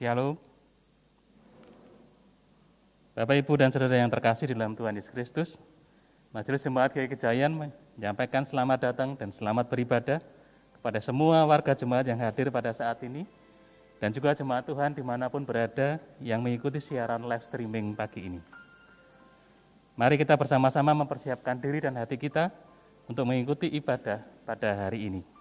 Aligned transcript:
Shalom. 0.00 0.32
Bapak, 3.12 3.36
Ibu, 3.36 3.52
dan 3.60 3.68
Saudara 3.68 4.00
yang 4.00 4.08
terkasih 4.08 4.48
di 4.48 4.56
dalam 4.56 4.72
Tuhan 4.72 4.96
Yesus 4.96 5.12
Kristus, 5.12 5.60
Majelis 6.32 6.64
Jemaat 6.64 6.96
GKI 6.96 7.12
Kejayan 7.12 7.52
menyampaikan 7.52 8.40
selamat 8.40 8.80
datang 8.80 9.12
dan 9.12 9.28
selamat 9.28 9.68
beribadah 9.68 10.24
kepada 10.72 11.04
semua 11.04 11.44
warga 11.44 11.76
jemaat 11.76 12.08
yang 12.08 12.16
hadir 12.16 12.48
pada 12.48 12.72
saat 12.72 12.96
ini, 13.04 13.28
dan 14.00 14.08
juga 14.08 14.32
jemaat 14.32 14.64
Tuhan 14.64 14.96
di 14.96 15.04
mana 15.04 15.28
pun 15.28 15.44
berada 15.44 16.00
yang 16.16 16.40
mengikuti 16.40 16.80
siaran 16.80 17.20
live 17.28 17.44
streaming 17.44 17.92
pagi 17.92 18.24
ini. 18.24 18.40
Mari 20.00 20.16
kita 20.16 20.32
bersama-sama 20.32 20.96
mempersiapkan 20.96 21.60
diri 21.60 21.84
dan 21.84 22.00
hati 22.00 22.16
kita 22.16 22.48
untuk 23.04 23.28
mengikuti 23.28 23.68
ibadah 23.68 24.24
pada 24.48 24.88
hari 24.88 25.12
ini. 25.12 25.39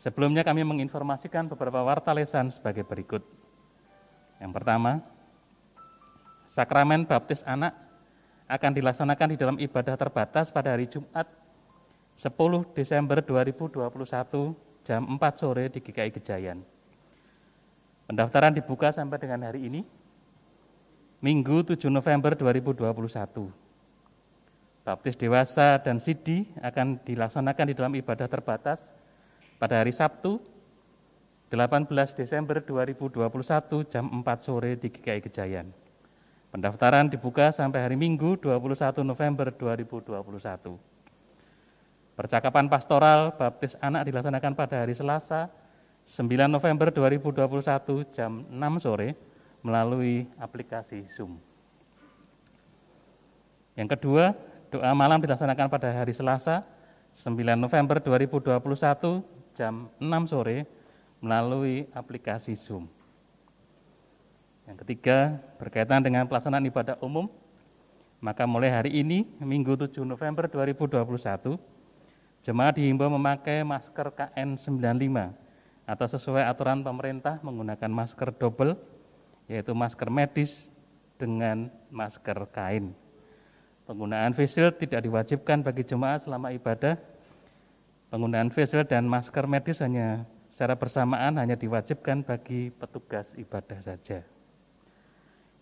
Sebelumnya 0.00 0.40
kami 0.40 0.64
menginformasikan 0.64 1.44
beberapa 1.52 1.84
warta 1.84 2.16
lesan 2.16 2.48
sebagai 2.48 2.88
berikut. 2.88 3.20
Yang 4.40 4.52
pertama, 4.56 5.04
sakramen 6.48 7.04
baptis 7.04 7.44
anak 7.44 7.76
akan 8.48 8.80
dilaksanakan 8.80 9.28
di 9.28 9.36
dalam 9.36 9.60
ibadah 9.60 10.00
terbatas 10.00 10.48
pada 10.48 10.72
hari 10.72 10.88
Jumat 10.88 11.28
10 12.16 12.32
Desember 12.72 13.20
2021 13.20 14.88
jam 14.88 15.04
4 15.04 15.20
sore 15.36 15.68
di 15.68 15.84
GKI 15.84 16.16
Gejayan. 16.16 16.64
Pendaftaran 18.08 18.56
dibuka 18.56 18.88
sampai 18.96 19.20
dengan 19.20 19.52
hari 19.52 19.68
ini, 19.68 19.84
Minggu 21.20 21.76
7 21.76 21.92
November 21.92 22.32
2021. 22.32 22.88
Baptis 24.80 25.20
dewasa 25.20 25.76
dan 25.76 26.00
sidi 26.00 26.48
akan 26.64 27.04
dilaksanakan 27.04 27.68
di 27.68 27.74
dalam 27.76 27.92
ibadah 27.92 28.24
terbatas 28.24 28.96
pada 29.60 29.84
hari 29.84 29.92
Sabtu 29.92 30.40
18 31.52 31.84
Desember 32.16 32.64
2021 32.64 33.28
jam 33.92 34.08
4 34.08 34.24
sore 34.40 34.80
di 34.80 34.88
GKI 34.88 35.20
Kejayan. 35.20 35.68
Pendaftaran 36.48 37.12
dibuka 37.12 37.52
sampai 37.52 37.84
hari 37.84 37.94
Minggu 38.00 38.40
21 38.40 39.04
November 39.04 39.52
2021. 39.52 40.80
Percakapan 42.16 42.72
pastoral 42.72 43.36
baptis 43.36 43.76
anak 43.84 44.08
dilaksanakan 44.08 44.56
pada 44.56 44.80
hari 44.80 44.96
Selasa 44.96 45.52
9 46.08 46.48
November 46.48 46.88
2021 46.88 48.16
jam 48.16 48.48
6 48.48 48.56
sore 48.80 49.12
melalui 49.60 50.24
aplikasi 50.40 51.04
Zoom. 51.04 51.36
Yang 53.76 54.00
kedua, 54.00 54.32
doa 54.72 54.96
malam 54.96 55.20
dilaksanakan 55.20 55.68
pada 55.68 55.92
hari 55.92 56.16
Selasa 56.16 56.64
9 57.12 57.36
November 57.60 58.00
2021 58.00 59.39
jam 59.60 59.92
6 60.00 60.32
sore 60.32 60.64
melalui 61.20 61.84
aplikasi 61.92 62.56
Zoom. 62.56 62.88
Yang 64.64 64.88
ketiga, 64.88 65.36
berkaitan 65.60 66.00
dengan 66.00 66.24
pelaksanaan 66.24 66.64
ibadah 66.64 66.96
umum, 67.04 67.28
maka 68.24 68.48
mulai 68.48 68.72
hari 68.72 69.04
ini, 69.04 69.28
Minggu 69.36 69.76
7 69.76 70.00
November 70.08 70.48
2021, 70.48 71.60
jemaat 72.40 72.80
dihimbau 72.80 73.12
memakai 73.12 73.60
masker 73.60 74.08
KN95 74.16 75.36
atau 75.84 76.06
sesuai 76.08 76.48
aturan 76.48 76.80
pemerintah 76.80 77.36
menggunakan 77.44 77.90
masker 77.92 78.32
double, 78.32 78.80
yaitu 79.44 79.76
masker 79.76 80.08
medis 80.08 80.72
dengan 81.20 81.68
masker 81.92 82.48
kain. 82.48 82.96
Penggunaan 83.84 84.32
face 84.32 84.72
tidak 84.80 85.04
diwajibkan 85.04 85.60
bagi 85.60 85.84
jemaat 85.84 86.24
selama 86.24 86.54
ibadah 86.54 86.96
Penggunaan 88.10 88.50
face 88.50 88.74
shield 88.74 88.90
dan 88.90 89.06
masker 89.06 89.46
medis 89.46 89.78
hanya 89.86 90.26
secara 90.50 90.74
bersamaan 90.74 91.38
hanya 91.38 91.54
diwajibkan 91.54 92.26
bagi 92.26 92.74
petugas 92.74 93.38
ibadah 93.38 93.78
saja. 93.78 94.26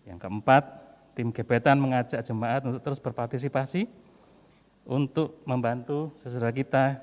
Yang 0.09 0.17
keempat, 0.17 0.63
tim 1.13 1.29
gebetan 1.29 1.77
mengajak 1.77 2.25
jemaat 2.25 2.65
untuk 2.65 2.81
terus 2.81 2.97
berpartisipasi 2.97 3.85
untuk 4.89 5.37
membantu 5.45 6.09
saudara 6.17 6.49
kita 6.49 6.97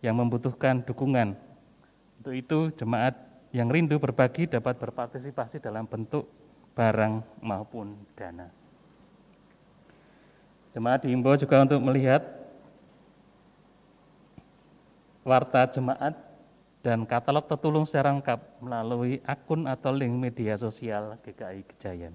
yang 0.00 0.16
membutuhkan 0.16 0.80
dukungan. 0.80 1.36
Untuk 2.24 2.32
itu, 2.32 2.72
jemaat 2.72 3.20
yang 3.52 3.68
rindu 3.68 4.00
berbagi 4.00 4.48
dapat 4.48 4.80
berpartisipasi 4.80 5.60
dalam 5.60 5.84
bentuk 5.84 6.24
barang 6.72 7.20
maupun 7.44 8.00
dana. 8.16 8.48
Jemaat 10.72 11.04
diimbau 11.04 11.36
juga 11.36 11.60
untuk 11.60 11.84
melihat 11.84 12.39
warta 15.22 15.68
jemaat, 15.68 16.16
dan 16.80 17.04
katalog 17.04 17.44
tertulung 17.44 17.84
secara 17.84 18.08
lengkap 18.08 18.40
melalui 18.64 19.20
akun 19.28 19.68
atau 19.68 19.92
link 19.92 20.16
media 20.16 20.56
sosial 20.56 21.20
GKI 21.20 21.60
Kejayan. 21.68 22.14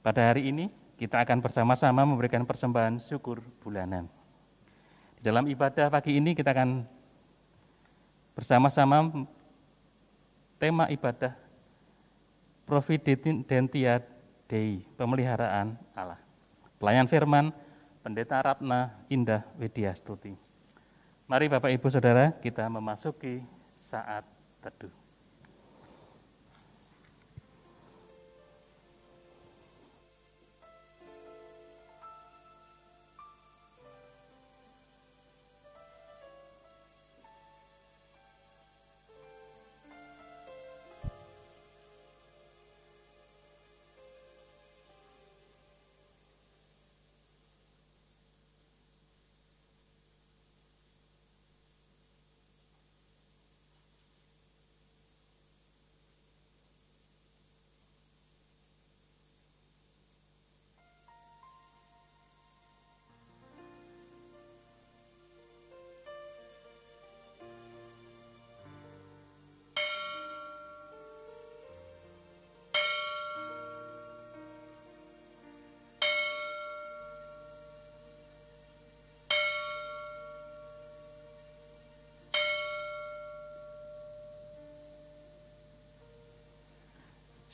Pada 0.00 0.32
hari 0.32 0.48
ini, 0.48 0.72
kita 0.96 1.20
akan 1.20 1.44
bersama-sama 1.44 2.08
memberikan 2.08 2.48
persembahan 2.48 2.96
syukur 2.96 3.44
bulanan. 3.60 4.08
Di 5.20 5.28
dalam 5.28 5.44
ibadah 5.44 5.92
pagi 5.92 6.16
ini 6.16 6.32
kita 6.32 6.56
akan 6.56 6.88
bersama-sama 8.32 9.28
tema 10.56 10.88
ibadah 10.88 11.36
Providentia 12.64 14.02
Dei, 14.48 14.82
pemeliharaan 14.96 15.76
Allah. 15.92 16.18
Pelayan 16.80 17.06
firman, 17.06 17.52
Pendeta 18.00 18.38
Ratna 18.40 18.94
Indah 19.10 19.42
Widyastuti. 19.58 20.45
Mari 21.26 21.50
Bapak 21.50 21.74
Ibu 21.74 21.90
Saudara 21.90 22.30
kita 22.38 22.70
memasuki 22.70 23.42
saat 23.66 24.22
teduh. 24.62 25.05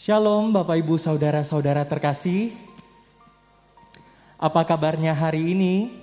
Shalom 0.03 0.51
Bapak 0.51 0.83
Ibu 0.83 0.99
Saudara-saudara 0.99 1.87
terkasih. 1.87 2.51
Apa 4.35 4.67
kabarnya 4.67 5.15
hari 5.15 5.55
ini? 5.55 5.95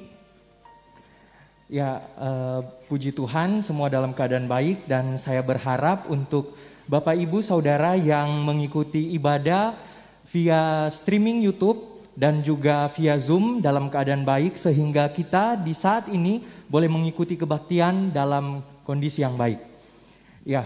Ya, 1.68 2.00
uh, 2.16 2.64
puji 2.88 3.12
Tuhan 3.12 3.60
semua 3.60 3.92
dalam 3.92 4.16
keadaan 4.16 4.48
baik 4.48 4.88
dan 4.88 5.20
saya 5.20 5.44
berharap 5.44 6.08
untuk 6.08 6.56
Bapak 6.88 7.12
Ibu 7.12 7.44
Saudara 7.44 8.00
yang 8.00 8.40
mengikuti 8.48 9.12
ibadah 9.20 9.76
via 10.32 10.88
streaming 10.88 11.44
YouTube 11.44 11.84
dan 12.16 12.40
juga 12.40 12.88
via 12.96 13.20
Zoom 13.20 13.60
dalam 13.60 13.92
keadaan 13.92 14.24
baik 14.24 14.56
sehingga 14.56 15.12
kita 15.12 15.60
di 15.60 15.76
saat 15.76 16.08
ini 16.08 16.40
boleh 16.72 16.88
mengikuti 16.88 17.36
kebaktian 17.36 18.16
dalam 18.16 18.64
kondisi 18.88 19.28
yang 19.28 19.36
baik. 19.36 19.60
Ya, 20.48 20.64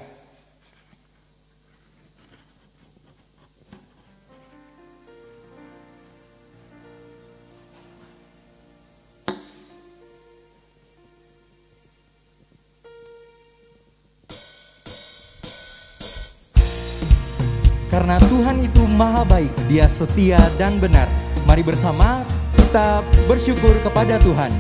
Dia 19.74 19.89
setia 19.89 20.38
dan 20.62 20.77
benar. 20.77 21.10
Mari 21.50 21.65
bersama 21.65 22.22
kita 22.53 23.01
bersyukur 23.25 23.74
kepada 23.82 24.22
Tuhan. 24.22 24.53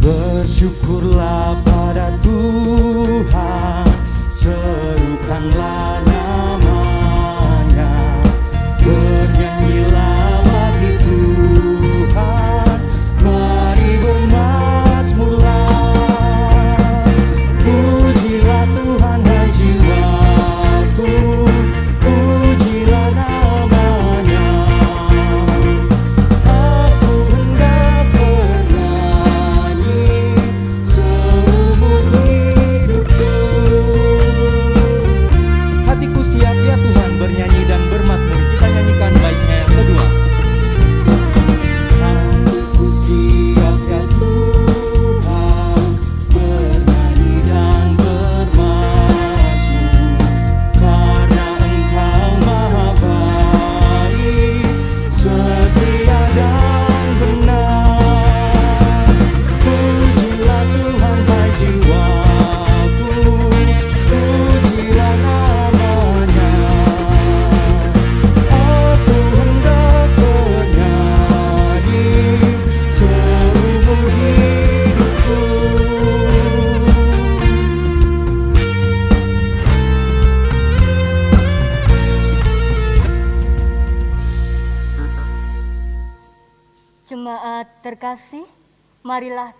Bersyukurlah 0.00 1.60
pada 1.60 2.16
Tuhan, 2.24 3.84
serukanlah 4.32 5.77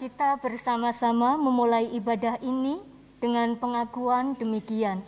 kita 0.09 0.41
bersama-sama 0.41 1.37
memulai 1.37 1.85
ibadah 1.93 2.41
ini 2.41 2.81
dengan 3.21 3.61
pengakuan 3.61 4.33
demikian. 4.41 5.05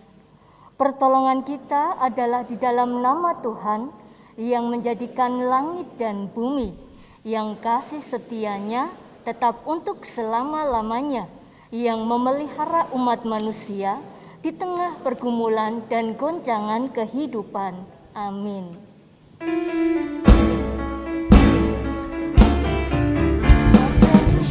Pertolongan 0.77 1.41
kita 1.41 1.97
adalah 1.97 2.45
di 2.45 2.61
dalam 2.61 3.01
nama 3.01 3.33
Tuhan 3.41 3.89
yang 4.37 4.69
menjadikan 4.69 5.41
langit 5.41 5.89
dan 5.97 6.29
bumi, 6.29 6.77
yang 7.25 7.57
kasih 7.65 8.05
setianya 8.05 8.93
tetap 9.25 9.65
untuk 9.65 10.05
selama-lamanya, 10.05 11.25
yang 11.73 12.05
memelihara 12.05 12.93
umat 12.93 13.25
manusia 13.25 13.97
di 14.45 14.53
tengah 14.53 15.01
pergumulan 15.01 15.81
dan 15.89 16.13
goncangan 16.13 16.93
kehidupan. 16.93 17.73
Amin. 18.13 18.69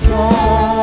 Shalom 0.10 0.79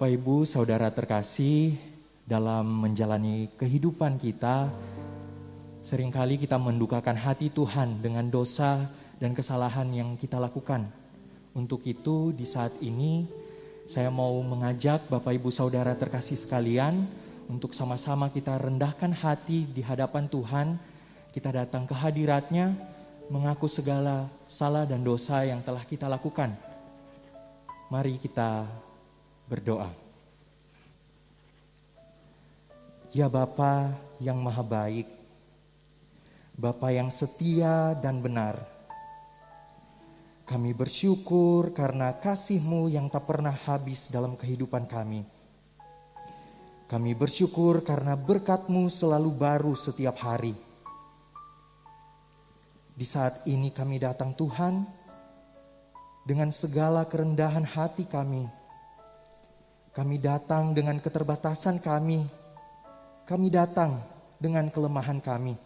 Bapak 0.00 0.16
Ibu, 0.16 0.48
saudara 0.48 0.88
terkasih, 0.88 1.76
dalam 2.24 2.64
menjalani 2.64 3.52
kehidupan 3.60 4.16
kita, 4.16 4.72
sering 5.84 6.08
kali 6.08 6.40
kita 6.40 6.56
mendukakan 6.56 7.12
hati 7.20 7.52
Tuhan 7.52 8.00
dengan 8.00 8.24
dosa 8.32 8.80
dan 9.20 9.36
kesalahan 9.36 9.84
yang 9.92 10.16
kita 10.16 10.40
lakukan. 10.40 10.88
Untuk 11.52 11.84
itu, 11.84 12.32
di 12.32 12.48
saat 12.48 12.72
ini, 12.80 13.28
saya 13.84 14.08
mau 14.08 14.40
mengajak 14.40 15.04
Bapak 15.12 15.36
Ibu 15.36 15.52
Saudara 15.52 15.92
terkasih 15.92 16.40
sekalian 16.40 17.04
untuk 17.44 17.76
sama-sama 17.76 18.32
kita 18.32 18.56
rendahkan 18.56 19.12
hati 19.12 19.68
di 19.68 19.84
hadapan 19.84 20.24
Tuhan. 20.32 20.80
Kita 21.28 21.52
datang 21.52 21.84
ke 21.84 21.92
hadiratnya, 21.92 22.72
mengaku 23.28 23.68
segala 23.68 24.32
salah 24.48 24.88
dan 24.88 25.04
dosa 25.04 25.44
yang 25.44 25.60
telah 25.60 25.84
kita 25.84 26.08
lakukan. 26.08 26.56
Mari 27.92 28.16
kita 28.16 28.64
berdoa. 29.50 29.90
Ya 33.10 33.26
Bapa 33.26 33.90
yang 34.22 34.38
maha 34.38 34.62
baik, 34.62 35.10
Bapa 36.54 36.94
yang 36.94 37.10
setia 37.10 37.98
dan 37.98 38.22
benar, 38.22 38.62
kami 40.46 40.70
bersyukur 40.70 41.74
karena 41.74 42.14
kasih-Mu 42.14 42.86
yang 42.86 43.10
tak 43.10 43.26
pernah 43.26 43.50
habis 43.66 44.14
dalam 44.14 44.38
kehidupan 44.38 44.86
kami. 44.86 45.26
Kami 46.86 47.10
bersyukur 47.18 47.82
karena 47.82 48.14
berkat-Mu 48.14 48.86
selalu 48.86 49.34
baru 49.34 49.74
setiap 49.74 50.22
hari. 50.22 50.54
Di 52.94 53.06
saat 53.06 53.46
ini 53.50 53.74
kami 53.74 53.98
datang 53.98 54.30
Tuhan, 54.34 54.86
dengan 56.22 56.54
segala 56.54 57.02
kerendahan 57.06 57.66
hati 57.66 58.06
kami, 58.06 58.59
kami 59.90 60.22
datang 60.22 60.70
dengan 60.70 61.02
keterbatasan 61.02 61.82
kami. 61.82 62.22
Kami 63.26 63.46
datang 63.50 63.98
dengan 64.38 64.70
kelemahan 64.70 65.18
kami. 65.18 65.58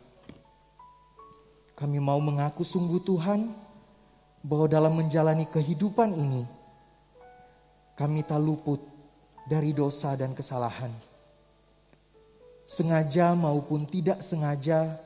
Kami 1.76 1.98
mau 2.00 2.20
mengaku 2.20 2.64
sungguh 2.64 3.04
Tuhan 3.04 3.52
bahwa 4.44 4.66
dalam 4.68 4.96
menjalani 4.96 5.48
kehidupan 5.48 6.12
ini 6.16 6.44
kami 7.96 8.24
tak 8.24 8.40
luput 8.40 8.80
dari 9.44 9.76
dosa 9.76 10.16
dan 10.16 10.32
kesalahan. 10.32 10.92
Sengaja 12.64 13.36
maupun 13.36 13.84
tidak 13.84 14.24
sengaja 14.24 14.96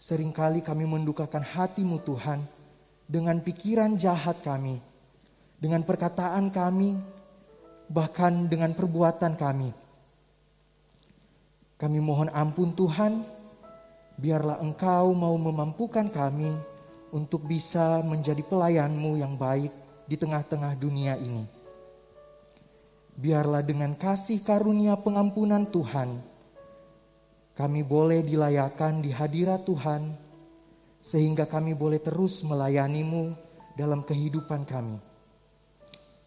sering 0.00 0.32
kali 0.32 0.64
kami 0.64 0.88
mendukakan 0.88 1.44
hatimu 1.44 2.00
Tuhan 2.00 2.40
dengan 3.04 3.40
pikiran 3.44 3.96
jahat 4.00 4.40
kami, 4.40 4.80
dengan 5.60 5.84
perkataan 5.84 6.48
kami, 6.48 6.96
bahkan 7.88 8.48
dengan 8.48 8.72
perbuatan 8.72 9.36
kami. 9.36 9.70
Kami 11.74 11.98
mohon 12.00 12.30
ampun 12.30 12.72
Tuhan, 12.72 13.20
biarlah 14.16 14.62
Engkau 14.62 15.12
mau 15.12 15.34
memampukan 15.34 16.08
kami 16.08 16.54
untuk 17.10 17.46
bisa 17.46 18.02
menjadi 18.06 18.40
pelayanmu 18.46 19.18
yang 19.18 19.34
baik 19.34 19.70
di 20.06 20.16
tengah-tengah 20.16 20.74
dunia 20.78 21.18
ini. 21.18 21.44
Biarlah 23.14 23.62
dengan 23.62 23.94
kasih 23.94 24.42
karunia 24.42 24.98
pengampunan 24.98 25.70
Tuhan, 25.70 26.18
kami 27.54 27.86
boleh 27.86 28.26
dilayakan 28.26 28.98
di 28.98 29.14
hadirat 29.14 29.62
Tuhan, 29.62 30.10
sehingga 30.98 31.46
kami 31.46 31.78
boleh 31.78 32.02
terus 32.02 32.42
melayanimu 32.42 33.30
dalam 33.78 34.02
kehidupan 34.02 34.66
kami. 34.66 35.13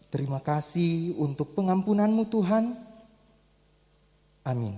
Terima 0.08 0.40
kasih 0.40 1.12
untuk 1.20 1.52
pengampunanmu 1.52 2.32
Tuhan. 2.32 2.72
Amin. 4.40 4.72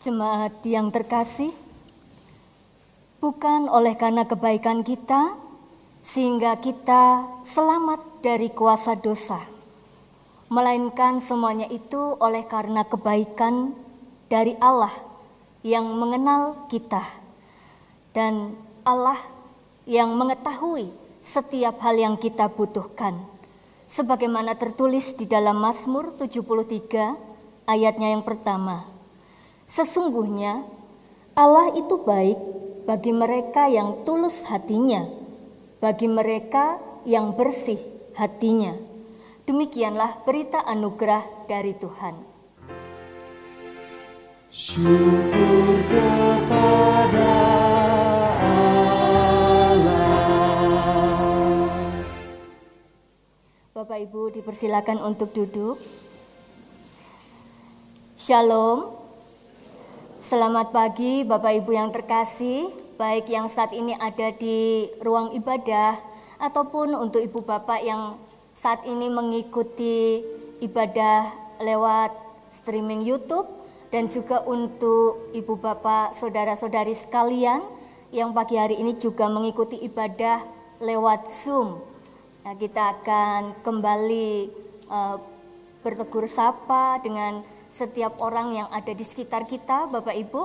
Jemaat 0.00 0.64
yang 0.64 0.88
terkasih, 0.88 1.52
bukan 3.20 3.68
oleh 3.68 3.92
karena 4.00 4.24
kebaikan 4.24 4.80
kita 4.80 5.36
sehingga 6.00 6.56
kita 6.56 7.28
selamat 7.44 8.24
dari 8.24 8.48
kuasa 8.48 8.96
dosa, 8.96 9.40
melainkan 10.48 11.20
semuanya 11.20 11.68
itu 11.68 12.16
oleh 12.16 12.48
karena 12.48 12.84
kebaikan 12.88 13.76
dari 14.32 14.56
Allah 14.56 14.92
yang 15.60 15.84
mengenal 16.00 16.68
kita 16.72 17.04
dan 18.16 18.56
Allah 18.84 19.33
yang 19.84 20.16
mengetahui 20.16 20.88
setiap 21.20 21.80
hal 21.80 21.96
yang 21.96 22.16
kita 22.20 22.48
butuhkan. 22.52 23.16
Sebagaimana 23.84 24.56
tertulis 24.56 25.16
di 25.16 25.28
dalam 25.28 25.60
Mazmur 25.60 26.16
73 26.16 27.68
ayatnya 27.68 28.16
yang 28.16 28.24
pertama. 28.24 28.84
Sesungguhnya 29.68 30.64
Allah 31.36 31.72
itu 31.76 32.00
baik 32.00 32.38
bagi 32.84 33.12
mereka 33.12 33.68
yang 33.68 34.04
tulus 34.04 34.44
hatinya, 34.48 35.04
bagi 35.80 36.08
mereka 36.08 36.80
yang 37.08 37.32
bersih 37.36 37.80
hatinya. 38.16 38.76
Demikianlah 39.44 40.24
berita 40.24 40.64
anugerah 40.64 41.44
dari 41.44 41.76
Tuhan. 41.76 42.16
Syukur 44.48 45.76
kepada 45.90 47.63
Bapak 53.84 54.00
Ibu 54.00 54.32
dipersilakan 54.32 54.96
untuk 55.04 55.36
duduk. 55.36 55.76
Shalom. 58.16 58.96
Selamat 60.24 60.72
pagi 60.72 61.20
Bapak 61.20 61.52
Ibu 61.52 61.68
yang 61.76 61.92
terkasih, 61.92 62.72
baik 62.96 63.28
yang 63.28 63.44
saat 63.52 63.76
ini 63.76 63.92
ada 64.00 64.32
di 64.32 64.88
ruang 65.04 65.36
ibadah 65.36 66.00
ataupun 66.40 66.96
untuk 66.96 67.20
Ibu 67.20 67.44
Bapak 67.44 67.84
yang 67.84 68.16
saat 68.56 68.88
ini 68.88 69.12
mengikuti 69.12 70.24
ibadah 70.64 71.28
lewat 71.60 72.16
streaming 72.56 73.04
YouTube 73.04 73.44
dan 73.92 74.08
juga 74.08 74.48
untuk 74.48 75.28
Ibu 75.36 75.60
Bapak 75.60 76.16
saudara-saudari 76.16 76.96
sekalian 76.96 77.60
yang 78.16 78.32
pagi 78.32 78.56
hari 78.56 78.80
ini 78.80 78.96
juga 78.96 79.28
mengikuti 79.28 79.76
ibadah 79.76 80.40
lewat 80.80 81.28
Zoom. 81.28 81.93
Nah, 82.44 82.52
kita 82.60 83.00
akan 83.00 83.64
kembali 83.64 84.28
eh, 84.84 85.16
bertegur 85.80 86.28
sapa 86.28 87.00
dengan 87.00 87.40
setiap 87.72 88.20
orang 88.20 88.52
yang 88.52 88.68
ada 88.68 88.92
di 88.92 89.00
sekitar 89.00 89.48
kita, 89.48 89.88
Bapak 89.88 90.12
Ibu, 90.12 90.42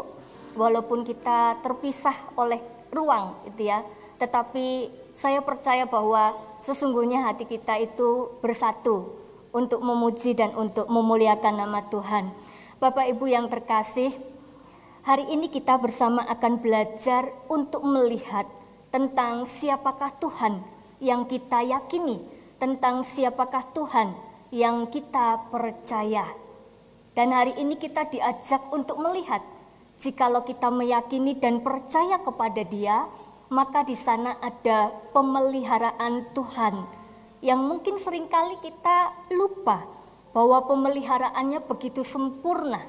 walaupun 0.56 1.03
kita 1.03 1.60
terpisah 1.60 2.15
oleh 2.39 2.63
ruang, 2.96 3.36
gitu 3.51 3.68
ya. 3.68 3.84
Tetapi 4.15 4.88
saya 5.12 5.44
percaya 5.44 5.84
bahwa 5.84 6.32
sesungguhnya 6.63 7.27
hati 7.27 7.44
kita 7.44 7.75
itu 7.75 8.32
bersatu 8.39 9.20
untuk 9.51 9.84
memuji 9.84 10.32
dan 10.39 10.56
untuk 10.56 10.88
memuliakan 10.88 11.68
nama 11.68 11.84
Tuhan. 11.84 12.32
Bapak 12.79 13.12
Ibu 13.12 13.27
yang 13.27 13.51
terkasih, 13.51 14.15
hari 15.03 15.27
ini 15.36 15.51
kita 15.51 15.75
bersama 15.75 16.24
akan 16.32 16.63
belajar 16.63 17.27
untuk 17.51 17.84
melihat 17.84 18.48
tentang 18.88 19.44
siapakah 19.44 20.15
Tuhan 20.15 20.78
yang 21.00 21.27
kita 21.27 21.63
yakini, 21.63 22.20
tentang 22.60 23.08
siapakah 23.08 23.63
Tuhan 23.72 24.12
yang 24.51 24.91
kita 24.91 25.48
percaya. 25.48 26.27
Dan 27.15 27.32
hari 27.32 27.56
ini 27.58 27.79
kita 27.79 28.08
diajak 28.08 28.68
untuk 28.72 29.00
melihat 29.00 29.41
jikalau 30.00 30.44
kita 30.44 30.72
meyakini 30.72 31.36
dan 31.39 31.60
percaya 31.60 32.20
kepada 32.24 32.63
Dia, 32.68 33.08
maka 33.50 33.84
di 33.84 33.98
sana 33.98 34.38
ada 34.39 34.94
pemeliharaan 35.15 36.32
Tuhan 36.32 36.75
yang 37.39 37.63
mungkin 37.63 37.96
sering 37.96 38.27
kali 38.27 38.60
kita 38.60 39.15
lupa 39.32 39.88
bahwa 40.36 40.63
pemeliharaannya 40.68 41.63
begitu 41.65 42.03
sempurna. 42.03 42.84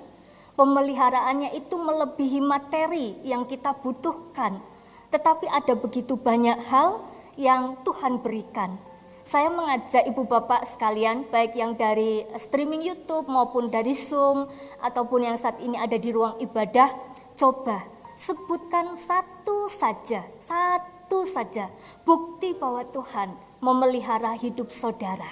Pemeliharaannya 0.59 1.57
itu 1.57 1.79
melebihi 1.79 2.45
materi 2.45 3.17
yang 3.25 3.49
kita 3.49 3.73
butuhkan, 3.81 4.61
tetapi 5.09 5.49
ada 5.49 5.73
begitu 5.73 6.21
banyak 6.21 6.59
hal 6.69 7.01
yang 7.37 7.79
Tuhan 7.87 8.23
berikan. 8.25 8.79
Saya 9.21 9.47
mengajak 9.53 10.11
ibu 10.11 10.27
bapak 10.27 10.67
sekalian, 10.67 11.29
baik 11.31 11.55
yang 11.55 11.79
dari 11.79 12.27
streaming 12.35 12.83
YouTube 12.83 13.31
maupun 13.31 13.71
dari 13.71 13.95
Zoom, 13.95 14.49
ataupun 14.83 15.23
yang 15.23 15.39
saat 15.39 15.63
ini 15.63 15.79
ada 15.79 15.95
di 15.95 16.11
ruang 16.11 16.35
ibadah, 16.43 16.91
coba 17.39 17.79
sebutkan 18.19 18.99
satu 18.99 19.71
saja, 19.71 20.27
satu 20.43 21.23
saja 21.29 21.71
bukti 22.03 22.59
bahwa 22.59 22.83
Tuhan 22.91 23.31
memelihara 23.63 24.35
hidup 24.35 24.75
saudara. 24.75 25.31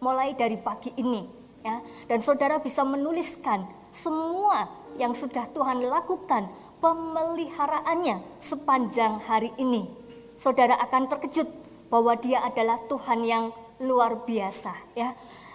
Mulai 0.00 0.32
dari 0.32 0.56
pagi 0.56 0.96
ini, 0.96 1.28
ya, 1.60 1.84
dan 2.08 2.24
saudara 2.24 2.62
bisa 2.64 2.80
menuliskan 2.80 3.68
semua 3.92 4.72
yang 4.96 5.12
sudah 5.12 5.46
Tuhan 5.52 5.84
lakukan 5.84 6.48
pemeliharaannya 6.80 8.40
sepanjang 8.40 9.20
hari 9.26 9.52
ini. 9.60 10.03
Saudara 10.38 10.76
akan 10.82 11.08
terkejut 11.08 11.46
bahwa 11.88 12.14
dia 12.18 12.42
adalah 12.42 12.80
Tuhan 12.90 13.22
yang 13.22 13.44
luar 13.82 14.22
biasa 14.26 14.72
ya. 14.94 15.14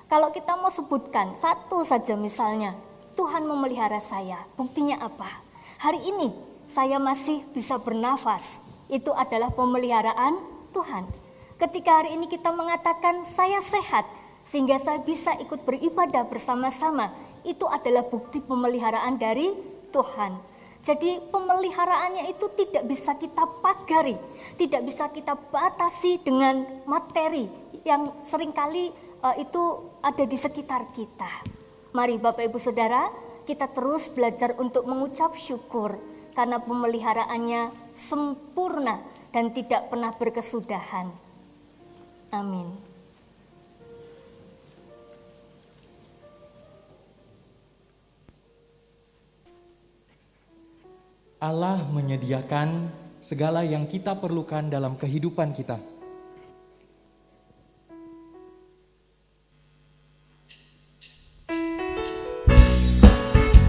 Kalau 0.10 0.34
kita 0.34 0.58
mau 0.58 0.74
sebutkan 0.74 1.38
satu 1.38 1.86
saja 1.86 2.18
misalnya, 2.18 2.74
Tuhan 3.14 3.46
memelihara 3.46 4.02
saya. 4.02 4.42
Buktinya 4.58 4.98
apa? 4.98 5.30
Hari 5.86 6.02
ini 6.02 6.34
saya 6.66 6.98
masih 6.98 7.46
bisa 7.54 7.78
bernafas. 7.78 8.66
Itu 8.90 9.14
adalah 9.14 9.54
pemeliharaan 9.54 10.42
Tuhan. 10.74 11.06
Ketika 11.62 12.02
hari 12.02 12.18
ini 12.18 12.26
kita 12.26 12.50
mengatakan 12.50 13.22
saya 13.22 13.62
sehat 13.62 14.08
sehingga 14.42 14.82
saya 14.82 14.98
bisa 15.04 15.36
ikut 15.38 15.62
beribadah 15.62 16.26
bersama-sama, 16.26 17.14
itu 17.46 17.70
adalah 17.70 18.02
bukti 18.08 18.42
pemeliharaan 18.42 19.20
dari 19.20 19.54
Tuhan. 19.94 20.49
Jadi 20.80 21.20
pemeliharaannya 21.28 22.32
itu 22.32 22.48
tidak 22.56 22.88
bisa 22.88 23.20
kita 23.20 23.44
pagari, 23.60 24.16
tidak 24.56 24.82
bisa 24.88 25.12
kita 25.12 25.36
batasi 25.36 26.24
dengan 26.24 26.63
materi 26.88 27.52
yang 27.84 28.15
sering 28.24 28.56
kali 28.56 28.92
uh, 29.20 29.36
itu 29.36 29.60
ada 30.00 30.24
di 30.24 30.38
sekitar 30.39 30.88
kita. 30.96 31.28
Mari 31.92 32.15
Bapak 32.15 32.48
Ibu 32.48 32.60
Saudara, 32.62 33.12
kita 33.44 33.68
terus 33.76 34.08
belajar 34.08 34.56
untuk 34.56 34.88
mengucap 34.88 35.36
syukur 35.36 36.00
karena 36.32 36.62
pemeliharaannya 36.63 37.74
sempurna 37.98 39.04
dan 39.36 39.52
tidak 39.52 39.92
pernah 39.92 40.15
berkesudahan. 40.15 41.12
Amin. 42.32 42.88
Allah 51.39 51.80
menyediakan 51.95 52.91
segala 53.23 53.63
yang 53.63 53.88
kita 53.88 54.12
perlukan 54.19 54.67
dalam 54.67 54.99
kehidupan 54.99 55.56
kita. 55.56 55.80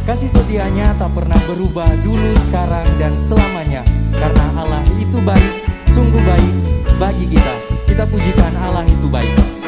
Kasih 0.03 0.27
setianya 0.27 0.99
tak 0.99 1.15
pernah 1.15 1.39
berubah 1.47 1.87
dulu, 2.03 2.35
sekarang, 2.51 2.91
dan 2.99 3.15
selamanya. 3.15 3.87
Karena 4.19 4.47
Allah 4.59 4.83
itu 4.99 5.23
baik, 5.23 5.55
sungguh 5.95 6.23
baik 6.27 6.55
bagi 6.99 7.31
kita. 7.31 7.55
Kita 7.87 8.03
pujikan 8.11 8.51
Allah 8.59 8.83
itu 8.83 9.07
baik. 9.07 9.60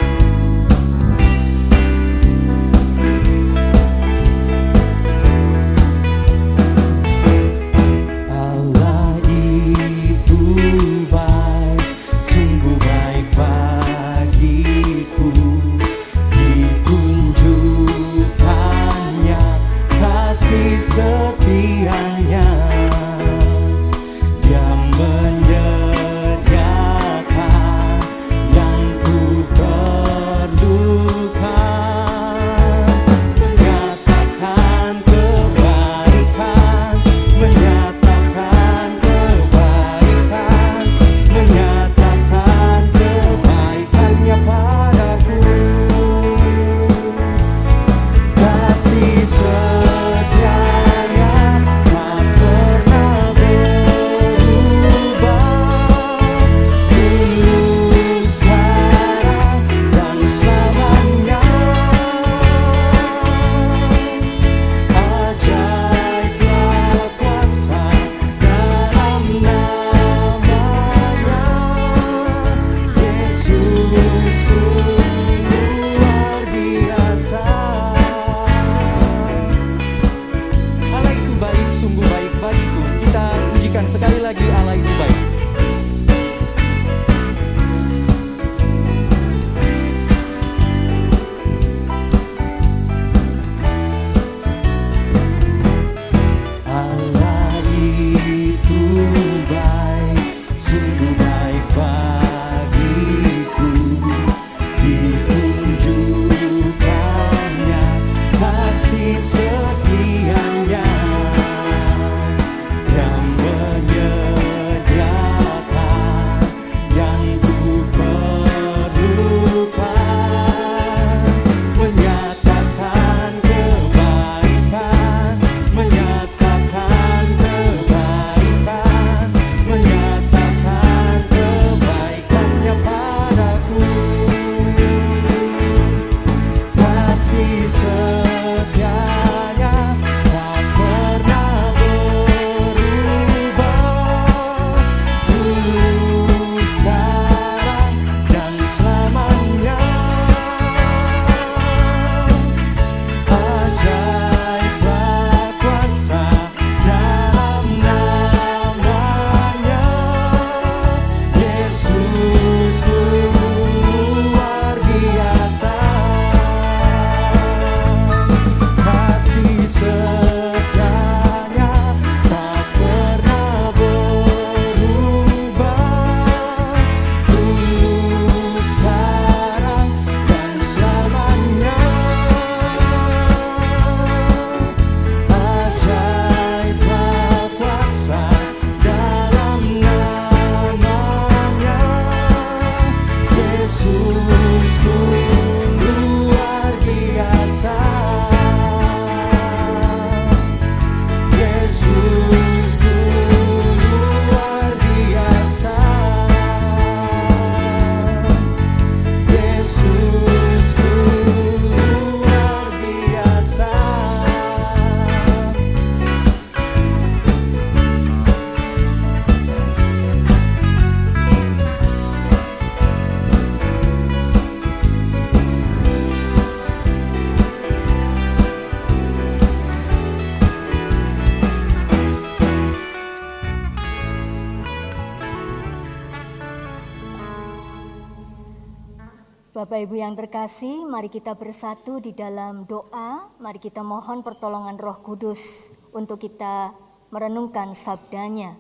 Bapak 239.73 239.89
Ibu 239.89 239.97
yang 240.05 240.13
terkasih, 240.13 240.85
mari 240.85 241.09
kita 241.09 241.33
bersatu 241.33 241.97
di 241.97 242.13
dalam 242.13 242.69
doa. 242.69 243.33
Mari 243.41 243.57
kita 243.57 243.81
mohon 243.81 244.21
pertolongan 244.21 244.77
Roh 244.77 245.01
Kudus 245.01 245.73
untuk 245.97 246.21
kita 246.21 246.77
merenungkan 247.09 247.73
sabdanya. 247.73 248.53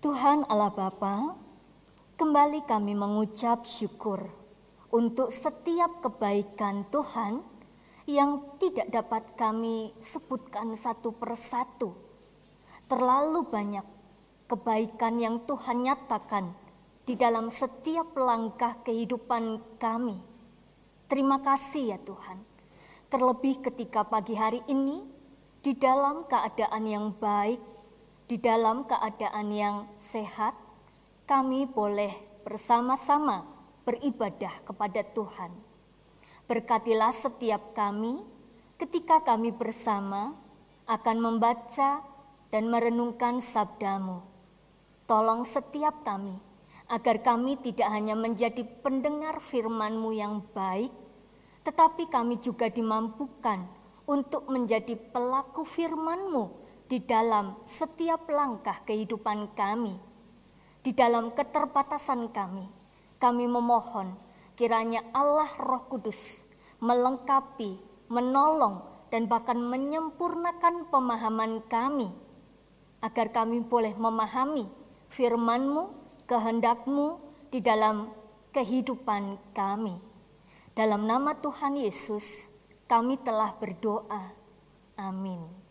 Tuhan 0.00 0.48
Allah 0.48 0.72
Bapa, 0.72 1.36
kembali 2.16 2.64
kami 2.64 2.96
mengucap 2.96 3.68
syukur 3.68 4.24
untuk 4.88 5.28
setiap 5.28 6.00
kebaikan 6.00 6.88
Tuhan 6.88 7.44
yang 8.08 8.56
tidak 8.56 8.88
dapat 8.88 9.36
kami 9.36 9.92
sebutkan 10.00 10.72
satu 10.72 11.12
persatu. 11.12 11.92
Terlalu 12.88 13.44
banyak 13.44 13.84
kebaikan 14.48 15.20
yang 15.20 15.44
Tuhan 15.44 15.84
nyatakan 15.84 16.61
di 17.02 17.18
dalam 17.18 17.50
setiap 17.50 18.14
langkah 18.14 18.78
kehidupan 18.86 19.58
kami. 19.82 20.18
Terima 21.10 21.42
kasih 21.42 21.96
ya 21.96 21.98
Tuhan. 21.98 22.38
Terlebih 23.10 23.60
ketika 23.60 24.06
pagi 24.06 24.38
hari 24.38 24.62
ini 24.70 25.04
di 25.60 25.74
dalam 25.74 26.24
keadaan 26.30 26.84
yang 26.86 27.10
baik, 27.18 27.60
di 28.30 28.38
dalam 28.38 28.86
keadaan 28.86 29.50
yang 29.50 29.76
sehat, 29.98 30.54
kami 31.26 31.66
boleh 31.66 32.14
bersama-sama 32.46 33.44
beribadah 33.82 34.62
kepada 34.62 35.02
Tuhan. 35.02 35.52
Berkatilah 36.46 37.12
setiap 37.12 37.74
kami 37.74 38.22
ketika 38.78 39.20
kami 39.26 39.50
bersama 39.50 40.38
akan 40.86 41.18
membaca 41.18 42.02
dan 42.54 42.64
merenungkan 42.70 43.42
sabdamu. 43.42 44.22
Tolong 45.04 45.42
setiap 45.44 46.06
kami 46.06 46.51
agar 46.92 47.24
kami 47.24 47.56
tidak 47.56 47.88
hanya 47.88 48.12
menjadi 48.12 48.60
pendengar 48.84 49.40
firman-Mu 49.40 50.12
yang 50.12 50.44
baik, 50.52 50.92
tetapi 51.64 52.12
kami 52.12 52.36
juga 52.36 52.68
dimampukan 52.68 53.64
untuk 54.04 54.52
menjadi 54.52 54.92
pelaku 55.00 55.64
firman-Mu 55.64 56.52
di 56.84 57.00
dalam 57.00 57.56
setiap 57.64 58.28
langkah 58.28 58.84
kehidupan 58.84 59.56
kami. 59.56 59.96
Di 60.84 60.92
dalam 60.92 61.32
keterbatasan 61.32 62.28
kami, 62.28 62.68
kami 63.16 63.48
memohon 63.48 64.12
kiranya 64.52 65.00
Allah 65.16 65.48
Roh 65.64 65.88
Kudus 65.88 66.44
melengkapi, 66.82 67.78
menolong, 68.12 68.84
dan 69.08 69.30
bahkan 69.30 69.56
menyempurnakan 69.56 70.92
pemahaman 70.92 71.64
kami, 71.70 72.10
agar 73.00 73.32
kami 73.32 73.64
boleh 73.64 73.94
memahami 73.96 74.66
firman-Mu 75.08 76.01
kehendakmu 76.26 77.20
di 77.52 77.60
dalam 77.60 78.10
kehidupan 78.52 79.40
kami. 79.56 79.96
Dalam 80.72 81.04
nama 81.04 81.36
Tuhan 81.36 81.76
Yesus, 81.76 82.52
kami 82.88 83.20
telah 83.20 83.52
berdoa. 83.56 84.32
Amin. 84.96 85.62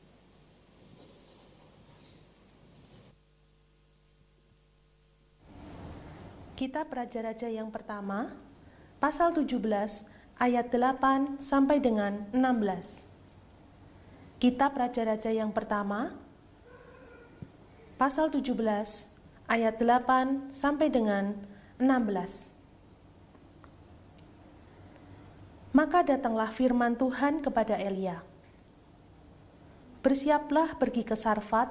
Kitab 6.62 6.94
Raja-Raja 6.94 7.50
yang 7.50 7.74
pertama, 7.74 8.38
pasal 9.02 9.34
17 9.34 9.58
ayat 10.38 10.70
8 10.70 11.42
sampai 11.42 11.82
dengan 11.82 12.30
16. 12.30 13.10
Kitab 14.38 14.78
Raja-Raja 14.78 15.34
yang 15.34 15.50
pertama, 15.50 16.14
pasal 17.98 18.30
17 18.30 19.11
ayat 19.52 19.84
8 19.84 20.56
sampai 20.56 20.88
dengan 20.88 21.36
16. 21.76 22.56
Maka 25.76 26.08
datanglah 26.08 26.48
firman 26.56 26.96
Tuhan 26.96 27.44
kepada 27.44 27.76
Elia. 27.76 28.24
Bersiaplah 30.00 30.80
pergi 30.80 31.04
ke 31.04 31.20
Sarfat 31.20 31.68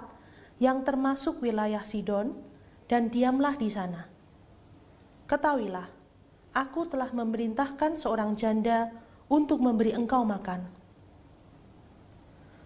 yang 0.60 0.84
termasuk 0.84 1.40
wilayah 1.40 1.80
Sidon 1.80 2.36
dan 2.84 3.08
diamlah 3.08 3.56
di 3.56 3.72
sana. 3.72 4.12
Ketahuilah, 5.24 5.88
aku 6.52 6.84
telah 6.84 7.08
memerintahkan 7.16 7.96
seorang 7.96 8.36
janda 8.36 8.92
untuk 9.24 9.64
memberi 9.64 9.96
engkau 9.96 10.20
makan. 10.28 10.68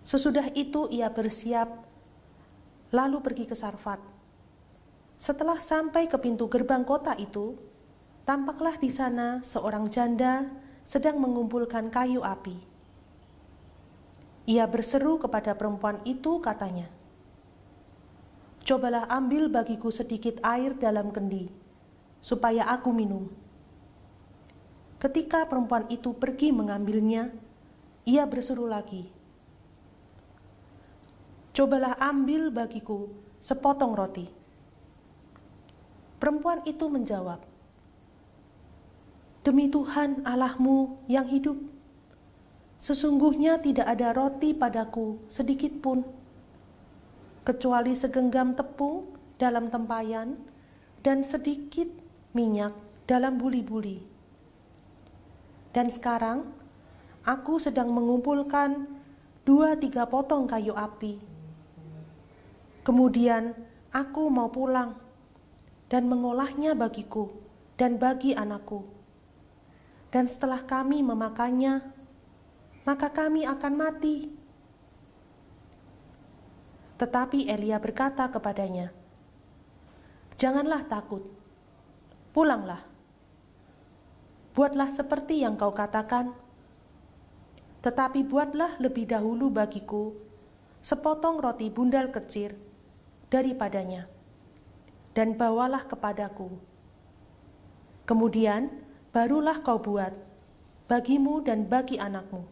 Sesudah 0.03 0.51
itu 0.59 0.91
ia 0.91 1.07
bersiap 1.07 1.71
lalu 2.91 3.23
pergi 3.23 3.47
ke 3.47 3.57
Sarfat 3.57 4.14
setelah 5.25 5.57
sampai 5.57 6.05
ke 6.05 6.21
pintu 6.21 6.53
gerbang 6.53 6.85
kota 6.85 7.17
itu, 7.17 7.57
tampaklah 8.29 8.77
di 8.77 8.93
sana 8.93 9.41
seorang 9.41 9.89
janda 9.89 10.53
sedang 10.85 11.17
mengumpulkan 11.17 11.89
kayu 11.89 12.21
api. 12.21 12.61
Ia 14.45 14.69
berseru 14.69 15.17
kepada 15.17 15.57
perempuan 15.57 16.05
itu, 16.05 16.45
katanya, 16.45 16.93
"Cobalah 18.69 19.09
ambil 19.09 19.49
bagiku 19.49 19.89
sedikit 19.89 20.45
air 20.45 20.77
dalam 20.77 21.09
kendi, 21.09 21.49
supaya 22.21 22.69
aku 22.69 22.93
minum." 22.93 23.33
Ketika 25.01 25.49
perempuan 25.49 25.89
itu 25.89 26.13
pergi 26.13 26.53
mengambilnya, 26.53 27.33
ia 28.05 28.29
berseru 28.29 28.69
lagi, 28.69 29.09
"Cobalah 31.57 31.97
ambil 31.97 32.53
bagiku 32.53 33.09
sepotong 33.41 33.97
roti." 33.97 34.44
Perempuan 36.25 36.65
itu 36.65 36.89
menjawab, 36.89 37.37
Demi 39.45 39.69
Tuhan 39.69 40.25
Allahmu 40.25 41.05
yang 41.05 41.29
hidup, 41.29 41.61
sesungguhnya 42.81 43.61
tidak 43.61 43.85
ada 43.85 44.17
roti 44.17 44.57
padaku 44.57 45.21
sedikit 45.29 45.85
pun, 45.85 46.01
kecuali 47.45 47.93
segenggam 47.93 48.57
tepung 48.57 49.13
dalam 49.37 49.69
tempayan 49.69 50.41
dan 51.05 51.21
sedikit 51.21 51.93
minyak 52.33 52.73
dalam 53.05 53.37
buli-buli. 53.37 54.01
Dan 55.77 55.93
sekarang 55.93 56.49
aku 57.21 57.61
sedang 57.61 57.93
mengumpulkan 57.93 58.89
dua 59.45 59.77
tiga 59.77 60.09
potong 60.09 60.49
kayu 60.49 60.73
api. 60.73 61.21
Kemudian 62.81 63.53
aku 63.93 64.33
mau 64.33 64.49
pulang 64.49 65.04
dan 65.95 66.11
mengolahnya 66.11 66.75
bagiku 66.75 67.31
dan 67.79 68.03
bagi 68.03 68.35
anakku. 68.35 68.83
Dan 70.11 70.27
setelah 70.27 70.67
kami 70.67 71.07
memakannya, 71.07 71.87
maka 72.83 73.15
kami 73.15 73.47
akan 73.47 73.75
mati. 73.79 74.27
Tetapi 76.99 77.47
Elia 77.47 77.79
berkata 77.79 78.27
kepadanya, 78.27 78.91
"Janganlah 80.35 80.83
takut, 80.91 81.23
pulanglah. 82.35 82.83
Buatlah 84.51 84.91
seperti 84.91 85.47
yang 85.47 85.55
kau 85.55 85.71
katakan, 85.71 86.35
tetapi 87.87 88.27
buatlah 88.27 88.83
lebih 88.83 89.07
dahulu 89.15 89.47
bagiku 89.47 90.11
sepotong 90.83 91.39
roti 91.39 91.71
bundal 91.71 92.11
kecil 92.11 92.59
daripadanya." 93.31 94.14
Dan 95.15 95.39
bawalah 95.39 95.87
kepadaku. 95.87 96.51
Kemudian 98.05 98.69
barulah 99.15 99.63
kau 99.65 99.81
buat 99.81 100.13
bagimu 100.91 101.41
dan 101.41 101.65
bagi 101.65 101.97
anakmu. 101.97 102.45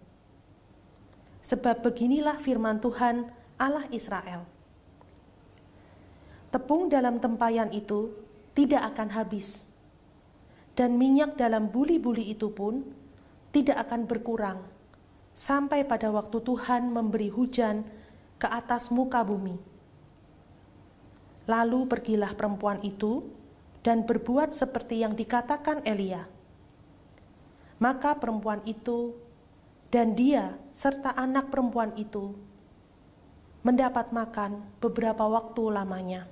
Sebab 1.42 1.82
beginilah 1.82 2.38
firman 2.38 2.78
Tuhan 2.78 3.28
Allah 3.58 3.84
Israel. 3.90 4.46
Tepung 6.54 6.86
dalam 6.86 7.18
tempayan 7.18 7.68
itu 7.74 8.14
tidak 8.52 8.94
akan 8.94 9.08
habis, 9.10 9.64
dan 10.78 10.96
minyak 10.96 11.34
dalam 11.34 11.68
buli-buli 11.68 12.30
itu 12.30 12.52
pun 12.52 12.84
tidak 13.52 13.88
akan 13.88 14.08
berkurang 14.08 14.60
sampai 15.32 15.84
pada 15.88 16.12
waktu 16.12 16.40
Tuhan 16.44 16.92
memberi 16.92 17.32
hujan 17.32 17.84
ke 18.36 18.48
atas 18.48 18.92
muka 18.92 19.24
bumi. 19.24 19.71
Lalu 21.50 21.90
pergilah 21.90 22.38
perempuan 22.38 22.78
itu 22.86 23.26
dan 23.82 24.06
berbuat 24.06 24.54
seperti 24.54 25.02
yang 25.02 25.18
dikatakan 25.18 25.82
Elia. 25.82 26.26
Maka 27.82 28.14
perempuan 28.14 28.62
itu 28.62 29.18
dan 29.90 30.14
dia 30.14 30.54
serta 30.70 31.12
anak 31.18 31.50
perempuan 31.50 31.92
itu 31.98 32.32
mendapat 33.66 34.14
makan 34.14 34.62
beberapa 34.78 35.26
waktu 35.26 35.62
lamanya. 35.70 36.30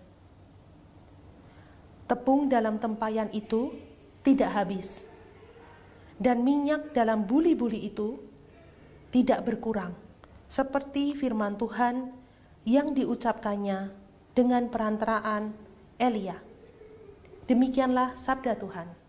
Tepung 2.07 2.51
dalam 2.51 2.79
tempayan 2.83 3.31
itu 3.31 3.71
tidak 4.27 4.51
habis, 4.51 5.07
dan 6.19 6.43
minyak 6.43 6.91
dalam 6.91 7.23
buli-buli 7.23 7.87
itu 7.87 8.19
tidak 9.15 9.47
berkurang, 9.47 9.95
seperti 10.51 11.15
firman 11.15 11.55
Tuhan 11.55 12.11
yang 12.67 12.91
diucapkannya 12.95 14.00
dengan 14.41 14.73
perantaraan 14.73 15.53
Elia. 16.01 16.41
Demikianlah 17.45 18.17
sabda 18.17 18.57
Tuhan. 18.57 19.00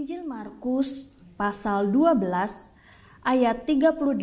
Injil 0.00 0.24
Markus 0.24 1.12
pasal 1.36 1.92
12 1.92 2.24
ayat 3.20 3.68
38 3.68 4.16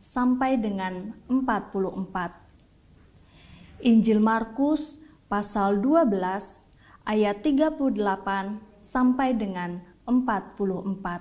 sampai 0.00 0.56
dengan 0.56 1.12
44. 1.28 3.84
Injil 3.84 4.16
Markus 4.16 4.96
pasal 5.28 5.84
12 5.84 6.08
ayat 7.04 7.36
38 7.36 7.84
sampai 8.80 9.36
dengan 9.36 9.84
44. 10.08 11.20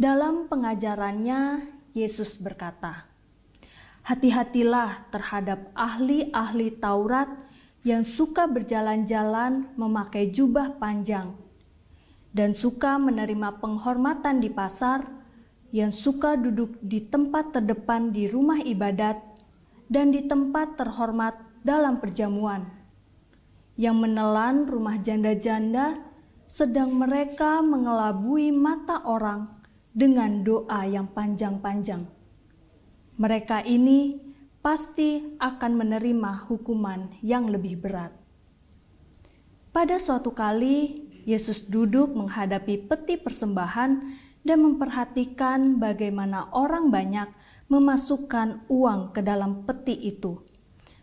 Dalam 0.00 0.48
pengajarannya, 0.48 1.68
Yesus 1.92 2.40
berkata, 2.40 3.04
"Hati-hatilah 4.08 5.12
terhadap 5.12 5.68
ahli-ahli 5.76 6.80
Taurat 6.80 7.28
yang 7.84 8.08
suka 8.08 8.48
berjalan-jalan 8.48 9.68
memakai 9.76 10.32
jubah 10.32 10.80
panjang 10.80 11.36
dan 12.38 12.54
suka 12.54 13.02
menerima 13.02 13.58
penghormatan 13.58 14.38
di 14.38 14.46
pasar, 14.46 15.02
yang 15.74 15.90
suka 15.90 16.38
duduk 16.38 16.78
di 16.78 17.02
tempat 17.02 17.58
terdepan 17.58 18.14
di 18.14 18.30
rumah 18.30 18.62
ibadat 18.62 19.18
dan 19.90 20.14
di 20.14 20.22
tempat 20.22 20.78
terhormat 20.78 21.34
dalam 21.66 21.98
perjamuan, 21.98 22.62
yang 23.74 23.98
menelan 23.98 24.70
rumah 24.70 25.02
janda-janda, 25.02 25.98
sedang 26.46 26.94
mereka 26.94 27.58
mengelabui 27.58 28.54
mata 28.54 29.02
orang." 29.02 29.58
dengan 29.98 30.46
doa 30.46 30.86
yang 30.86 31.10
panjang-panjang. 31.10 32.06
Mereka 33.18 33.66
ini 33.66 34.14
pasti 34.62 35.34
akan 35.42 35.72
menerima 35.74 36.46
hukuman 36.46 37.18
yang 37.18 37.50
lebih 37.50 37.82
berat. 37.82 38.14
Pada 39.74 39.98
suatu 39.98 40.30
kali, 40.30 41.07
Yesus 41.28 41.68
duduk 41.68 42.16
menghadapi 42.16 42.88
peti 42.88 43.20
persembahan 43.20 44.00
dan 44.48 44.58
memperhatikan 44.64 45.76
bagaimana 45.76 46.48
orang 46.56 46.88
banyak 46.88 47.28
memasukkan 47.68 48.64
uang 48.72 49.12
ke 49.12 49.20
dalam 49.20 49.68
peti 49.68 49.92
itu. 50.08 50.40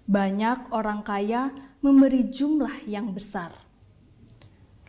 Banyak 0.09 0.73
orang 0.73 1.05
kaya 1.05 1.53
memberi 1.85 2.25
jumlah 2.25 2.89
yang 2.89 3.13
besar. 3.13 3.53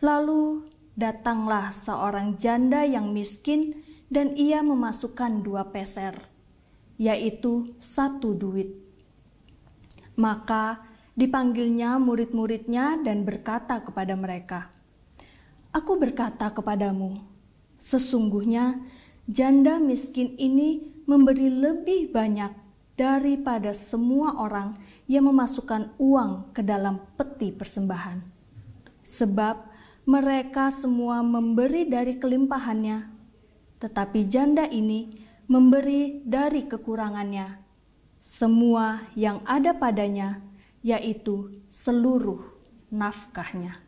Lalu 0.01 0.65
datanglah 0.97 1.69
seorang 1.69 2.41
janda 2.41 2.81
yang 2.81 3.13
miskin 3.13 3.85
dan 4.09 4.33
ia 4.33 4.65
memasukkan 4.65 5.45
dua 5.45 5.69
peser, 5.69 6.17
yaitu 6.97 7.77
satu 7.77 8.33
duit. 8.33 8.73
Maka 10.17 10.81
dipanggilnya 11.13 12.01
murid-muridnya 12.01 13.05
dan 13.05 13.21
berkata 13.21 13.85
kepada 13.85 14.17
mereka, 14.17 14.73
Aku 15.71 15.99
berkata 15.99 16.51
kepadamu, 16.51 17.21
sesungguhnya 17.77 18.79
janda 19.27 19.77
miskin 19.79 20.35
ini 20.39 20.91
memberi 21.07 21.47
lebih 21.51 22.11
banyak 22.11 22.51
daripada 22.97 23.71
semua 23.71 24.37
orang 24.41 24.75
yang 25.05 25.29
memasukkan 25.29 25.95
uang 26.01 26.51
ke 26.51 26.65
dalam 26.65 26.99
peti 27.15 27.53
persembahan. 27.53 28.19
Sebab 29.05 29.55
mereka 30.07 30.71
semua 30.73 31.23
memberi 31.23 31.87
dari 31.87 32.15
kelimpahannya 32.17 33.17
tetapi 33.77 34.25
janda 34.25 34.65
ini 34.65 35.13
memberi 35.45 36.25
dari 36.25 36.65
kekurangannya 36.65 37.67
semua 38.17 39.05
yang 39.13 39.45
ada 39.45 39.71
padanya, 39.77 40.41
yaitu 40.81 41.53
seluruh 41.69 42.41
nafkahnya. 42.89 43.86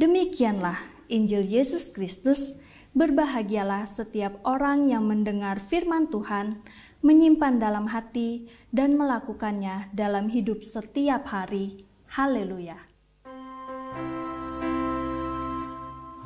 Demikianlah 0.00 0.80
Injil 1.12 1.44
Yesus 1.44 1.92
Kristus. 1.92 2.56
Berbahagialah 2.96 3.84
setiap 3.84 4.40
orang 4.48 4.88
yang 4.88 5.04
mendengar 5.04 5.60
firman 5.60 6.08
Tuhan, 6.08 6.64
menyimpan 7.04 7.60
dalam 7.60 7.84
hati, 7.84 8.48
dan 8.72 8.96
melakukannya 8.96 9.92
dalam 9.92 10.32
hidup 10.32 10.64
setiap 10.64 11.28
hari. 11.28 11.84
Haleluya! 12.16 12.80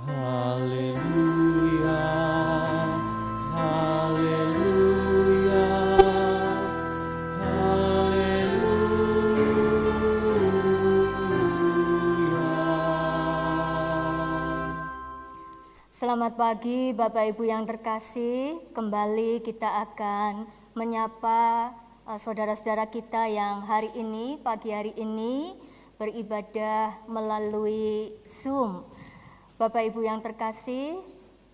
Haleluya. 0.06 1.98
Haleluya. 3.50 4.53
Selamat 16.04 16.36
pagi 16.36 16.92
Bapak 16.92 17.32
Ibu 17.32 17.48
yang 17.48 17.64
terkasih. 17.64 18.60
Kembali 18.76 19.40
kita 19.40 19.88
akan 19.88 20.44
menyapa 20.76 21.72
eh, 22.04 22.20
saudara-saudara 22.20 22.92
kita 22.92 23.24
yang 23.32 23.64
hari 23.64 23.88
ini, 23.96 24.36
pagi 24.36 24.68
hari 24.68 24.92
ini 25.00 25.56
beribadah 25.96 27.08
melalui 27.08 28.12
Zoom. 28.28 28.84
Bapak 29.56 29.80
Ibu 29.80 30.04
yang 30.04 30.20
terkasih, 30.20 31.00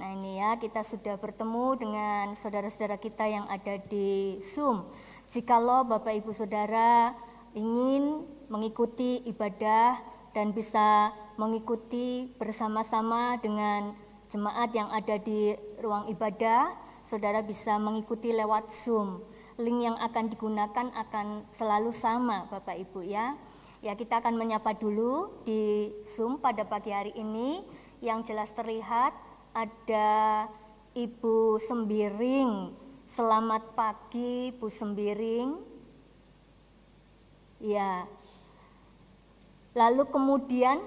nah 0.02 0.10
ini 0.18 0.42
ya 0.42 0.58
kita 0.58 0.82
sudah 0.82 1.14
bertemu 1.14 1.66
dengan 1.78 2.34
saudara-saudara 2.34 2.98
kita 2.98 3.30
yang 3.30 3.46
ada 3.46 3.78
di 3.78 4.42
Zoom. 4.42 4.82
Jikalau 5.30 5.86
Bapak 5.86 6.26
Ibu 6.26 6.34
Saudara 6.34 7.14
ingin 7.54 8.26
mengikuti 8.50 9.22
ibadah 9.30 9.94
dan 10.34 10.50
bisa 10.50 11.14
mengikuti 11.38 12.34
bersama-sama 12.34 13.38
dengan 13.38 14.09
jemaat 14.30 14.70
yang 14.70 14.86
ada 14.94 15.18
di 15.18 15.58
ruang 15.82 16.06
ibadah, 16.06 16.70
saudara 17.02 17.42
bisa 17.42 17.74
mengikuti 17.82 18.30
lewat 18.30 18.70
Zoom. 18.70 19.26
Link 19.58 19.84
yang 19.84 19.98
akan 19.98 20.30
digunakan 20.30 20.86
akan 20.94 21.50
selalu 21.50 21.90
sama, 21.90 22.46
Bapak 22.48 22.78
Ibu 22.78 23.02
ya. 23.04 23.34
Ya, 23.82 23.98
kita 23.98 24.22
akan 24.22 24.38
menyapa 24.38 24.72
dulu 24.78 25.42
di 25.42 25.90
Zoom 26.06 26.38
pada 26.38 26.62
pagi 26.64 26.94
hari 26.94 27.12
ini. 27.18 27.66
Yang 28.00 28.32
jelas 28.32 28.54
terlihat 28.54 29.12
ada 29.52 30.48
Ibu 30.94 31.58
Sembiring. 31.60 32.72
Selamat 33.04 33.74
pagi, 33.74 34.54
Bu 34.54 34.70
Sembiring. 34.70 35.48
Ya. 37.60 38.06
Lalu 39.74 40.06
kemudian 40.08 40.80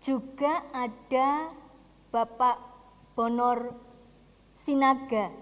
juga 0.00 0.64
ada 0.72 1.52
Bapak 2.08 2.67
Bonor 3.18 3.74
Sinaga. 4.54 5.34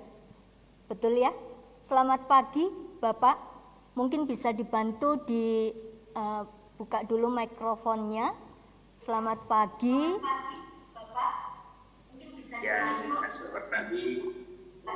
Betul 0.89 1.21
ya? 1.21 1.29
Selamat 1.85 2.25
pagi, 2.25 2.65
Bapak. 3.05 3.37
Mungkin 3.93 4.25
bisa 4.25 4.49
dibantu 4.57 5.21
di 5.29 5.77
eh, 6.17 6.43
buka 6.81 7.05
dulu 7.05 7.29
mikrofonnya. 7.29 8.33
Selamat 8.97 9.45
pagi. 9.45 10.17
ya 12.65 12.81
seperti 13.29 14.25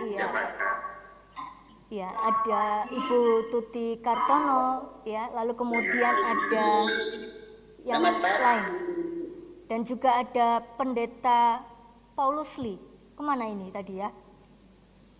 Iya. 0.01 0.17
Jakarta. 0.25 0.71
Ya, 1.93 2.09
ada 2.09 2.89
Ibu 2.89 3.53
Tuti 3.53 4.01
Kartono, 4.01 4.97
ya, 5.05 5.29
lalu 5.37 5.53
kemudian 5.53 6.17
ada 6.17 6.69
yang 7.85 8.01
lain. 8.09 8.65
Dan 9.69 9.85
juga 9.85 10.25
ada 10.25 10.65
Pendeta 10.81 11.70
Paulus 12.21 12.61
Lee. 12.61 12.77
Ke 13.17 13.25
mana 13.25 13.49
ini 13.49 13.73
tadi 13.73 13.97
ya? 13.97 14.13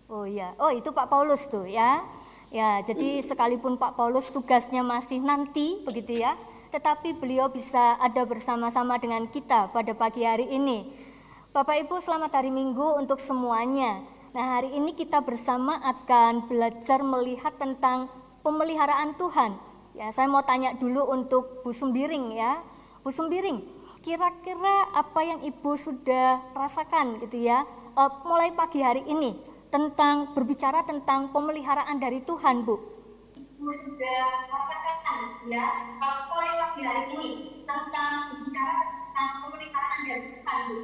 Oh 0.05 0.29
iya, 0.29 0.53
oh 0.61 0.69
itu 0.69 0.93
Pak 0.93 1.09
Paulus 1.09 1.49
tuh 1.49 1.65
ya. 1.65 2.05
Ya, 2.53 2.77
jadi 2.85 3.25
sekalipun 3.25 3.81
Pak 3.81 3.97
Paulus 3.97 4.29
tugasnya 4.29 4.85
masih 4.85 5.17
nanti 5.23 5.81
begitu 5.81 6.21
ya, 6.21 6.37
tetapi 6.69 7.17
beliau 7.17 7.49
bisa 7.49 7.97
ada 7.97 8.21
bersama-sama 8.27 9.01
dengan 9.01 9.25
kita 9.25 9.73
pada 9.73 9.97
pagi 9.97 10.27
hari 10.27 10.45
ini. 10.51 10.93
Bapak 11.49 11.89
Ibu 11.89 11.97
selamat 11.97 12.37
hari 12.37 12.53
Minggu 12.53 12.99
untuk 13.01 13.17
semuanya. 13.17 14.03
Nah 14.37 14.59
hari 14.59 14.75
ini 14.75 14.93
kita 14.93 15.25
bersama 15.25 15.81
akan 15.81 16.51
belajar 16.51 17.01
melihat 17.01 17.55
tentang 17.57 18.11
pemeliharaan 18.45 19.17
Tuhan. 19.17 19.57
Ya 19.97 20.11
saya 20.13 20.29
mau 20.29 20.43
tanya 20.45 20.77
dulu 20.77 21.07
untuk 21.07 21.65
Bu 21.65 21.73
Sembiring 21.73 22.35
ya. 22.35 22.61
Bu 23.01 23.09
Sembiring, 23.09 23.70
kira-kira 24.01 24.89
apa 24.97 25.21
yang 25.21 25.39
Ibu 25.45 25.77
sudah 25.77 26.41
rasakan 26.57 27.21
gitu 27.21 27.45
ya 27.45 27.61
eh, 27.93 28.11
mulai 28.25 28.49
pagi 28.57 28.81
hari 28.81 29.05
ini 29.05 29.37
tentang 29.69 30.33
berbicara 30.33 30.83
tentang 30.83 31.29
pemeliharaan 31.29 32.01
dari 32.01 32.25
Tuhan 32.25 32.65
Bu? 32.65 32.75
Ibu 33.37 33.69
sudah 33.69 34.49
rasakan 34.49 35.45
ya 35.45 35.65
eh, 36.01 36.19
mulai 36.33 36.51
pagi 36.65 36.81
hari 36.81 37.03
ini 37.13 37.31
tentang 37.63 38.41
berbicara 38.41 38.73
tentang 38.89 39.29
pemeliharaan 39.45 40.01
dari 40.09 40.25
Tuhan 40.33 40.59
Bu? 40.65 40.77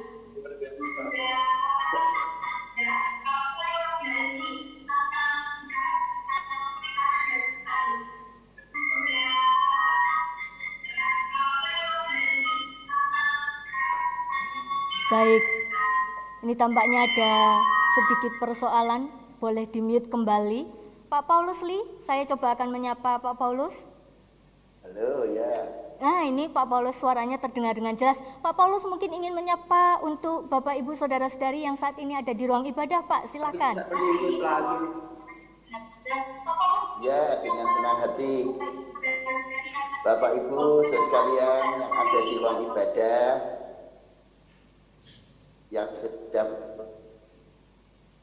Baik, 15.08 15.40
Ini 16.44 16.52
tampaknya 16.52 17.08
ada 17.08 17.32
sedikit 17.96 18.36
persoalan, 18.44 19.08
boleh 19.40 19.64
di-mute 19.64 20.04
kembali. 20.04 20.68
Pak 21.08 21.24
Paulus 21.24 21.64
Lee, 21.64 21.80
saya 21.96 22.28
coba 22.28 22.52
akan 22.52 22.68
menyapa 22.68 23.16
Pak 23.16 23.40
Paulus. 23.40 23.88
Halo, 24.84 25.24
ya. 25.32 25.64
Nah, 25.96 26.28
ini 26.28 26.52
Pak 26.52 26.68
Paulus 26.68 27.00
suaranya 27.00 27.40
terdengar 27.40 27.72
dengan 27.72 27.96
jelas. 27.96 28.20
Pak 28.44 28.52
Paulus 28.52 28.84
mungkin 28.84 29.08
ingin 29.08 29.32
menyapa 29.32 30.04
untuk 30.04 30.52
Bapak 30.52 30.76
Ibu 30.76 30.92
Saudara-saudari 30.92 31.64
yang 31.64 31.80
saat 31.80 31.96
ini 31.96 32.12
ada 32.12 32.36
di 32.36 32.44
ruang 32.44 32.68
ibadah, 32.68 33.00
Pak. 33.08 33.32
Silakan. 33.32 33.80
Ya, 37.00 37.40
dengan 37.40 37.64
senang 37.64 37.98
hati. 38.04 38.34
Bapak 40.04 40.36
Ibu 40.36 40.84
sekalian 40.84 41.64
yang 41.80 41.92
ada 41.96 42.18
di 42.28 42.32
ruang 42.44 42.58
ibadah, 42.68 43.57
yang 45.68 45.92
sedang 45.92 46.48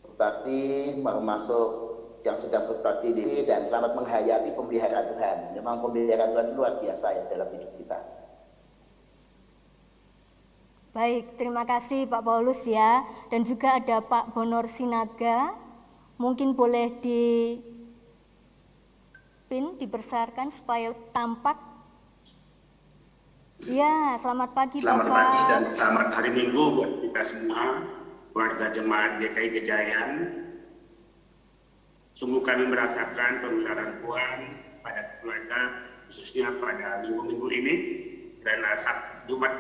berbakti 0.01 0.95
mau 1.01 1.21
masuk 1.21 1.85
yang 2.25 2.41
sedang 2.41 2.65
berbakti 2.65 3.13
diri 3.13 3.45
dan 3.45 3.61
selamat 3.61 3.93
menghayati 3.93 4.49
pemeliharaan 4.57 5.13
Tuhan. 5.13 5.37
Memang 5.53 5.85
pemeliharaan 5.85 6.33
Tuhan 6.33 6.47
luar 6.57 6.73
biasa 6.81 7.05
ya 7.13 7.23
dalam 7.29 7.53
hidup 7.53 7.71
kita. 7.77 7.99
Baik, 10.95 11.37
terima 11.37 11.67
kasih 11.67 12.07
Pak 12.09 12.23
Paulus 12.25 12.65
ya. 12.65 13.05
Dan 13.29 13.45
juga 13.45 13.77
ada 13.77 14.01
Pak 14.01 14.33
Bonor 14.33 14.65
Sinaga. 14.65 15.53
Mungkin 16.17 16.55
boleh 16.55 16.97
di 17.03 17.59
pin 19.45 19.75
dibesarkan 19.77 20.49
supaya 20.49 20.95
tampak. 21.13 21.74
Ya, 23.65 24.13
selamat 24.21 24.53
pagi 24.53 24.77
Selamat 24.77 25.09
Bapak. 25.09 25.17
pagi 25.17 25.41
dan 25.49 25.63
selamat 25.65 26.07
hari 26.13 26.29
Minggu 26.37 26.63
buat 26.77 27.01
kita 27.01 27.21
semua, 27.25 27.81
warga 28.37 28.69
jemaat 28.69 29.17
GKI 29.17 29.57
Gejayan. 29.57 30.11
Sungguh 32.13 32.45
kami 32.45 32.69
merasakan 32.69 33.41
pemeliharaan 33.41 34.05
Tuhan 34.05 34.39
pada 34.85 35.17
keluarga, 35.17 35.81
khususnya 36.05 36.53
pada 36.61 37.09
minggu-minggu 37.09 37.47
ini. 37.57 37.75
Karena 38.45 38.77
saat 38.77 39.25
Jumat 39.25 39.57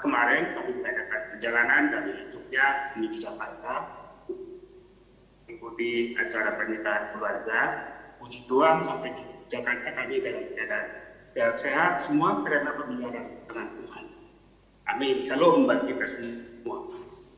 kemarin 0.00 0.56
kami 0.56 0.80
mengadakan 0.80 1.20
perjalanan 1.36 1.82
dari 1.92 2.12
Jogja 2.32 2.96
menuju 2.96 3.28
Jakarta 3.28 3.74
mengikuti 5.44 6.16
acara 6.16 6.56
pernikahan 6.56 7.12
keluarga. 7.12 7.60
Puji 8.24 8.48
Tuhan 8.48 8.80
sampai 8.80 9.12
di 9.12 9.24
Jakarta 9.52 9.92
kami 9.92 10.16
dalam 10.24 10.48
keadaan 10.56 11.07
dan 11.36 11.52
sehat 11.56 12.00
semua 12.00 12.40
karena 12.44 12.76
pemeliharaan 12.76 13.44
dengan 13.48 13.66
Tuhan. 13.84 14.04
Amin. 14.88 15.16
Salam 15.20 15.68
buat 15.68 15.84
kita 15.84 16.04
semua. 16.08 16.88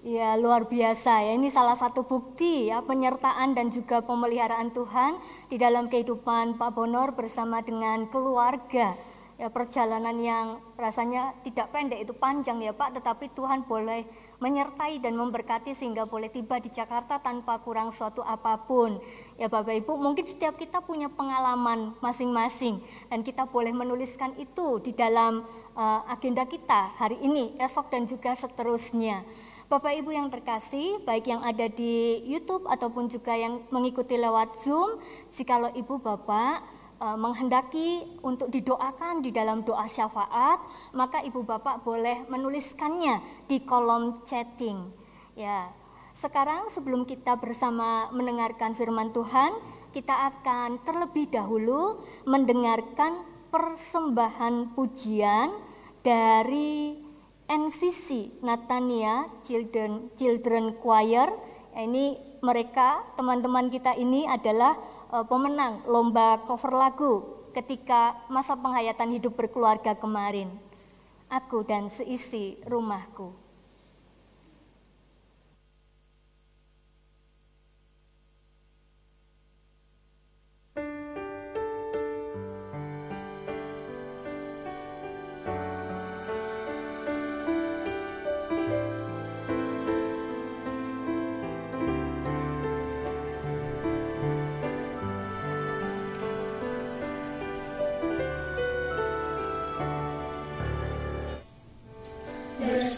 Ya, 0.00 0.32
luar 0.40 0.64
biasa 0.64 1.28
ya. 1.28 1.36
Ini 1.36 1.52
salah 1.52 1.76
satu 1.76 2.08
bukti 2.08 2.72
ya 2.72 2.80
penyertaan 2.80 3.52
dan 3.52 3.68
juga 3.68 4.00
pemeliharaan 4.00 4.72
Tuhan 4.72 5.20
di 5.52 5.60
dalam 5.60 5.92
kehidupan 5.92 6.56
Pak 6.56 6.70
Bonor 6.72 7.12
bersama 7.12 7.60
dengan 7.60 8.08
keluarga. 8.08 8.96
Ya, 9.36 9.48
perjalanan 9.52 10.16
yang 10.20 10.60
rasanya 10.76 11.36
tidak 11.44 11.72
pendek 11.72 12.04
itu 12.04 12.12
panjang 12.16 12.60
ya 12.64 12.72
Pak, 12.72 13.00
tetapi 13.00 13.32
Tuhan 13.32 13.64
boleh 13.68 14.04
menyertai 14.40 14.98
dan 14.98 15.14
memberkati 15.14 15.76
sehingga 15.76 16.08
boleh 16.08 16.32
tiba 16.32 16.56
di 16.58 16.72
Jakarta 16.72 17.20
tanpa 17.20 17.60
kurang 17.60 17.92
suatu 17.92 18.24
apa 18.24 18.56
pun. 18.64 18.98
Ya 19.36 19.46
Bapak 19.46 19.76
Ibu, 19.84 20.00
mungkin 20.00 20.24
setiap 20.24 20.56
kita 20.56 20.80
punya 20.80 21.12
pengalaman 21.12 21.92
masing-masing 22.00 22.80
dan 23.12 23.20
kita 23.20 23.44
boleh 23.46 23.70
menuliskan 23.70 24.32
itu 24.40 24.80
di 24.80 24.96
dalam 24.96 25.44
uh, 25.76 26.00
agenda 26.08 26.48
kita 26.48 26.96
hari 26.96 27.20
ini, 27.20 27.54
esok 27.60 27.92
dan 27.92 28.08
juga 28.08 28.32
seterusnya. 28.32 29.22
Bapak 29.70 29.94
Ibu 30.02 30.10
yang 30.10 30.26
terkasih, 30.26 30.98
baik 31.06 31.30
yang 31.30 31.46
ada 31.46 31.70
di 31.70 32.18
YouTube 32.26 32.66
ataupun 32.66 33.06
juga 33.06 33.38
yang 33.38 33.62
mengikuti 33.70 34.18
lewat 34.18 34.58
Zoom, 34.58 34.98
jikalau 35.30 35.70
Ibu 35.70 36.02
Bapak 36.02 36.79
menghendaki 37.00 38.04
untuk 38.20 38.52
didoakan 38.52 39.24
di 39.24 39.32
dalam 39.32 39.64
doa 39.64 39.88
syafaat, 39.88 40.60
maka 40.92 41.24
Ibu 41.24 41.48
Bapak 41.48 41.80
boleh 41.80 42.28
menuliskannya 42.28 43.48
di 43.48 43.64
kolom 43.64 44.20
chatting. 44.28 44.92
Ya. 45.32 45.72
Sekarang 46.12 46.68
sebelum 46.68 47.08
kita 47.08 47.40
bersama 47.40 48.12
mendengarkan 48.12 48.76
firman 48.76 49.08
Tuhan, 49.08 49.56
kita 49.96 50.28
akan 50.28 50.84
terlebih 50.84 51.32
dahulu 51.32 52.04
mendengarkan 52.28 53.24
persembahan 53.48 54.76
pujian 54.76 55.50
dari 56.04 57.00
NCC 57.50 58.38
Natania 58.46 59.26
Children 59.42 60.14
Children 60.14 60.78
Choir. 60.78 61.32
Ini 61.74 62.38
mereka 62.44 63.02
teman-teman 63.16 63.68
kita 63.68 63.96
ini 63.98 64.24
adalah 64.28 64.76
uh, 65.10 65.26
pemenang 65.26 65.82
lomba 65.90 66.40
cover 66.46 66.72
lagu 66.72 67.26
ketika 67.50 68.14
masa 68.30 68.54
penghayatan 68.54 69.10
hidup 69.18 69.34
berkeluarga 69.34 69.98
kemarin. 69.98 70.48
Aku 71.30 71.62
dan 71.62 71.90
seisi 71.90 72.58
rumahku. 72.66 73.49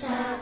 Bersatu 0.03 0.42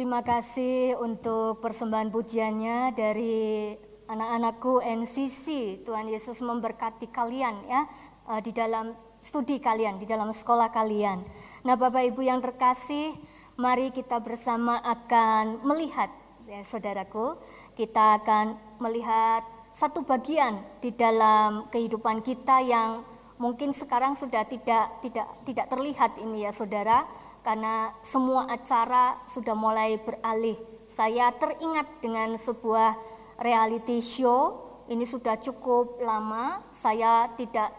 Terima 0.00 0.24
kasih 0.24 0.96
untuk 0.96 1.60
persembahan 1.60 2.08
pujiannya 2.08 2.96
dari 2.96 3.68
anak-anakku 4.08 4.80
NCC. 4.80 5.76
Tuhan 5.84 6.08
Yesus 6.08 6.40
memberkati 6.40 7.12
kalian 7.12 7.68
ya 7.68 7.84
eh, 8.32 8.40
di 8.40 8.48
dalam 8.48 8.96
studi 9.20 9.60
kalian, 9.60 10.00
di 10.00 10.08
dalam 10.08 10.32
sekolah 10.32 10.72
kalian. 10.72 11.20
Nah, 11.68 11.76
Bapak 11.76 12.00
Ibu 12.00 12.24
yang 12.24 12.40
terkasih, 12.40 13.12
mari 13.60 13.92
kita 13.92 14.24
bersama 14.24 14.80
akan 14.80 15.68
melihat 15.68 16.08
ya 16.48 16.64
saudaraku, 16.64 17.36
kita 17.76 18.24
akan 18.24 18.56
melihat 18.80 19.44
satu 19.76 20.00
bagian 20.00 20.64
di 20.80 20.96
dalam 20.96 21.68
kehidupan 21.68 22.24
kita 22.24 22.64
yang 22.64 23.04
mungkin 23.36 23.76
sekarang 23.76 24.16
sudah 24.16 24.48
tidak 24.48 25.04
tidak 25.04 25.28
tidak 25.44 25.66
terlihat 25.68 26.16
ini 26.24 26.48
ya 26.48 26.56
Saudara 26.56 27.04
karena 27.40 27.92
semua 28.04 28.48
acara 28.48 29.20
sudah 29.28 29.56
mulai 29.56 29.96
beralih. 30.00 30.56
Saya 30.90 31.30
teringat 31.32 32.02
dengan 32.02 32.34
sebuah 32.34 32.98
reality 33.40 34.02
show. 34.02 34.68
Ini 34.90 35.06
sudah 35.06 35.38
cukup 35.38 36.02
lama. 36.02 36.60
Saya 36.74 37.30
tidak 37.38 37.70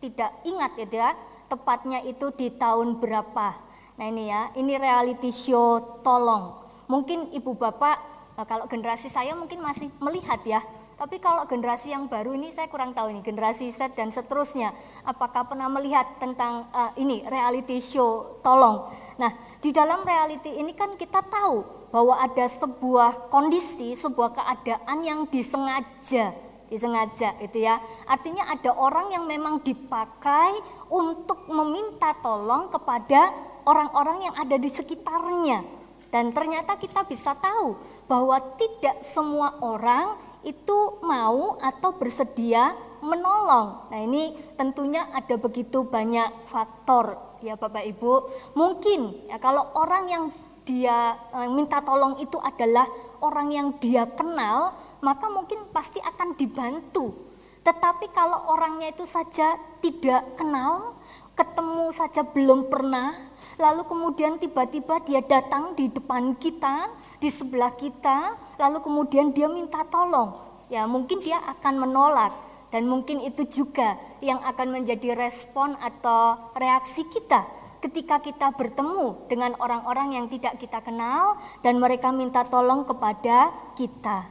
tidak 0.00 0.32
ingat 0.48 0.72
ya, 0.80 1.12
tepatnya 1.50 2.00
itu 2.06 2.32
di 2.32 2.48
tahun 2.54 3.02
berapa. 3.02 3.52
Nah 4.00 4.06
ini 4.08 4.32
ya, 4.32 4.48
ini 4.56 4.80
reality 4.80 5.28
show 5.28 6.00
tolong. 6.00 6.56
Mungkin 6.88 7.36
ibu 7.36 7.52
bapak 7.52 7.96
eh, 8.40 8.46
kalau 8.48 8.64
generasi 8.64 9.12
saya 9.12 9.36
mungkin 9.36 9.60
masih 9.60 9.92
melihat 10.00 10.40
ya. 10.46 10.62
Tapi 11.00 11.16
kalau 11.16 11.48
generasi 11.48 11.96
yang 11.96 12.12
baru 12.12 12.36
ini 12.36 12.52
saya 12.52 12.68
kurang 12.68 12.92
tahu 12.92 13.08
ini 13.08 13.24
generasi 13.24 13.72
Z 13.72 13.96
dan 13.96 14.12
seterusnya. 14.12 14.76
Apakah 15.00 15.48
pernah 15.48 15.64
melihat 15.72 16.04
tentang 16.20 16.68
uh, 16.76 16.92
ini 16.92 17.24
reality 17.24 17.80
show 17.80 18.36
tolong? 18.44 18.84
Nah, 19.20 19.28
di 19.60 19.68
dalam 19.68 20.00
reality 20.00 20.48
ini 20.56 20.72
kan 20.72 20.96
kita 20.96 21.20
tahu 21.20 21.60
bahwa 21.92 22.16
ada 22.16 22.48
sebuah 22.48 23.28
kondisi, 23.28 23.92
sebuah 23.92 24.32
keadaan 24.32 25.04
yang 25.04 25.28
disengaja, 25.28 26.32
disengaja 26.72 27.36
itu 27.44 27.60
ya. 27.60 27.76
Artinya 28.08 28.48
ada 28.48 28.72
orang 28.72 29.12
yang 29.12 29.28
memang 29.28 29.60
dipakai 29.60 30.56
untuk 30.88 31.44
meminta 31.52 32.16
tolong 32.24 32.72
kepada 32.72 33.28
orang-orang 33.68 34.24
yang 34.24 34.34
ada 34.40 34.56
di 34.56 34.72
sekitarnya. 34.72 35.60
Dan 36.08 36.32
ternyata 36.32 36.80
kita 36.80 37.04
bisa 37.04 37.36
tahu 37.36 37.76
bahwa 38.08 38.40
tidak 38.56 39.04
semua 39.04 39.60
orang 39.60 40.16
itu 40.40 41.04
mau 41.04 41.60
atau 41.60 41.92
bersedia 41.92 42.72
menolong. 43.04 43.92
Nah, 43.92 44.00
ini 44.00 44.32
tentunya 44.56 45.12
ada 45.12 45.36
begitu 45.36 45.84
banyak 45.84 46.48
faktor 46.48 47.29
ya 47.42 47.56
Bapak 47.56 47.84
Ibu. 47.84 48.12
Mungkin 48.56 49.28
ya 49.28 49.36
kalau 49.40 49.72
orang 49.76 50.04
yang 50.08 50.24
dia 50.64 51.16
e, 51.32 51.38
minta 51.50 51.80
tolong 51.82 52.20
itu 52.20 52.36
adalah 52.38 52.86
orang 53.24 53.48
yang 53.50 53.68
dia 53.80 54.06
kenal, 54.12 54.72
maka 55.00 55.26
mungkin 55.32 55.68
pasti 55.72 55.98
akan 56.00 56.36
dibantu. 56.36 57.12
Tetapi 57.60 58.12
kalau 58.12 58.48
orangnya 58.48 58.92
itu 58.92 59.04
saja 59.04 59.56
tidak 59.84 60.36
kenal, 60.36 60.96
ketemu 61.36 61.92
saja 61.92 62.24
belum 62.24 62.72
pernah, 62.72 63.12
lalu 63.60 63.84
kemudian 63.84 64.40
tiba-tiba 64.40 65.00
dia 65.04 65.20
datang 65.20 65.76
di 65.76 65.92
depan 65.92 66.36
kita, 66.40 66.88
di 67.20 67.28
sebelah 67.28 67.72
kita, 67.76 68.36
lalu 68.56 68.80
kemudian 68.80 69.32
dia 69.32 69.48
minta 69.48 69.84
tolong. 69.88 70.48
Ya, 70.70 70.86
mungkin 70.86 71.18
dia 71.18 71.42
akan 71.58 71.82
menolak 71.82 72.49
dan 72.70 72.86
mungkin 72.86 73.22
itu 73.22 73.46
juga 73.46 73.98
yang 74.22 74.38
akan 74.42 74.80
menjadi 74.80 75.14
respon 75.18 75.74
atau 75.78 76.50
reaksi 76.54 77.06
kita 77.10 77.60
ketika 77.80 78.20
kita 78.20 78.52
bertemu 78.54 79.26
dengan 79.26 79.56
orang-orang 79.56 80.20
yang 80.20 80.26
tidak 80.28 80.60
kita 80.60 80.84
kenal 80.84 81.40
dan 81.64 81.80
mereka 81.80 82.12
minta 82.12 82.44
tolong 82.44 82.84
kepada 82.84 83.50
kita. 83.74 84.28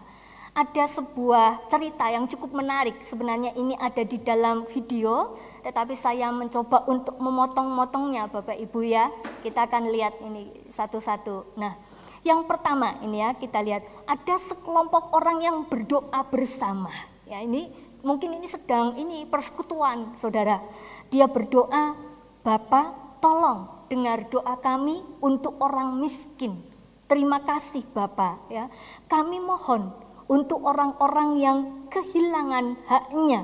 Ada 0.49 0.89
sebuah 0.89 1.69
cerita 1.71 2.09
yang 2.09 2.25
cukup 2.25 2.57
menarik. 2.57 2.99
Sebenarnya 3.05 3.53
ini 3.53 3.77
ada 3.77 4.01
di 4.01 4.17
dalam 4.19 4.65
video, 4.65 5.37
tetapi 5.61 5.93
saya 5.93 6.33
mencoba 6.33 6.83
untuk 6.89 7.15
memotong-motongnya 7.21 8.27
Bapak 8.27 8.57
Ibu 8.57 8.81
ya. 8.83 9.07
Kita 9.45 9.69
akan 9.69 9.93
lihat 9.93 10.19
ini 10.19 10.49
satu-satu. 10.67 11.55
Nah, 11.55 11.79
yang 12.27 12.43
pertama 12.43 12.97
ini 13.05 13.23
ya 13.23 13.37
kita 13.37 13.61
lihat 13.61 13.87
ada 14.03 14.35
sekelompok 14.35 15.15
orang 15.15 15.37
yang 15.39 15.57
berdoa 15.69 16.27
bersama. 16.27 16.91
Ya, 17.29 17.39
ini 17.45 17.69
mungkin 18.01 18.35
ini 18.39 18.47
sedang 18.47 18.95
ini 18.95 19.27
persekutuan 19.27 20.15
saudara. 20.15 20.61
Dia 21.09 21.27
berdoa, 21.27 21.95
Bapak 22.39 23.19
tolong 23.19 23.87
dengar 23.91 24.29
doa 24.31 24.55
kami 24.61 25.01
untuk 25.19 25.59
orang 25.59 25.99
miskin. 25.99 26.55
Terima 27.09 27.41
kasih 27.41 27.83
Bapak 27.89 28.53
ya. 28.53 28.69
Kami 29.09 29.41
mohon 29.41 29.89
untuk 30.29 30.61
orang-orang 30.61 31.29
yang 31.41 31.59
kehilangan 31.89 32.85
haknya, 32.85 33.43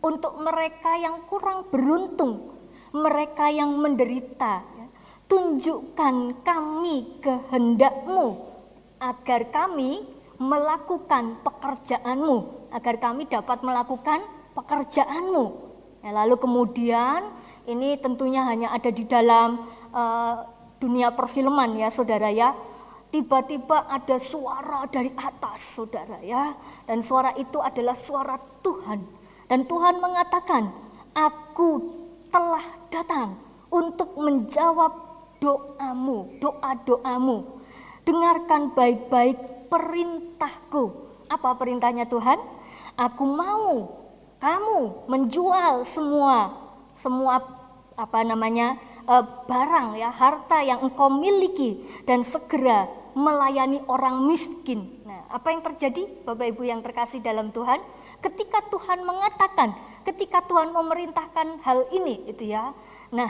untuk 0.00 0.40
mereka 0.40 0.96
yang 0.96 1.28
kurang 1.28 1.68
beruntung, 1.68 2.56
mereka 2.96 3.52
yang 3.52 3.76
menderita. 3.76 4.64
Ya. 4.64 4.86
Tunjukkan 5.28 6.40
kami 6.40 7.20
kehendakmu 7.20 8.52
agar 8.96 9.48
kami 9.52 10.11
melakukan 10.42 11.38
pekerjaanmu 11.46 12.68
agar 12.74 12.98
kami 12.98 13.30
dapat 13.30 13.62
melakukan 13.62 14.18
pekerjaanmu. 14.58 15.70
Ya, 16.02 16.10
lalu 16.10 16.34
kemudian 16.34 17.22
ini 17.70 17.94
tentunya 18.02 18.42
hanya 18.42 18.74
ada 18.74 18.90
di 18.90 19.06
dalam 19.06 19.62
uh, 19.94 20.34
dunia 20.82 21.14
perfilman 21.14 21.78
ya 21.78 21.94
saudara 21.94 22.26
ya. 22.34 22.50
Tiba-tiba 23.12 23.86
ada 23.92 24.16
suara 24.16 24.88
dari 24.90 25.12
atas 25.14 25.78
saudara 25.78 26.18
ya. 26.24 26.56
Dan 26.88 27.04
suara 27.04 27.30
itu 27.38 27.62
adalah 27.62 27.94
suara 27.94 28.34
Tuhan. 28.64 28.98
Dan 29.46 29.68
Tuhan 29.68 30.00
mengatakan, 30.00 30.72
aku 31.12 31.70
telah 32.32 32.64
datang 32.88 33.36
untuk 33.68 34.16
menjawab 34.16 34.96
doamu, 35.36 36.40
doa-doamu. 36.40 37.60
Dengarkan 38.08 38.72
baik-baik 38.72 39.36
perintahku. 39.72 40.84
Apa 41.32 41.56
perintahnya 41.56 42.04
Tuhan? 42.04 42.36
Aku 43.00 43.24
mau 43.24 43.88
kamu 44.36 45.08
menjual 45.08 45.88
semua 45.88 46.52
semua 46.92 47.40
apa 47.96 48.20
namanya 48.20 48.76
eh, 49.08 49.24
barang 49.48 49.96
ya 49.96 50.12
harta 50.12 50.60
yang 50.60 50.84
engkau 50.84 51.08
miliki 51.08 51.80
dan 52.04 52.20
segera 52.20 52.88
melayani 53.12 53.80
orang 53.88 54.24
miskin. 54.24 55.04
Nah, 55.04 55.28
apa 55.28 55.52
yang 55.52 55.60
terjadi 55.60 56.08
Bapak 56.24 56.48
Ibu 56.56 56.62
yang 56.64 56.80
terkasih 56.80 57.20
dalam 57.20 57.52
Tuhan? 57.52 57.80
Ketika 58.24 58.64
Tuhan 58.72 59.04
mengatakan, 59.04 59.76
ketika 60.04 60.40
Tuhan 60.48 60.72
memerintahkan 60.72 61.60
hal 61.60 61.92
ini 61.92 62.24
itu 62.32 62.48
ya. 62.48 62.72
Nah, 63.12 63.28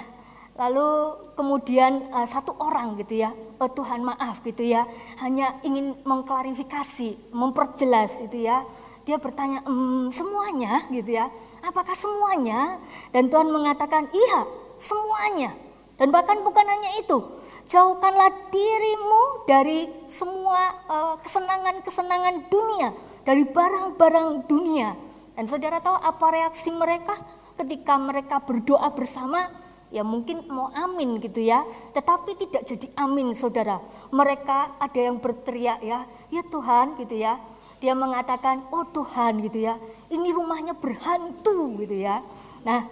lalu 0.56 1.16
kemudian 1.34 2.12
uh, 2.12 2.28
satu 2.28 2.56
orang 2.60 3.00
gitu 3.00 3.24
ya, 3.24 3.32
oh, 3.60 3.70
Tuhan 3.72 4.04
maaf 4.04 4.44
gitu 4.44 4.62
ya, 4.66 4.84
hanya 5.24 5.56
ingin 5.64 5.96
mengklarifikasi, 6.04 7.32
memperjelas 7.32 8.20
itu 8.20 8.44
ya 8.48 8.64
dia 9.02 9.18
bertanya, 9.18 9.66
emm, 9.66 10.14
semuanya 10.14 10.86
gitu 10.90 11.18
ya, 11.18 11.26
apakah 11.62 11.94
semuanya? 11.94 12.78
Dan 13.10 13.26
Tuhan 13.26 13.50
mengatakan, 13.50 14.06
iya 14.14 14.46
semuanya. 14.78 15.50
Dan 15.98 16.10
bahkan 16.10 16.42
bukan 16.42 16.66
hanya 16.66 16.98
itu, 16.98 17.18
jauhkanlah 17.66 18.50
dirimu 18.50 19.46
dari 19.46 19.86
semua 20.10 20.74
uh, 20.88 21.14
kesenangan-kesenangan 21.22 22.50
dunia, 22.50 22.90
dari 23.22 23.46
barang-barang 23.46 24.46
dunia. 24.50 24.94
Dan 25.34 25.44
saudara 25.46 25.78
tahu 25.78 25.94
apa 25.94 26.26
reaksi 26.30 26.70
mereka 26.74 27.14
ketika 27.58 27.98
mereka 27.98 28.42
berdoa 28.42 28.90
bersama? 28.94 29.61
Ya 29.92 30.00
mungkin 30.00 30.48
mau 30.48 30.72
amin 30.72 31.20
gitu 31.20 31.44
ya, 31.44 31.68
tetapi 31.92 32.32
tidak 32.40 32.64
jadi 32.64 32.88
amin 32.96 33.36
saudara. 33.36 33.76
Mereka 34.08 34.80
ada 34.80 34.96
yang 34.96 35.20
berteriak 35.20 35.84
ya, 35.84 36.08
ya 36.32 36.42
Tuhan 36.48 36.96
gitu 36.96 37.20
ya, 37.20 37.36
dia 37.76 37.92
mengatakan, 37.92 38.64
oh 38.72 38.88
Tuhan 38.88 39.44
gitu 39.44 39.68
ya, 39.68 39.76
ini 40.08 40.32
rumahnya 40.32 40.72
berhantu 40.72 41.76
gitu 41.84 41.92
ya. 41.92 42.24
Nah, 42.64 42.88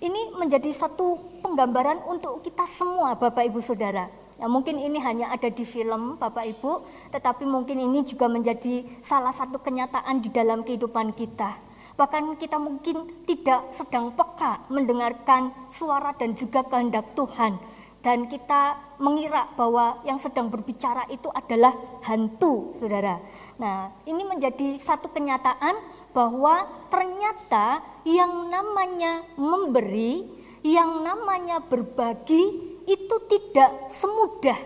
ini 0.00 0.32
menjadi 0.40 0.72
satu 0.72 1.20
penggambaran 1.44 2.00
untuk 2.08 2.40
kita 2.40 2.64
semua 2.64 3.12
Bapak 3.18 3.44
Ibu 3.50 3.60
Saudara. 3.60 4.08
Ya, 4.38 4.46
mungkin 4.46 4.78
ini 4.78 5.02
hanya 5.02 5.34
ada 5.34 5.50
di 5.50 5.66
film 5.66 6.16
Bapak 6.16 6.46
Ibu, 6.46 6.86
tetapi 7.10 7.44
mungkin 7.44 7.82
ini 7.82 8.06
juga 8.06 8.30
menjadi 8.30 8.86
salah 9.02 9.34
satu 9.34 9.58
kenyataan 9.58 10.22
di 10.22 10.30
dalam 10.30 10.62
kehidupan 10.62 11.12
kita. 11.12 11.67
Bahkan 11.98 12.38
kita 12.38 12.62
mungkin 12.62 13.26
tidak 13.26 13.74
sedang 13.74 14.14
peka 14.14 14.70
mendengarkan 14.70 15.50
suara 15.66 16.14
dan 16.14 16.30
juga 16.38 16.62
kehendak 16.62 17.10
Tuhan 17.18 17.58
dan 17.98 18.30
kita 18.30 18.78
mengira 19.02 19.50
bahwa 19.58 19.98
yang 20.06 20.18
sedang 20.22 20.46
berbicara 20.46 21.06
itu 21.10 21.26
adalah 21.34 21.74
hantu, 22.06 22.70
saudara. 22.74 23.18
Nah, 23.58 23.90
ini 24.06 24.22
menjadi 24.22 24.78
satu 24.78 25.10
kenyataan 25.10 25.74
bahwa 26.14 26.64
ternyata 26.88 27.82
yang 28.06 28.46
namanya 28.46 29.26
memberi, 29.34 30.24
yang 30.62 31.02
namanya 31.02 31.58
berbagi 31.62 32.42
itu 32.86 33.16
tidak 33.28 33.90
semudah 33.90 34.58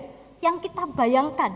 yang 0.44 0.60
kita 0.60 0.86
bayangkan. 0.92 1.52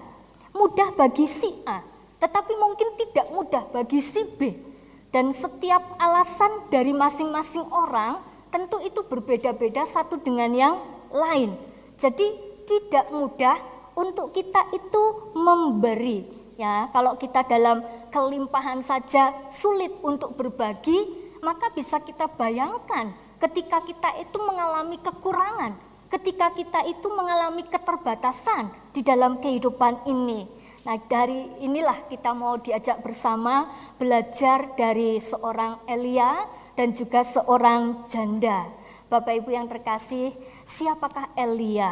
mudah 0.57 0.89
bagi 0.97 1.29
si 1.29 1.53
A, 1.69 1.85
tetapi 2.17 2.57
mungkin 2.57 2.97
tidak 2.97 3.29
mudah 3.29 3.69
bagi 3.69 4.01
si 4.01 4.25
B. 4.41 4.66
Dan 5.17 5.33
setiap 5.33 5.81
alasan 5.97 6.69
dari 6.69 6.93
masing-masing 6.93 7.65
orang 7.73 8.21
tentu 8.53 8.77
itu 8.85 9.01
berbeda-beda 9.09 9.89
satu 9.89 10.21
dengan 10.21 10.53
yang 10.53 10.77
lain. 11.09 11.57
Jadi 11.97 12.37
tidak 12.69 13.09
mudah 13.09 13.57
untuk 13.97 14.37
kita 14.37 14.77
itu 14.77 15.33
memberi. 15.33 16.21
Ya, 16.61 16.93
kalau 16.93 17.17
kita 17.17 17.49
dalam 17.49 17.81
kelimpahan 18.13 18.85
saja 18.85 19.33
sulit 19.49 19.89
untuk 20.05 20.37
berbagi, 20.37 21.09
maka 21.41 21.73
bisa 21.73 21.97
kita 21.97 22.29
bayangkan 22.37 23.17
ketika 23.41 23.81
kita 23.89 24.21
itu 24.21 24.37
mengalami 24.37 25.01
kekurangan, 25.01 25.81
ketika 26.13 26.53
kita 26.53 26.85
itu 26.93 27.09
mengalami 27.09 27.65
keterbatasan 27.65 28.69
di 28.93 29.01
dalam 29.01 29.41
kehidupan 29.41 30.05
ini. 30.13 30.45
Nah, 30.87 31.03
dari 31.03 31.51
inilah 31.67 32.07
kita 32.07 32.31
mau 32.31 32.63
diajak 32.63 33.03
bersama 33.03 33.67
belajar 33.99 34.71
dari 34.79 35.19
seorang 35.19 35.83
Elia 35.83 36.47
dan 36.79 36.95
juga 36.95 37.27
seorang 37.27 38.07
janda. 38.07 38.71
Bapak 39.11 39.35
Ibu 39.43 39.51
yang 39.51 39.67
terkasih, 39.67 40.31
siapakah 40.63 41.35
Elia? 41.35 41.91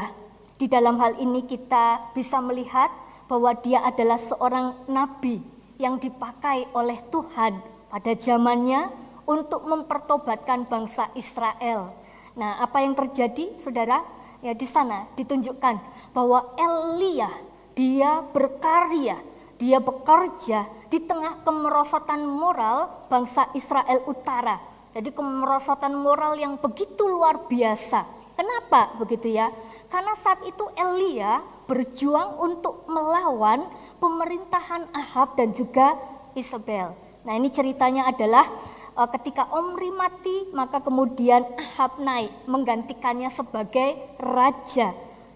Di 0.54 0.70
dalam 0.70 1.02
hal 1.02 1.18
ini 1.18 1.42
kita 1.42 2.14
bisa 2.14 2.38
melihat 2.38 2.86
bahwa 3.26 3.50
dia 3.58 3.82
adalah 3.82 4.14
seorang 4.14 4.86
nabi 4.86 5.42
yang 5.82 5.98
dipakai 5.98 6.70
oleh 6.70 7.02
Tuhan 7.10 7.58
pada 7.90 8.12
zamannya 8.14 8.94
untuk 9.26 9.66
mempertobatkan 9.66 10.70
bangsa 10.70 11.10
Israel. 11.18 11.90
Nah, 12.38 12.62
apa 12.62 12.78
yang 12.78 12.94
terjadi, 12.94 13.58
Saudara? 13.58 14.06
Ya 14.38 14.54
di 14.54 14.68
sana 14.70 15.10
ditunjukkan 15.18 15.82
bahwa 16.14 16.54
Elia 16.54 17.53
dia 17.74 18.22
berkarya, 18.30 19.18
dia 19.58 19.78
bekerja 19.82 20.66
di 20.88 21.02
tengah 21.02 21.42
kemerosotan 21.42 22.22
moral 22.22 23.06
bangsa 23.10 23.50
Israel 23.54 24.02
Utara 24.06 24.74
jadi 24.94 25.10
kemerosotan 25.10 25.90
moral 25.90 26.38
yang 26.38 26.54
begitu 26.62 27.10
luar 27.10 27.50
biasa. 27.50 28.06
Kenapa 28.38 28.94
begitu 28.94 29.34
ya? 29.34 29.50
Karena 29.90 30.14
saat 30.14 30.38
itu 30.46 30.62
Elia 30.78 31.42
berjuang 31.66 32.38
untuk 32.38 32.86
melawan 32.86 33.66
pemerintahan 33.98 34.86
Ahab 34.94 35.34
dan 35.34 35.50
juga 35.50 35.98
Isabel. 36.38 36.94
Nah 37.26 37.34
ini 37.34 37.50
ceritanya 37.50 38.06
adalah 38.06 38.46
uh, 38.94 39.10
ketika 39.18 39.50
Omri 39.50 39.90
mati 39.90 40.54
maka 40.54 40.78
kemudian 40.78 41.42
Ahab 41.58 41.98
naik 41.98 42.30
menggantikannya 42.46 43.34
sebagai 43.34 43.98
raja. 44.22 44.94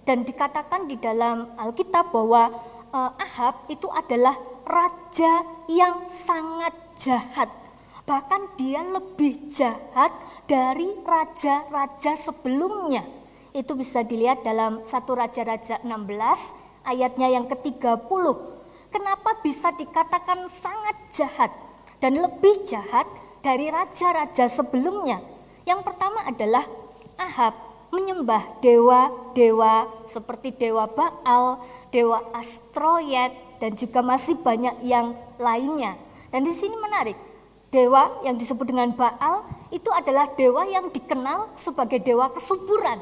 Dan 0.08 0.24
dikatakan 0.24 0.88
di 0.88 0.96
dalam 0.96 1.52
Alkitab 1.60 2.08
bahwa 2.08 2.48
uh, 2.96 3.12
Ahab 3.12 3.68
itu 3.68 3.92
adalah 3.92 4.32
raja 4.64 5.44
yang 5.68 6.08
sangat 6.08 6.72
jahat 6.96 7.52
bahkan 8.08 8.48
dia 8.56 8.80
lebih 8.80 9.52
jahat 9.52 10.08
dari 10.48 10.96
raja-raja 11.04 12.16
sebelumnya. 12.16 13.04
Itu 13.52 13.76
bisa 13.76 14.00
dilihat 14.00 14.40
dalam 14.40 14.80
satu 14.88 15.12
Raja-Raja 15.12 15.84
16 15.84 16.88
ayatnya 16.88 17.28
yang 17.28 17.44
ke-30. 17.44 18.24
Kenapa 18.88 19.36
bisa 19.44 19.68
dikatakan 19.76 20.48
sangat 20.48 20.96
jahat 21.12 21.52
dan 22.00 22.16
lebih 22.16 22.64
jahat 22.64 23.04
dari 23.44 23.68
raja-raja 23.68 24.48
sebelumnya? 24.48 25.20
Yang 25.68 25.84
pertama 25.84 26.24
adalah 26.24 26.64
Ahab 27.20 27.52
menyembah 27.90 28.60
dewa-dewa 28.60 29.88
seperti 30.04 30.52
dewa 30.52 30.88
Baal, 30.88 31.62
dewa 31.88 32.20
Astroyet, 32.36 33.32
dan 33.58 33.74
juga 33.74 34.04
masih 34.04 34.38
banyak 34.40 34.84
yang 34.84 35.16
lainnya. 35.40 35.96
Dan 36.28 36.44
di 36.44 36.52
sini 36.52 36.76
menarik, 36.76 37.16
Dewa 37.68 38.24
yang 38.24 38.40
disebut 38.40 38.64
dengan 38.64 38.96
Baal 38.96 39.44
itu 39.68 39.92
adalah 39.92 40.32
dewa 40.32 40.64
yang 40.64 40.88
dikenal 40.88 41.52
sebagai 41.52 42.00
dewa 42.00 42.32
kesuburan, 42.32 42.96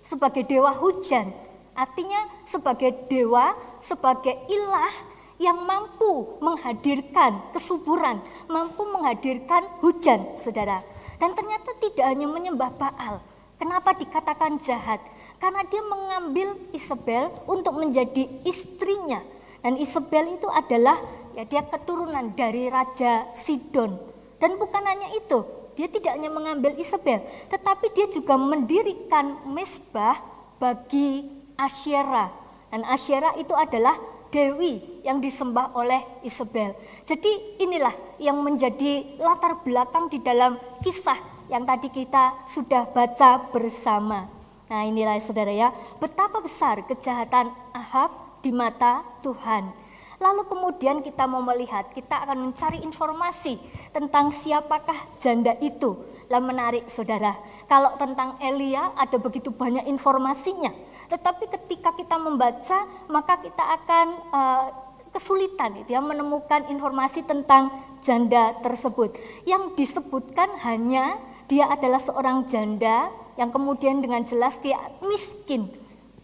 sebagai 0.00 0.40
dewa 0.48 0.72
hujan. 0.72 1.28
Artinya 1.76 2.24
sebagai 2.48 2.96
dewa, 3.12 3.52
sebagai 3.84 4.32
ilah 4.48 4.94
yang 5.36 5.60
mampu 5.68 6.40
menghadirkan 6.40 7.52
kesuburan, 7.52 8.24
mampu 8.48 8.88
menghadirkan 8.88 9.68
hujan, 9.84 10.40
saudara. 10.40 10.80
Dan 11.20 11.36
ternyata 11.36 11.76
tidak 11.76 12.08
hanya 12.08 12.24
menyembah 12.24 12.72
Baal. 12.72 13.20
Kenapa 13.56 13.96
dikatakan 13.96 14.60
jahat? 14.60 15.00
Karena 15.40 15.64
dia 15.64 15.80
mengambil 15.80 16.56
Isabel 16.76 17.32
untuk 17.48 17.80
menjadi 17.80 18.28
istrinya. 18.44 19.24
Dan 19.64 19.80
Isabel 19.80 20.36
itu 20.36 20.44
adalah 20.52 20.96
ya 21.32 21.44
dia 21.48 21.64
keturunan 21.64 22.36
dari 22.36 22.68
Raja 22.68 23.32
Sidon. 23.32 23.96
Dan 24.36 24.60
bukan 24.60 24.84
hanya 24.84 25.08
itu, 25.16 25.44
dia 25.72 25.88
tidak 25.88 26.16
hanya 26.20 26.28
mengambil 26.28 26.76
Isabel, 26.76 27.24
tetapi 27.48 27.92
dia 27.96 28.08
juga 28.12 28.36
mendirikan 28.36 29.48
mesbah 29.48 30.20
bagi 30.60 31.24
Asyera. 31.56 32.28
Dan 32.68 32.84
Asyera 32.84 33.32
itu 33.40 33.56
adalah 33.56 33.96
dewi 34.28 35.00
yang 35.00 35.20
disembah 35.20 35.72
oleh 35.72 36.00
Isabel. 36.20 36.76
Jadi 37.08 37.60
inilah 37.64 37.92
yang 38.20 38.36
menjadi 38.44 39.16
latar 39.16 39.64
belakang 39.64 40.12
di 40.12 40.20
dalam 40.20 40.60
kisah 40.84 41.35
yang 41.46 41.62
tadi 41.62 41.88
kita 41.90 42.46
sudah 42.46 42.90
baca 42.90 43.50
bersama. 43.50 44.26
Nah 44.66 44.82
inilah 44.82 45.18
saudara 45.22 45.54
ya, 45.54 45.70
betapa 46.02 46.42
besar 46.42 46.82
kejahatan 46.86 47.50
Ahab 47.70 48.10
di 48.42 48.50
mata 48.50 49.06
Tuhan. 49.22 49.70
Lalu 50.16 50.48
kemudian 50.48 51.04
kita 51.04 51.28
mau 51.28 51.44
melihat, 51.44 51.92
kita 51.92 52.24
akan 52.24 52.50
mencari 52.50 52.80
informasi 52.80 53.60
tentang 53.92 54.32
siapakah 54.32 54.96
janda 55.20 55.52
itu. 55.60 55.92
Lah 56.32 56.40
menarik 56.42 56.88
saudara, 56.88 57.36
kalau 57.70 57.94
tentang 58.00 58.34
Elia 58.42 58.96
ada 58.96 59.20
begitu 59.20 59.52
banyak 59.52 59.86
informasinya. 59.86 60.72
Tetapi 61.06 61.46
ketika 61.46 61.94
kita 61.94 62.16
membaca, 62.18 62.82
maka 63.06 63.38
kita 63.38 63.62
akan 63.62 64.06
uh, 64.34 64.66
kesulitan 65.14 65.84
itu 65.84 65.94
ya 65.94 66.02
menemukan 66.02 66.66
informasi 66.66 67.22
tentang 67.22 67.70
janda 68.02 68.56
tersebut. 68.64 69.14
Yang 69.46 69.78
disebutkan 69.78 70.50
hanya 70.66 71.16
dia 71.46 71.70
adalah 71.70 72.02
seorang 72.02 72.46
janda 72.46 73.10
yang 73.38 73.54
kemudian 73.54 74.02
dengan 74.02 74.22
jelas 74.26 74.58
dia 74.58 74.78
miskin, 75.02 75.70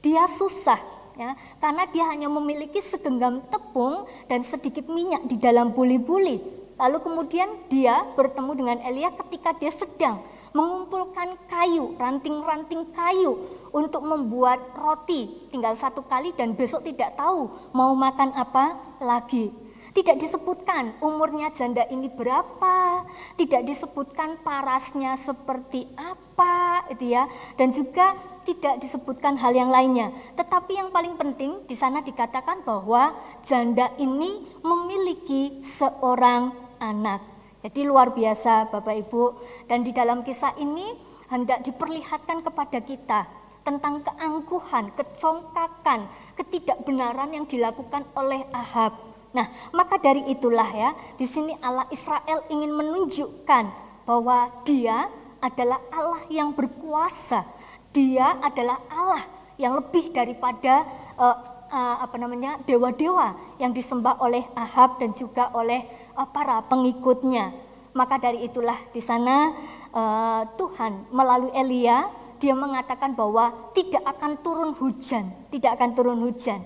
dia 0.02 0.26
susah, 0.26 0.78
ya 1.14 1.34
karena 1.62 1.86
dia 1.90 2.04
hanya 2.10 2.26
memiliki 2.26 2.82
segenggam 2.82 3.42
tepung 3.46 4.06
dan 4.26 4.42
sedikit 4.42 4.90
minyak 4.90 5.26
di 5.30 5.38
dalam 5.38 5.70
buli-buli. 5.70 6.62
Lalu 6.80 6.98
kemudian 6.98 7.48
dia 7.70 8.02
bertemu 8.18 8.52
dengan 8.58 8.78
Elia 8.82 9.14
ketika 9.14 9.54
dia 9.54 9.70
sedang 9.70 10.18
mengumpulkan 10.50 11.38
kayu, 11.46 11.94
ranting-ranting 11.96 12.90
kayu 12.90 13.38
untuk 13.72 14.04
membuat 14.04 14.60
roti 14.76 15.48
tinggal 15.48 15.72
satu 15.78 16.04
kali 16.04 16.34
dan 16.36 16.52
besok 16.52 16.84
tidak 16.84 17.16
tahu 17.16 17.48
mau 17.72 17.94
makan 17.94 18.34
apa 18.34 18.76
lagi. 19.00 19.61
Tidak 19.92 20.16
disebutkan 20.16 20.96
umurnya 21.04 21.52
janda 21.52 21.84
ini 21.92 22.08
berapa, 22.08 23.04
tidak 23.36 23.62
disebutkan 23.68 24.40
parasnya 24.40 25.20
seperti 25.20 25.84
apa, 26.00 26.88
itu 26.88 27.12
ya, 27.12 27.28
dan 27.60 27.68
juga 27.68 28.16
tidak 28.42 28.80
disebutkan 28.80 29.36
hal 29.36 29.52
yang 29.52 29.68
lainnya. 29.68 30.08
Tetapi 30.34 30.80
yang 30.80 30.88
paling 30.90 31.14
penting 31.20 31.62
di 31.68 31.76
sana 31.76 32.00
dikatakan 32.00 32.64
bahwa 32.64 33.12
janda 33.44 33.92
ini 34.00 34.42
memiliki 34.64 35.60
seorang 35.60 36.50
anak. 36.80 37.22
Jadi 37.62 37.86
luar 37.86 38.10
biasa 38.10 38.72
Bapak 38.74 38.96
Ibu. 39.06 39.24
Dan 39.70 39.86
di 39.86 39.94
dalam 39.94 40.26
kisah 40.26 40.58
ini 40.58 40.90
hendak 41.30 41.62
diperlihatkan 41.62 42.42
kepada 42.42 42.82
kita 42.82 43.30
tentang 43.62 44.02
keangkuhan, 44.02 44.90
kecongkakan, 44.98 46.10
ketidakbenaran 46.34 47.30
yang 47.30 47.46
dilakukan 47.46 48.02
oleh 48.18 48.42
Ahab. 48.50 49.11
Nah, 49.32 49.48
maka 49.72 49.96
dari 49.96 50.28
itulah 50.28 50.68
ya, 50.68 50.92
di 51.16 51.24
sini 51.24 51.56
Allah 51.64 51.88
Israel 51.88 52.44
ingin 52.52 52.72
menunjukkan 52.72 53.64
bahwa 54.04 54.52
Dia 54.68 55.08
adalah 55.42 55.82
Allah 55.90 56.22
yang 56.30 56.54
berkuasa, 56.54 57.42
dia 57.90 58.38
adalah 58.38 58.78
Allah 58.88 59.24
yang 59.58 59.74
lebih 59.76 60.14
daripada 60.14 60.86
uh, 61.18 61.36
uh, 61.68 61.96
apa 62.00 62.16
namanya 62.16 62.62
dewa-dewa 62.62 63.58
yang 63.58 63.74
disembah 63.74 64.22
oleh 64.22 64.46
Ahab 64.54 65.02
dan 65.02 65.10
juga 65.12 65.50
oleh 65.52 65.82
uh, 66.14 66.24
para 66.30 66.62
pengikutnya. 66.70 67.50
Maka 67.92 68.16
dari 68.16 68.48
itulah 68.48 68.78
di 68.94 69.02
sana 69.04 69.52
uh, 69.92 70.42
Tuhan 70.56 71.12
melalui 71.12 71.52
Elia 71.52 72.08
dia 72.40 72.58
mengatakan 72.58 73.14
bahwa 73.14 73.54
tidak 73.70 74.02
akan 74.02 74.40
turun 74.42 74.70
hujan, 74.74 75.30
tidak 75.54 75.78
akan 75.78 75.90
turun 75.94 76.18
hujan. 76.18 76.58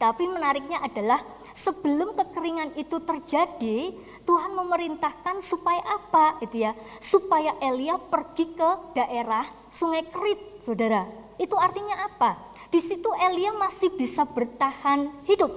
Tapi 0.00 0.24
menariknya 0.32 0.80
adalah 0.80 1.20
sebelum 1.52 2.16
kekeringan 2.16 2.72
itu 2.80 3.04
terjadi, 3.04 3.92
Tuhan 4.24 4.56
memerintahkan 4.56 5.44
supaya 5.44 5.84
apa? 5.84 6.40
Itu 6.40 6.64
ya, 6.64 6.72
supaya 6.96 7.52
Elia 7.60 8.00
pergi 8.00 8.56
ke 8.56 8.96
daerah 8.96 9.44
Sungai 9.68 10.08
Kerit, 10.08 10.64
Saudara. 10.64 11.04
Itu 11.36 11.52
artinya 11.60 12.08
apa? 12.08 12.40
Di 12.72 12.80
situ 12.80 13.12
Elia 13.12 13.52
masih 13.60 13.92
bisa 13.92 14.24
bertahan 14.24 15.12
hidup. 15.28 15.52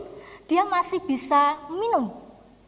Dia 0.51 0.67
masih 0.67 0.99
bisa 1.07 1.55
minum. 1.71 2.22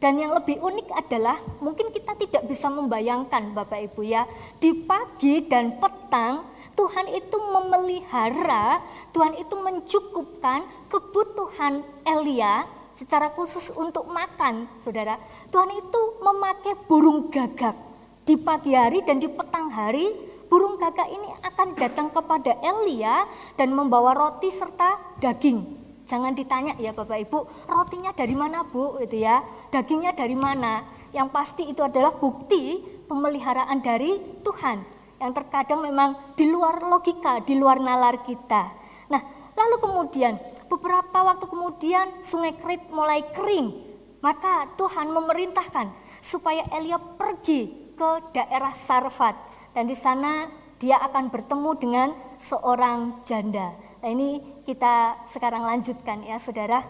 Dan 0.06 0.22
yang 0.22 0.38
lebih 0.38 0.62
unik 0.62 0.94
adalah 0.94 1.34
mungkin 1.58 1.90
kita 1.90 2.14
tidak 2.14 2.46
bisa 2.46 2.70
membayangkan 2.70 3.50
Bapak 3.50 3.90
Ibu 3.90 4.06
ya. 4.06 4.22
Di 4.54 4.70
pagi 4.86 5.42
dan 5.50 5.82
petang 5.82 6.46
Tuhan 6.78 7.10
itu 7.10 7.34
memelihara, 7.50 8.86
Tuhan 9.10 9.34
itu 9.34 9.58
mencukupkan 9.58 10.62
kebutuhan 10.86 11.82
Elia 12.06 12.62
secara 12.94 13.34
khusus 13.34 13.74
untuk 13.74 14.06
makan, 14.06 14.70
saudara. 14.78 15.18
Tuhan 15.50 15.74
itu 15.74 16.00
memakai 16.22 16.78
burung 16.86 17.26
gagak 17.26 17.74
di 18.22 18.38
pagi 18.38 18.78
hari 18.78 19.02
dan 19.02 19.18
di 19.18 19.26
petang 19.26 19.74
hari 19.74 20.06
burung 20.46 20.78
gagak 20.78 21.10
ini 21.10 21.34
akan 21.50 21.74
datang 21.74 22.14
kepada 22.14 22.54
Elia 22.62 23.26
dan 23.58 23.74
membawa 23.74 24.14
roti 24.14 24.54
serta 24.54 25.18
daging. 25.18 25.75
Jangan 26.06 26.38
ditanya 26.38 26.78
ya 26.78 26.94
Bapak 26.94 27.18
Ibu, 27.26 27.66
rotinya 27.66 28.14
dari 28.14 28.38
mana 28.38 28.62
Bu 28.62 29.02
itu 29.02 29.18
ya, 29.26 29.42
dagingnya 29.74 30.14
dari 30.14 30.38
mana. 30.38 30.86
Yang 31.10 31.28
pasti 31.34 31.62
itu 31.66 31.82
adalah 31.82 32.14
bukti 32.14 32.78
pemeliharaan 33.10 33.82
dari 33.82 34.14
Tuhan. 34.46 34.78
Yang 35.18 35.32
terkadang 35.42 35.82
memang 35.82 36.34
di 36.38 36.46
luar 36.46 36.78
logika, 36.86 37.42
di 37.42 37.58
luar 37.58 37.82
nalar 37.82 38.22
kita. 38.22 38.70
Nah, 39.10 39.22
lalu 39.58 39.76
kemudian 39.82 40.38
beberapa 40.70 41.26
waktu 41.26 41.46
kemudian 41.50 42.22
sungai 42.22 42.54
Krit 42.54 42.86
mulai 42.94 43.26
kering. 43.34 43.86
Maka 44.22 44.70
Tuhan 44.78 45.10
memerintahkan 45.10 45.90
supaya 46.22 46.66
Elia 46.74 46.98
pergi 46.98 47.94
ke 47.94 48.34
daerah 48.34 48.74
Sarfat 48.74 49.34
dan 49.72 49.86
di 49.86 49.96
sana 49.96 50.50
dia 50.76 51.00
akan 51.00 51.32
bertemu 51.32 51.70
dengan 51.78 52.08
seorang 52.36 53.24
janda. 53.24 53.72
Nah 54.02 54.08
ini 54.12 54.40
kita 54.66 55.22
sekarang 55.30 55.62
lanjutkan 55.62 56.26
ya 56.26 56.42
saudara. 56.42 56.82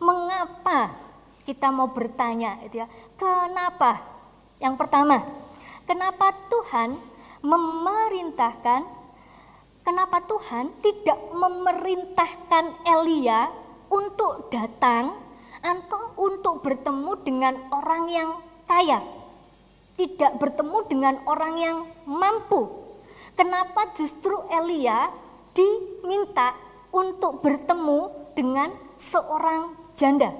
Mengapa 0.00 0.96
kita 1.44 1.68
mau 1.68 1.92
bertanya 1.92 2.56
itu 2.64 2.80
ya? 2.80 2.88
Kenapa? 3.20 4.00
Yang 4.58 4.74
pertama, 4.80 5.22
kenapa 5.84 6.32
Tuhan 6.48 6.96
memerintahkan 7.44 8.82
kenapa 9.84 10.24
Tuhan 10.26 10.72
tidak 10.80 11.20
memerintahkan 11.36 12.64
Elia 12.88 13.52
untuk 13.92 14.50
datang 14.50 15.14
atau 15.62 16.16
untuk 16.18 16.64
bertemu 16.64 17.12
dengan 17.22 17.54
orang 17.70 18.04
yang 18.10 18.30
kaya? 18.66 19.18
tidak 19.98 20.38
bertemu 20.38 20.78
dengan 20.86 21.14
orang 21.26 21.54
yang 21.58 21.76
mampu. 22.06 22.70
Kenapa 23.34 23.90
justru 23.98 24.38
Elia 24.46 25.10
diminta 25.50 26.54
untuk 26.92 27.44
bertemu 27.44 28.32
dengan 28.32 28.72
seorang 28.98 29.74
janda? 29.94 30.32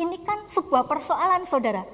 Ini 0.00 0.16
kan 0.24 0.48
sebuah 0.48 0.88
persoalan 0.88 1.44
saudara. 1.44 1.84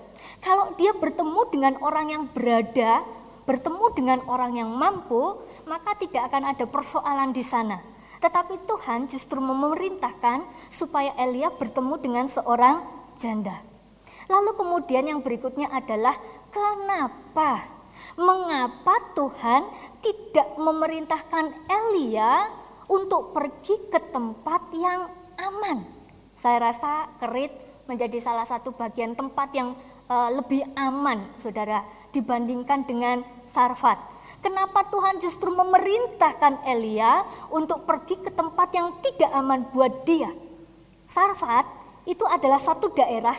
Kalau 0.40 0.76
dia 0.78 0.94
bertemu 0.94 1.40
dengan 1.50 1.74
orang 1.82 2.06
yang 2.12 2.24
berada, 2.30 3.02
bertemu 3.46 3.84
dengan 3.94 4.18
orang 4.30 4.58
yang 4.58 4.70
mampu, 4.70 5.38
maka 5.66 5.94
tidak 5.98 6.30
akan 6.30 6.54
ada 6.54 6.64
persoalan 6.66 7.30
di 7.34 7.42
sana. 7.42 7.78
Tetapi 8.22 8.64
Tuhan 8.64 9.10
justru 9.10 9.38
memerintahkan 9.42 10.46
supaya 10.70 11.12
Elia 11.20 11.52
bertemu 11.52 11.94
dengan 12.00 12.26
seorang 12.26 12.82
janda. 13.18 13.54
Lalu 14.26 14.58
kemudian 14.58 15.06
yang 15.06 15.20
berikutnya 15.22 15.70
adalah 15.70 16.16
kenapa? 16.50 17.62
Mengapa 18.16 19.00
Tuhan 19.16 19.68
tidak 20.04 20.56
memerintahkan 20.60 21.44
Elia 21.68 22.44
untuk 22.86 23.34
pergi 23.34 23.90
ke 23.90 24.00
tempat 24.10 24.72
yang 24.74 25.10
aman? 25.36 25.78
Saya 26.36 26.70
rasa 26.70 27.10
Kerit 27.18 27.50
menjadi 27.86 28.18
salah 28.18 28.44
satu 28.44 28.74
bagian 28.74 29.14
tempat 29.14 29.48
yang 29.54 29.72
uh, 30.10 30.30
lebih 30.34 30.66
aman, 30.74 31.30
Saudara, 31.38 31.86
dibandingkan 32.10 32.82
dengan 32.86 33.22
Sarfat. 33.46 33.98
Kenapa 34.42 34.86
Tuhan 34.90 35.22
justru 35.22 35.54
memerintahkan 35.54 36.66
Elia 36.66 37.22
untuk 37.54 37.86
pergi 37.86 38.18
ke 38.18 38.30
tempat 38.34 38.68
yang 38.74 38.98
tidak 39.02 39.30
aman 39.30 39.70
buat 39.70 40.02
dia? 40.02 40.30
Sarfat 41.06 41.66
itu 42.10 42.26
adalah 42.26 42.58
satu 42.58 42.90
daerah 42.90 43.34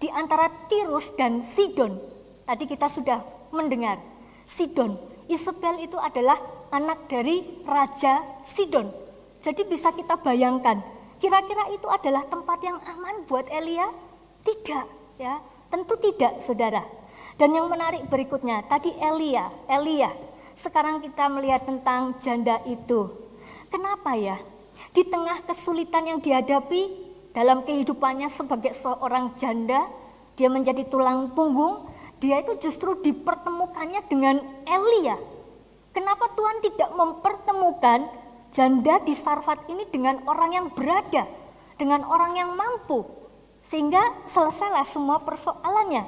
di 0.00 0.08
antara 0.08 0.48
Tirus 0.68 1.12
dan 1.16 1.44
Sidon. 1.44 2.00
Tadi 2.48 2.64
kita 2.64 2.88
sudah 2.88 3.20
mendengar 3.52 4.00
Sidon. 4.48 5.09
Isabel 5.30 5.86
itu 5.86 5.94
adalah 5.94 6.34
anak 6.74 7.06
dari 7.06 7.62
Raja 7.62 8.42
Sidon. 8.42 8.90
Jadi 9.38 9.62
bisa 9.62 9.94
kita 9.94 10.18
bayangkan, 10.18 10.82
kira-kira 11.22 11.70
itu 11.70 11.86
adalah 11.86 12.26
tempat 12.26 12.58
yang 12.66 12.82
aman 12.82 13.22
buat 13.30 13.46
Elia? 13.46 13.86
Tidak, 14.42 14.86
ya. 15.22 15.38
Tentu 15.70 15.94
tidak, 16.02 16.42
Saudara. 16.42 16.82
Dan 17.38 17.54
yang 17.54 17.70
menarik 17.70 18.10
berikutnya, 18.10 18.66
tadi 18.66 18.90
Elia, 18.98 19.48
Elia. 19.70 20.10
Sekarang 20.58 20.98
kita 20.98 21.30
melihat 21.30 21.62
tentang 21.62 22.18
janda 22.18 22.58
itu. 22.66 23.08
Kenapa 23.70 24.18
ya? 24.18 24.34
Di 24.90 25.06
tengah 25.06 25.46
kesulitan 25.46 26.10
yang 26.10 26.18
dihadapi, 26.18 27.08
dalam 27.30 27.62
kehidupannya 27.62 28.26
sebagai 28.26 28.74
seorang 28.74 29.38
janda, 29.38 29.86
dia 30.34 30.50
menjadi 30.50 30.82
tulang 30.90 31.30
punggung, 31.32 31.86
dia 32.20 32.44
itu 32.44 32.52
justru 32.60 33.00
dipertemukannya 33.00 34.04
dengan 34.06 34.36
Elia. 34.68 35.16
Kenapa 35.90 36.30
Tuhan 36.36 36.60
tidak 36.60 36.90
mempertemukan 36.92 38.06
janda 38.52 39.00
di 39.02 39.16
Sarfat 39.16 39.66
ini 39.72 39.88
dengan 39.88 40.20
orang 40.28 40.52
yang 40.52 40.66
berada, 40.70 41.24
dengan 41.80 42.04
orang 42.04 42.36
yang 42.36 42.52
mampu, 42.52 43.08
sehingga 43.64 44.00
selesailah 44.28 44.84
semua 44.84 45.24
persoalannya. 45.24 46.04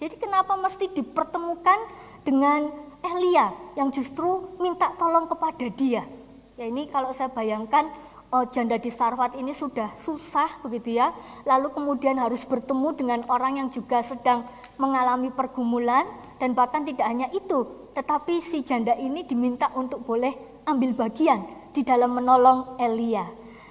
Jadi 0.00 0.16
kenapa 0.16 0.56
mesti 0.56 0.88
dipertemukan 0.96 1.76
dengan 2.24 2.72
Elia 3.04 3.52
yang 3.76 3.92
justru 3.92 4.56
minta 4.56 4.88
tolong 4.96 5.28
kepada 5.28 5.68
dia? 5.68 6.08
Ya 6.56 6.64
ini 6.68 6.88
kalau 6.88 7.12
saya 7.12 7.28
bayangkan 7.28 7.88
oh, 8.30 8.44
janda 8.46 8.78
di 8.78 8.90
Sarfat 8.90 9.36
ini 9.36 9.50
sudah 9.50 9.90
susah 9.98 10.62
begitu 10.62 10.98
ya. 10.98 11.10
Lalu 11.46 11.74
kemudian 11.74 12.16
harus 12.16 12.46
bertemu 12.46 12.88
dengan 12.94 13.20
orang 13.26 13.62
yang 13.62 13.68
juga 13.68 14.00
sedang 14.00 14.46
mengalami 14.78 15.34
pergumulan 15.34 16.06
dan 16.38 16.54
bahkan 16.54 16.86
tidak 16.86 17.06
hanya 17.06 17.28
itu, 17.34 17.90
tetapi 17.92 18.38
si 18.38 18.62
janda 18.62 18.94
ini 18.96 19.26
diminta 19.26 19.68
untuk 19.74 20.06
boleh 20.06 20.32
ambil 20.64 20.94
bagian 20.96 21.44
di 21.74 21.82
dalam 21.82 22.14
menolong 22.14 22.78
Elia. 22.78 23.26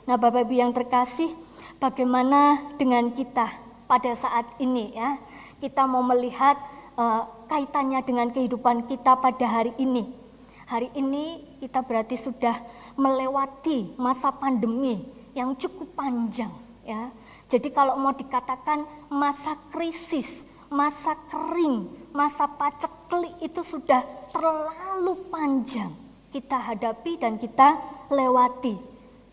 Nah, 0.05 0.17
Bapak 0.17 0.47
Ibu 0.47 0.53
yang 0.57 0.71
terkasih, 0.73 1.29
bagaimana 1.77 2.57
dengan 2.81 3.13
kita 3.13 3.45
pada 3.85 4.11
saat 4.13 4.45
ini 4.61 4.93
ya? 4.93 5.17
Kita 5.61 5.85
mau 5.85 6.01
melihat 6.01 6.57
uh, 6.97 7.25
kaitannya 7.45 8.01
dengan 8.05 8.29
kehidupan 8.33 8.89
kita 8.89 9.19
pada 9.21 9.45
hari 9.45 9.73
ini. 9.77 10.09
Hari 10.69 10.93
ini 10.93 11.48
kita 11.59 11.83
berarti 11.83 12.15
sudah 12.15 12.55
melewati 12.95 13.99
masa 13.99 14.31
pandemi 14.31 15.03
yang 15.35 15.53
cukup 15.59 15.93
panjang 15.93 16.51
ya. 16.87 17.11
Jadi 17.49 17.69
kalau 17.69 17.99
mau 17.99 18.13
dikatakan 18.15 18.85
masa 19.11 19.53
krisis, 19.69 20.47
masa 20.71 21.13
kering, 21.29 22.09
masa 22.15 22.49
paceklik 22.49 23.37
itu 23.43 23.61
sudah 23.61 24.01
terlalu 24.33 25.29
panjang 25.29 25.89
kita 26.29 26.57
hadapi 26.61 27.17
dan 27.17 27.41
kita 27.41 27.77
lewati. 28.13 28.77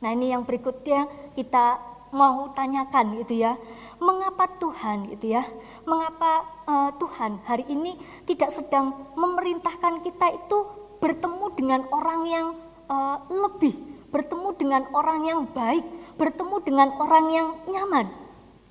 Nah, 0.00 0.10
ini 0.12 0.32
yang 0.32 0.44
berikutnya 0.44 1.08
kita 1.36 1.80
mau 2.12 2.52
tanyakan 2.56 3.20
gitu 3.20 3.36
ya. 3.36 3.56
Mengapa 4.00 4.48
Tuhan 4.56 5.12
gitu 5.12 5.36
ya? 5.36 5.44
Mengapa 5.84 6.44
uh, 6.64 6.90
Tuhan 6.96 7.40
hari 7.44 7.68
ini 7.68 7.96
tidak 8.24 8.52
sedang 8.52 8.96
memerintahkan 9.16 10.00
kita 10.04 10.26
itu 10.32 10.58
bertemu 10.98 11.46
dengan 11.54 11.80
orang 11.92 12.20
yang 12.26 12.46
uh, 12.88 13.18
lebih, 13.28 13.74
bertemu 14.10 14.48
dengan 14.56 14.82
orang 14.94 15.20
yang 15.26 15.40
baik, 15.50 15.84
bertemu 16.16 16.56
dengan 16.64 16.88
orang 16.98 17.26
yang 17.30 17.48
nyaman. 17.68 18.06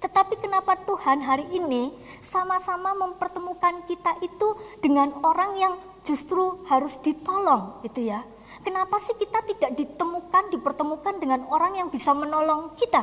Tetapi 0.02 0.38
kenapa 0.38 0.78
Tuhan 0.86 1.24
hari 1.24 1.50
ini 1.56 1.90
sama-sama 2.22 2.94
mempertemukan 2.94 3.90
kita 3.90 4.20
itu 4.22 4.54
dengan 4.84 5.10
orang 5.26 5.58
yang 5.58 5.74
justru 6.06 6.62
harus 6.70 7.02
ditolong 7.02 7.82
gitu 7.82 8.06
ya. 8.06 8.22
Kenapa 8.62 9.02
sih 9.02 9.18
kita 9.18 9.42
tidak 9.46 9.74
ditemukan, 9.74 10.54
dipertemukan 10.54 11.18
dengan 11.18 11.50
orang 11.50 11.82
yang 11.82 11.90
bisa 11.90 12.14
menolong 12.14 12.78
kita? 12.78 13.02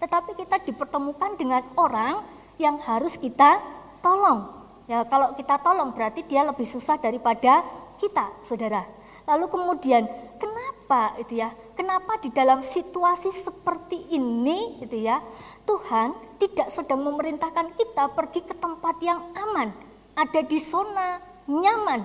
Tetapi 0.00 0.32
kita 0.32 0.64
dipertemukan 0.64 1.36
dengan 1.36 1.60
orang 1.76 2.24
yang 2.56 2.80
harus 2.80 3.20
kita 3.20 3.60
tolong. 4.00 4.48
Ya, 4.88 5.04
kalau 5.06 5.36
kita 5.36 5.60
tolong 5.60 5.92
berarti 5.92 6.24
dia 6.24 6.42
lebih 6.42 6.66
susah 6.66 6.98
daripada 6.98 7.62
kita, 8.00 8.32
saudara. 8.40 8.88
Lalu 9.28 9.46
kemudian, 9.52 10.08
kenapa 10.40 11.20
itu 11.20 11.38
ya? 11.38 11.52
Kenapa 11.76 12.16
di 12.18 12.32
dalam 12.32 12.64
situasi 12.64 13.28
seperti 13.28 14.10
ini, 14.10 14.80
itu 14.80 14.96
ya, 15.04 15.20
Tuhan 15.68 16.16
tidak 16.40 16.72
sedang 16.72 17.04
memerintahkan 17.04 17.76
kita 17.76 18.10
pergi 18.16 18.40
ke 18.42 18.56
tempat 18.56 18.96
yang 19.04 19.20
aman, 19.36 19.70
ada 20.16 20.40
di 20.40 20.56
zona 20.56 21.20
nyaman. 21.44 22.02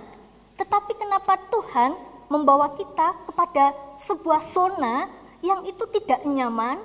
Tetapi 0.59 0.91
kenapa 0.99 1.39
Tuhan 1.49 1.95
membawa 2.27 2.75
kita 2.75 3.15
kepada 3.31 3.71
sebuah 3.97 4.43
zona 4.43 5.07
yang 5.39 5.63
itu 5.63 5.87
tidak 5.95 6.21
nyaman, 6.27 6.77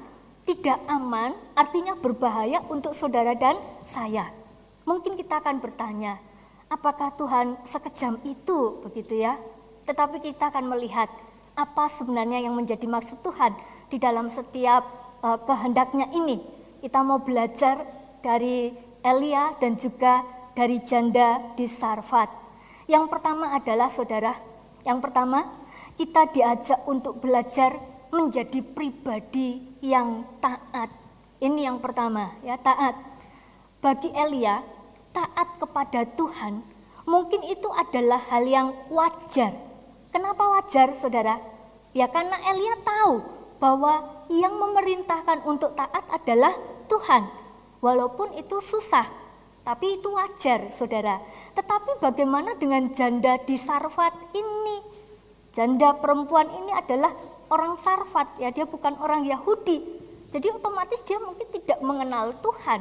tidak 0.46 0.78
aman, 0.88 1.36
artinya 1.52 1.94
berbahaya 1.98 2.62
untuk 2.70 2.96
saudara 2.96 3.36
dan 3.36 3.58
saya. 3.84 4.28
Mungkin 4.88 5.14
kita 5.14 5.38
akan 5.38 5.61
bertanya, 5.61 6.18
apakah 6.71 7.12
Tuhan 7.18 7.59
sekejam 7.66 8.23
itu 8.25 8.81
begitu 8.87 9.18
ya? 9.18 9.35
Tetapi 9.85 10.23
kita 10.23 10.55
akan 10.55 10.71
melihat 10.71 11.11
apa 11.59 11.91
sebenarnya 11.91 12.41
yang 12.41 12.55
menjadi 12.55 12.87
maksud 12.87 13.21
Tuhan 13.27 13.53
di 13.91 13.99
dalam 13.99 14.31
setiap 14.31 14.87
uh, 15.21 15.37
kehendaknya 15.43 16.09
ini. 16.14 16.41
Kita 16.81 17.03
mau 17.05 17.21
belajar 17.21 17.83
dari 18.23 18.73
Elia 19.03 19.53
dan 19.59 19.77
juga 19.77 20.25
dari 20.55 20.81
janda 20.81 21.53
di 21.59 21.66
Sarfat. 21.66 22.31
Yang 22.89 23.05
pertama 23.12 23.53
adalah 23.53 23.91
saudara, 23.93 24.33
yang 24.87 25.03
pertama 25.03 25.45
kita 26.01 26.33
diajak 26.33 26.81
untuk 26.89 27.21
belajar 27.21 27.77
menjadi 28.11 28.64
pribadi 28.64 29.79
yang 29.85 30.27
taat. 30.43 30.91
Ini 31.41 31.71
yang 31.73 31.79
pertama, 31.81 32.37
ya 32.45 32.59
taat. 32.61 32.97
Bagi 33.81 34.12
Elia, 34.12 34.61
taat 35.11 35.58
kepada 35.58 36.06
Tuhan 36.14 36.62
mungkin 37.06 37.42
itu 37.46 37.66
adalah 37.74 38.20
hal 38.30 38.44
yang 38.46 38.68
wajar. 38.92 39.54
Kenapa 40.11 40.42
wajar, 40.58 40.94
Saudara? 40.94 41.38
Ya 41.94 42.06
karena 42.06 42.38
Elia 42.50 42.78
tahu 42.82 43.22
bahwa 43.58 44.26
yang 44.30 44.54
memerintahkan 44.58 45.42
untuk 45.46 45.74
taat 45.74 46.06
adalah 46.11 46.54
Tuhan. 46.86 47.26
Walaupun 47.80 48.36
itu 48.36 48.61
susah, 48.61 49.08
tapi 49.64 49.98
itu 49.98 50.12
wajar, 50.12 50.68
Saudara. 50.68 51.18
Tetapi 51.56 51.98
bagaimana 51.98 52.54
dengan 52.58 52.90
janda 52.92 53.40
di 53.40 53.56
Sarfat 53.56 54.36
ini? 54.36 54.78
Janda 55.50 55.96
perempuan 55.98 56.46
ini 56.46 56.70
adalah 56.70 57.11
orang 57.50 57.74
Sarfat 57.74 58.38
ya 58.38 58.54
dia 58.54 58.64
bukan 58.64 58.96
orang 59.02 59.26
Yahudi 59.26 59.82
jadi 60.30 60.54
otomatis 60.54 61.02
dia 61.02 61.18
mungkin 61.18 61.50
tidak 61.50 61.82
mengenal 61.82 62.32
Tuhan 62.38 62.80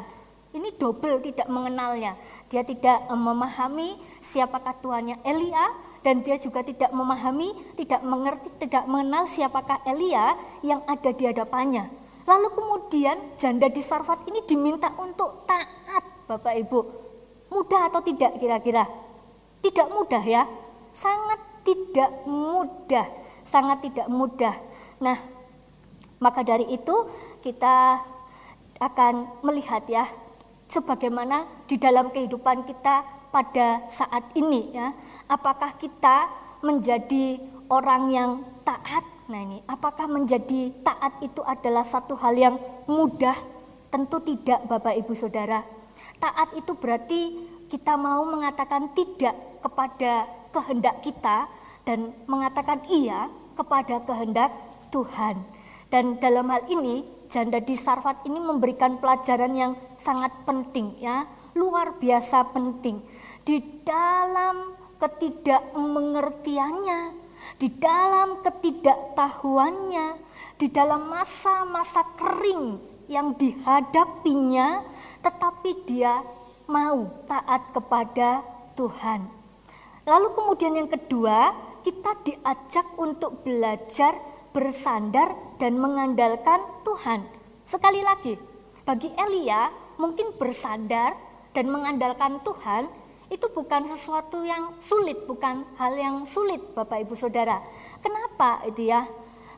ini 0.50 0.74
double 0.74 1.22
tidak 1.22 1.46
mengenalnya. 1.46 2.18
Dia 2.50 2.66
tidak 2.66 3.06
memahami 3.14 4.02
siapakah 4.18 4.74
Tuhannya 4.82 5.22
Elia 5.22 5.70
dan 6.02 6.26
dia 6.26 6.42
juga 6.42 6.66
tidak 6.66 6.90
memahami 6.90 7.54
tidak 7.78 8.02
mengerti 8.02 8.50
tidak 8.58 8.90
mengenal 8.90 9.30
siapakah 9.30 9.78
Elia 9.86 10.34
yang 10.66 10.82
ada 10.90 11.14
di 11.14 11.24
hadapannya. 11.30 11.86
Lalu 12.26 12.48
kemudian 12.54 13.18
janda 13.38 13.70
di 13.70 13.82
Sarfat 13.82 14.26
ini 14.30 14.42
diminta 14.46 14.90
untuk 14.98 15.46
taat 15.46 16.02
Bapak 16.26 16.56
Ibu. 16.66 16.80
Mudah 17.50 17.90
atau 17.90 18.02
tidak 18.06 18.38
kira-kira? 18.38 18.86
Tidak 19.62 19.88
mudah 19.90 20.22
ya. 20.22 20.46
Sangat 20.94 21.42
tidak 21.66 22.26
mudah. 22.26 23.06
Sangat 23.46 23.82
tidak 23.82 24.06
mudah. 24.10 24.54
Nah, 25.02 25.18
maka 26.22 26.46
dari 26.46 26.70
itu 26.70 26.94
kita 27.42 27.98
akan 28.78 29.42
melihat 29.42 29.84
ya 29.90 30.06
sebagaimana 30.70 31.66
di 31.66 31.82
dalam 31.82 32.14
kehidupan 32.14 32.64
kita 32.64 33.02
pada 33.34 33.90
saat 33.90 34.30
ini 34.38 34.78
ya. 34.78 34.94
Apakah 35.26 35.76
kita 35.76 36.30
menjadi 36.62 37.42
orang 37.74 38.04
yang 38.14 38.32
taat? 38.62 39.02
Nah, 39.30 39.42
ini 39.46 39.62
apakah 39.66 40.10
menjadi 40.10 40.74
taat 40.86 41.22
itu 41.22 41.42
adalah 41.46 41.86
satu 41.86 42.18
hal 42.18 42.34
yang 42.38 42.56
mudah? 42.86 43.36
Tentu 43.90 44.22
tidak 44.22 44.70
Bapak 44.70 44.94
Ibu 45.02 45.14
Saudara. 45.18 45.66
Taat 46.22 46.54
itu 46.54 46.78
berarti 46.78 47.34
kita 47.70 47.98
mau 47.98 48.22
mengatakan 48.26 48.94
tidak 48.94 49.34
kepada 49.66 50.30
kehendak 50.54 51.02
kita 51.02 51.50
dan 51.86 52.14
mengatakan 52.30 52.86
iya 52.90 53.30
kepada 53.58 54.02
kehendak 54.06 54.54
Tuhan. 54.94 55.42
Dan 55.90 56.22
dalam 56.22 56.50
hal 56.54 56.70
ini 56.70 57.02
janda 57.30 57.62
di 57.62 57.78
Sarfat 57.78 58.26
ini 58.26 58.42
memberikan 58.42 58.98
pelajaran 58.98 59.54
yang 59.54 59.78
sangat 59.96 60.34
penting 60.50 60.98
ya, 60.98 61.30
luar 61.54 61.94
biasa 62.02 62.50
penting. 62.52 63.00
Di 63.46 63.62
dalam 63.86 64.74
ketidakmengertiannya, 64.98 67.00
di 67.62 67.70
dalam 67.78 68.42
ketidaktahuannya, 68.44 70.08
di 70.58 70.68
dalam 70.74 71.06
masa-masa 71.08 72.04
kering 72.18 72.82
yang 73.08 73.38
dihadapinya, 73.38 74.82
tetapi 75.22 75.86
dia 75.88 76.22
mau 76.70 77.10
taat 77.26 77.74
kepada 77.74 78.44
Tuhan. 78.74 79.30
Lalu 80.06 80.28
kemudian 80.34 80.74
yang 80.78 80.88
kedua, 80.90 81.54
kita 81.86 82.14
diajak 82.26 82.86
untuk 83.00 83.44
belajar 83.46 84.18
bersandar 84.52 85.36
dan 85.62 85.78
mengandalkan 85.78 86.62
Tuhan. 86.82 87.22
Sekali 87.66 88.02
lagi, 88.02 88.38
bagi 88.84 89.14
Elia 89.14 89.70
mungkin 90.02 90.34
bersandar 90.38 91.14
dan 91.54 91.70
mengandalkan 91.70 92.42
Tuhan 92.42 92.90
itu 93.30 93.46
bukan 93.54 93.86
sesuatu 93.86 94.42
yang 94.42 94.74
sulit, 94.82 95.30
bukan 95.30 95.62
hal 95.78 95.94
yang 95.94 96.16
sulit 96.26 96.60
Bapak 96.74 97.06
Ibu 97.06 97.14
Saudara. 97.14 97.62
Kenapa 98.02 98.66
itu 98.66 98.90
ya? 98.90 99.06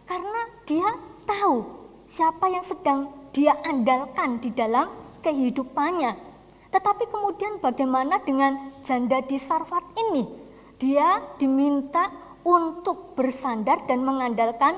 Karena 0.04 0.42
dia 0.68 0.92
tahu 1.24 1.64
siapa 2.04 2.52
yang 2.52 2.66
sedang 2.68 3.08
dia 3.32 3.56
andalkan 3.64 4.44
di 4.44 4.52
dalam 4.52 4.92
kehidupannya. 5.24 6.32
Tetapi 6.72 7.08
kemudian 7.08 7.64
bagaimana 7.64 8.20
dengan 8.20 8.76
janda 8.84 9.24
di 9.24 9.40
Sarfat 9.40 9.96
ini? 9.96 10.42
dia 10.82 11.22
diminta 11.38 12.10
untuk 12.46 13.14
bersandar 13.14 13.86
dan 13.86 14.02
mengandalkan 14.02 14.78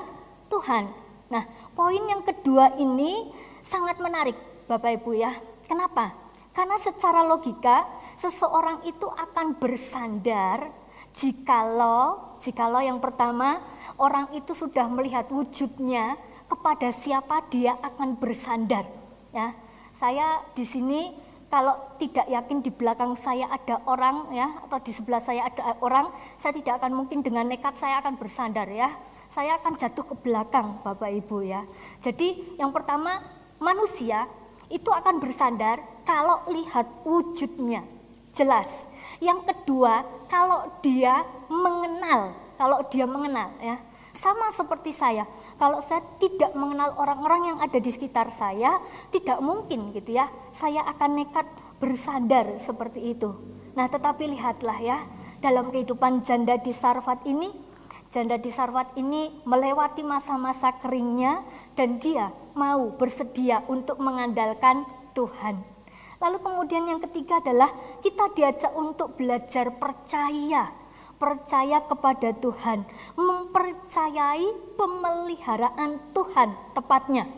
Tuhan. 0.52 0.90
Nah, 1.32 1.44
poin 1.72 2.02
yang 2.04 2.22
kedua 2.22 2.76
ini 2.76 3.32
sangat 3.64 3.98
menarik, 3.98 4.36
Bapak 4.68 5.00
Ibu 5.00 5.12
ya. 5.16 5.32
Kenapa? 5.64 6.12
Karena 6.54 6.78
secara 6.78 7.26
logika 7.26 7.88
seseorang 8.14 8.86
itu 8.86 9.10
akan 9.10 9.58
bersandar 9.58 10.70
jikalau 11.14 12.34
jikalau 12.42 12.82
yang 12.82 12.98
pertama 12.98 13.62
orang 13.96 14.30
itu 14.34 14.50
sudah 14.52 14.90
melihat 14.90 15.30
wujudnya 15.30 16.18
kepada 16.50 16.90
siapa 16.90 17.42
dia 17.50 17.74
akan 17.80 18.18
bersandar 18.18 18.86
ya. 19.34 19.54
Saya 19.94 20.42
di 20.58 20.66
sini 20.66 21.14
kalau 21.48 21.96
tidak 22.00 22.26
yakin 22.26 22.58
di 22.64 22.70
belakang 22.74 23.14
saya 23.14 23.46
ada 23.46 23.78
orang 23.86 24.34
ya 24.34 24.48
atau 24.66 24.78
di 24.82 24.90
sebelah 24.90 25.22
saya 25.22 25.46
ada 25.46 25.78
orang, 25.80 26.10
saya 26.34 26.56
tidak 26.56 26.82
akan 26.82 26.92
mungkin 27.04 27.22
dengan 27.22 27.46
nekat 27.46 27.78
saya 27.78 28.02
akan 28.02 28.18
bersandar 28.18 28.66
ya. 28.68 28.90
Saya 29.30 29.58
akan 29.58 29.74
jatuh 29.78 30.04
ke 30.06 30.14
belakang 30.18 30.82
Bapak 30.82 31.10
Ibu 31.10 31.46
ya. 31.46 31.62
Jadi 32.02 32.58
yang 32.58 32.70
pertama 32.74 33.22
manusia 33.62 34.26
itu 34.70 34.90
akan 34.90 35.22
bersandar 35.22 35.82
kalau 36.04 36.44
lihat 36.50 36.86
wujudnya 37.06 37.82
jelas. 38.34 38.86
Yang 39.22 39.46
kedua, 39.46 40.02
kalau 40.26 40.66
dia 40.82 41.22
mengenal, 41.46 42.34
kalau 42.58 42.82
dia 42.90 43.06
mengenal 43.06 43.54
ya. 43.62 43.78
Sama 44.14 44.54
seperti 44.54 44.94
saya, 44.94 45.26
kalau 45.58 45.82
saya 45.82 45.98
tidak 46.22 46.54
mengenal 46.54 46.94
orang-orang 47.02 47.50
yang 47.50 47.58
ada 47.58 47.82
di 47.82 47.90
sekitar 47.90 48.30
saya, 48.30 48.78
tidak 49.10 49.42
mungkin 49.42 49.90
gitu 49.90 50.14
ya, 50.14 50.30
saya 50.54 50.86
akan 50.86 51.18
nekat 51.18 51.42
bersandar 51.82 52.62
seperti 52.62 53.10
itu. 53.10 53.34
Nah, 53.74 53.90
tetapi 53.90 54.30
lihatlah 54.30 54.78
ya, 54.78 55.02
dalam 55.42 55.66
kehidupan 55.74 56.22
janda 56.22 56.54
di 56.62 56.70
Sarfat 56.70 57.26
ini, 57.26 57.50
janda 58.06 58.38
di 58.38 58.54
Sarfat 58.54 58.94
ini 59.02 59.34
melewati 59.50 60.06
masa-masa 60.06 60.78
keringnya 60.78 61.42
dan 61.74 61.98
dia 61.98 62.30
mau 62.54 62.94
bersedia 62.94 63.66
untuk 63.66 63.98
mengandalkan 63.98 64.86
Tuhan. 65.10 65.58
Lalu 66.22 66.38
kemudian 66.38 66.86
yang 66.86 67.02
ketiga 67.02 67.42
adalah 67.42 67.66
kita 67.98 68.30
diajak 68.30 68.70
untuk 68.78 69.18
belajar 69.18 69.74
percaya 69.74 70.83
percaya 71.16 71.82
kepada 71.84 72.34
Tuhan, 72.36 72.84
mempercayai 73.14 74.76
pemeliharaan 74.78 75.98
Tuhan 76.12 76.48
tepatnya. 76.74 77.30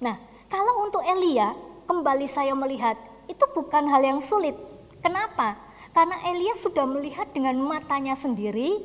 Nah, 0.00 0.16
kalau 0.50 0.88
untuk 0.88 1.04
Elia, 1.04 1.52
kembali 1.86 2.26
saya 2.26 2.56
melihat 2.56 2.96
itu 3.30 3.44
bukan 3.54 3.86
hal 3.86 4.02
yang 4.02 4.20
sulit. 4.24 4.58
Kenapa? 4.98 5.56
Karena 5.90 6.18
Elia 6.30 6.54
sudah 6.54 6.86
melihat 6.86 7.30
dengan 7.34 7.58
matanya 7.58 8.14
sendiri, 8.14 8.78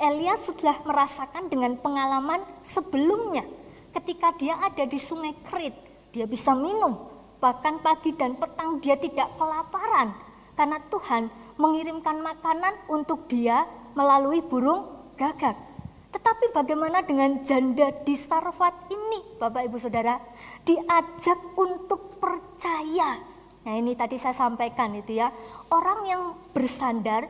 Elia 0.00 0.40
sudah 0.40 0.80
merasakan 0.84 1.52
dengan 1.52 1.76
pengalaman 1.76 2.40
sebelumnya. 2.64 3.44
Ketika 3.92 4.32
dia 4.36 4.60
ada 4.60 4.84
di 4.84 5.00
sungai 5.00 5.32
Krit, 5.40 5.72
dia 6.12 6.24
bisa 6.28 6.52
minum. 6.52 6.96
Bahkan 7.40 7.84
pagi 7.84 8.16
dan 8.16 8.36
petang 8.40 8.80
dia 8.80 8.96
tidak 8.96 9.28
kelaparan. 9.36 10.16
Karena 10.56 10.80
Tuhan 10.88 11.28
mengirimkan 11.56 12.20
makanan 12.20 12.72
untuk 12.88 13.28
dia 13.28 13.64
melalui 13.96 14.44
burung 14.44 14.86
gagak. 15.16 15.56
Tetapi 16.12 16.52
bagaimana 16.52 17.04
dengan 17.04 17.44
janda 17.44 17.92
di 17.92 18.16
Sarfat 18.16 18.88
ini, 18.88 19.36
Bapak 19.36 19.68
Ibu 19.68 19.76
Saudara? 19.76 20.16
Diajak 20.64 21.56
untuk 21.56 22.16
percaya. 22.16 23.20
Nah 23.66 23.74
ini 23.74 23.98
tadi 23.98 24.16
saya 24.16 24.32
sampaikan 24.32 24.94
itu 24.96 25.18
ya, 25.18 25.28
orang 25.74 26.00
yang 26.06 26.22
bersandar, 26.54 27.26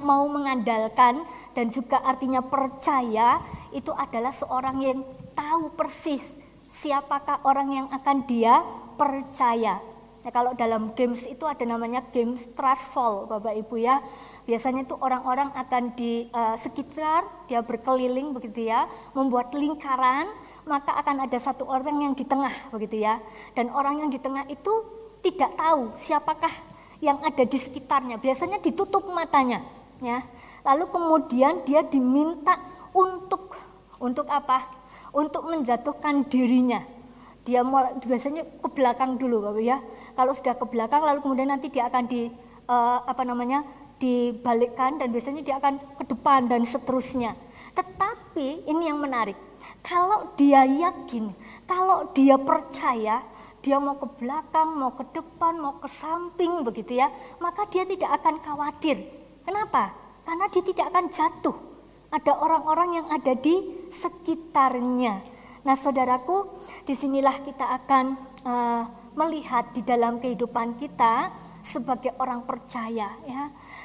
mau 0.00 0.24
mengandalkan 0.30 1.26
dan 1.52 1.66
juga 1.68 2.00
artinya 2.06 2.40
percaya 2.40 3.42
itu 3.74 3.90
adalah 3.90 4.30
seorang 4.30 4.76
yang 4.80 5.00
tahu 5.34 5.74
persis 5.74 6.38
siapakah 6.72 7.44
orang 7.44 7.68
yang 7.68 7.86
akan 7.92 8.24
dia 8.24 8.64
percaya. 8.96 9.91
Ya, 10.22 10.30
kalau 10.30 10.54
dalam 10.54 10.94
games 10.94 11.26
itu 11.26 11.42
ada 11.50 11.66
namanya 11.66 11.98
games 12.14 12.46
trust 12.54 12.94
fall, 12.94 13.26
Bapak 13.26 13.58
Ibu 13.58 13.74
ya. 13.82 13.98
Biasanya 14.46 14.86
itu 14.86 14.94
orang-orang 14.94 15.50
akan 15.50 15.98
di 15.98 16.30
uh, 16.30 16.54
sekitar, 16.54 17.26
dia 17.50 17.58
berkeliling 17.58 18.30
begitu 18.30 18.70
ya, 18.70 18.86
membuat 19.18 19.50
lingkaran, 19.50 20.30
maka 20.62 20.94
akan 21.02 21.26
ada 21.26 21.38
satu 21.42 21.66
orang 21.66 22.06
yang 22.06 22.14
di 22.14 22.22
tengah 22.22 22.54
begitu 22.70 23.02
ya. 23.02 23.18
Dan 23.58 23.74
orang 23.74 24.06
yang 24.06 24.10
di 24.14 24.22
tengah 24.22 24.46
itu 24.46 24.70
tidak 25.26 25.58
tahu 25.58 25.90
siapakah 25.98 26.54
yang 27.02 27.18
ada 27.26 27.42
di 27.42 27.58
sekitarnya. 27.58 28.22
Biasanya 28.22 28.62
ditutup 28.62 29.10
matanya, 29.10 29.58
ya. 29.98 30.22
Lalu 30.62 30.86
kemudian 30.86 31.66
dia 31.66 31.82
diminta 31.82 32.62
untuk 32.94 33.58
untuk 33.98 34.30
apa? 34.30 34.70
Untuk 35.10 35.50
menjatuhkan 35.50 36.30
dirinya 36.30 37.01
dia 37.42 37.66
mulai 37.66 37.98
biasanya 37.98 38.46
ke 38.46 38.68
belakang 38.70 39.18
dulu 39.18 39.42
Bapak 39.50 39.62
ya. 39.62 39.78
Kalau 40.14 40.32
sudah 40.34 40.54
ke 40.54 40.66
belakang 40.70 41.02
lalu 41.02 41.18
kemudian 41.22 41.50
nanti 41.50 41.68
dia 41.70 41.90
akan 41.90 42.04
di 42.06 42.30
uh, 42.70 42.98
apa 43.06 43.22
namanya? 43.26 43.62
dibalikkan 44.02 44.98
dan 44.98 45.14
biasanya 45.14 45.46
dia 45.46 45.62
akan 45.62 45.78
ke 45.94 46.04
depan 46.10 46.50
dan 46.50 46.66
seterusnya. 46.66 47.38
Tetapi 47.70 48.66
ini 48.66 48.90
yang 48.90 48.98
menarik. 48.98 49.38
Kalau 49.78 50.34
dia 50.34 50.66
yakin, 50.66 51.30
kalau 51.70 52.10
dia 52.10 52.34
percaya, 52.34 53.22
dia 53.62 53.78
mau 53.78 53.94
ke 53.94 54.10
belakang, 54.18 54.74
mau 54.74 54.90
ke 54.98 55.06
depan, 55.14 55.54
mau 55.54 55.78
ke 55.78 55.86
samping 55.86 56.66
begitu 56.66 56.98
ya, 56.98 57.14
maka 57.38 57.62
dia 57.70 57.86
tidak 57.86 58.10
akan 58.18 58.42
khawatir. 58.42 58.98
Kenapa? 59.46 59.94
Karena 60.26 60.50
dia 60.50 60.62
tidak 60.66 60.86
akan 60.90 61.06
jatuh. 61.06 61.56
Ada 62.10 62.42
orang-orang 62.42 62.90
yang 62.98 63.06
ada 63.06 63.38
di 63.38 63.86
sekitarnya. 63.88 65.22
Nah, 65.62 65.78
saudaraku, 65.78 66.50
di 66.82 66.94
sinilah 66.94 67.38
kita 67.46 67.70
akan 67.82 68.04
uh, 68.42 68.82
melihat 69.14 69.70
di 69.70 69.86
dalam 69.86 70.18
kehidupan 70.18 70.74
kita 70.74 71.30
sebagai 71.62 72.10
orang 72.18 72.42
percaya, 72.42 73.06
ya, 73.22 73.42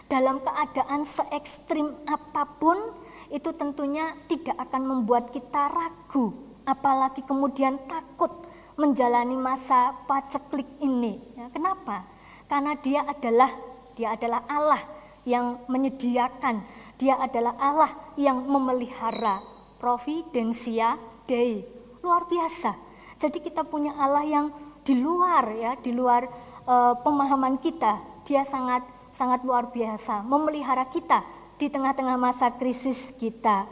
dalam 0.09 0.41
keadaan 0.41 1.05
se 1.05 1.21
ekstrim 1.30 1.93
apa 2.09 2.49
pun 2.57 2.82
itu 3.30 3.53
tentunya 3.53 4.17
tidak 4.25 4.57
akan 4.57 4.84
membuat 4.89 5.30
kita 5.30 5.69
ragu, 5.69 6.34
apalagi 6.65 7.21
kemudian 7.21 7.78
takut 7.86 8.34
menjalani 8.73 9.38
masa 9.38 9.93
paceklik 10.09 10.82
ini. 10.82 11.21
Ya, 11.38 11.53
kenapa? 11.53 12.09
Karena 12.49 12.73
dia 12.82 13.05
adalah 13.05 13.51
dia 13.93 14.17
adalah 14.17 14.41
Allah 14.49 14.82
yang 15.30 15.61
menyediakan, 15.69 16.65
dia 16.97 17.21
adalah 17.21 17.53
Allah 17.61 17.91
yang 18.17 18.41
memelihara 18.49 19.45
providensia 19.78 20.97
Day. 21.28 21.67
Luar 22.01 22.25
biasa. 22.25 22.73
Jadi 23.19 23.43
kita 23.43 23.67
punya 23.67 23.93
Allah 23.99 24.23
yang 24.23 24.47
di 24.88 24.95
luar 24.95 25.43
ya, 25.51 25.75
di 25.75 25.91
luar 25.91 26.23
uh, 26.63 26.95
pemahaman 27.03 27.59
kita. 27.59 27.99
Dia 28.23 28.47
sangat 28.47 28.88
sangat 29.11 29.43
luar 29.43 29.73
biasa 29.73 30.23
memelihara 30.23 30.88
kita 30.88 31.25
di 31.57 31.67
tengah-tengah 31.67 32.15
masa 32.15 32.53
krisis 32.55 33.11
kita. 33.17 33.65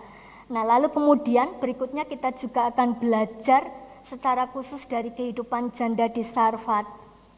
Nah, 0.50 0.62
lalu 0.66 0.90
kemudian 0.90 1.58
berikutnya 1.62 2.06
kita 2.06 2.34
juga 2.34 2.70
akan 2.74 2.98
belajar 2.98 3.66
secara 4.06 4.50
khusus 4.50 4.86
dari 4.86 5.14
kehidupan 5.14 5.74
janda 5.74 6.06
di 6.10 6.22
Sarfat. 6.22 6.86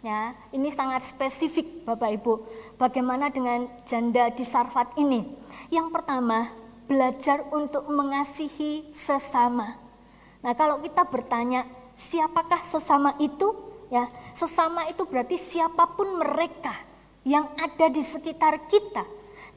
Ya, 0.05 0.35
ini 0.53 0.69
sangat 0.71 1.03
spesifik 1.03 1.83
Bapak 1.83 2.09
Ibu. 2.21 2.33
Bagaimana 2.79 3.31
dengan 3.31 3.67
janda 3.87 4.31
di 4.31 4.43
Sarfat 4.43 4.95
ini? 4.99 5.25
Yang 5.71 5.87
pertama, 5.89 6.51
belajar 6.87 7.43
untuk 7.51 7.87
mengasihi 7.91 8.87
sesama. 8.95 9.86
Nah, 10.47 10.55
kalau 10.55 10.79
kita 10.79 11.03
bertanya, 11.11 11.67
siapakah 11.99 12.63
sesama 12.63 13.19
itu? 13.19 13.51
Ya, 13.91 14.07
sesama 14.31 14.87
itu 14.87 15.03
berarti 15.03 15.35
siapa 15.35 15.91
pun 15.91 16.23
mereka 16.23 16.71
yang 17.27 17.43
ada 17.59 17.91
di 17.91 17.99
sekitar 17.99 18.71
kita 18.71 19.03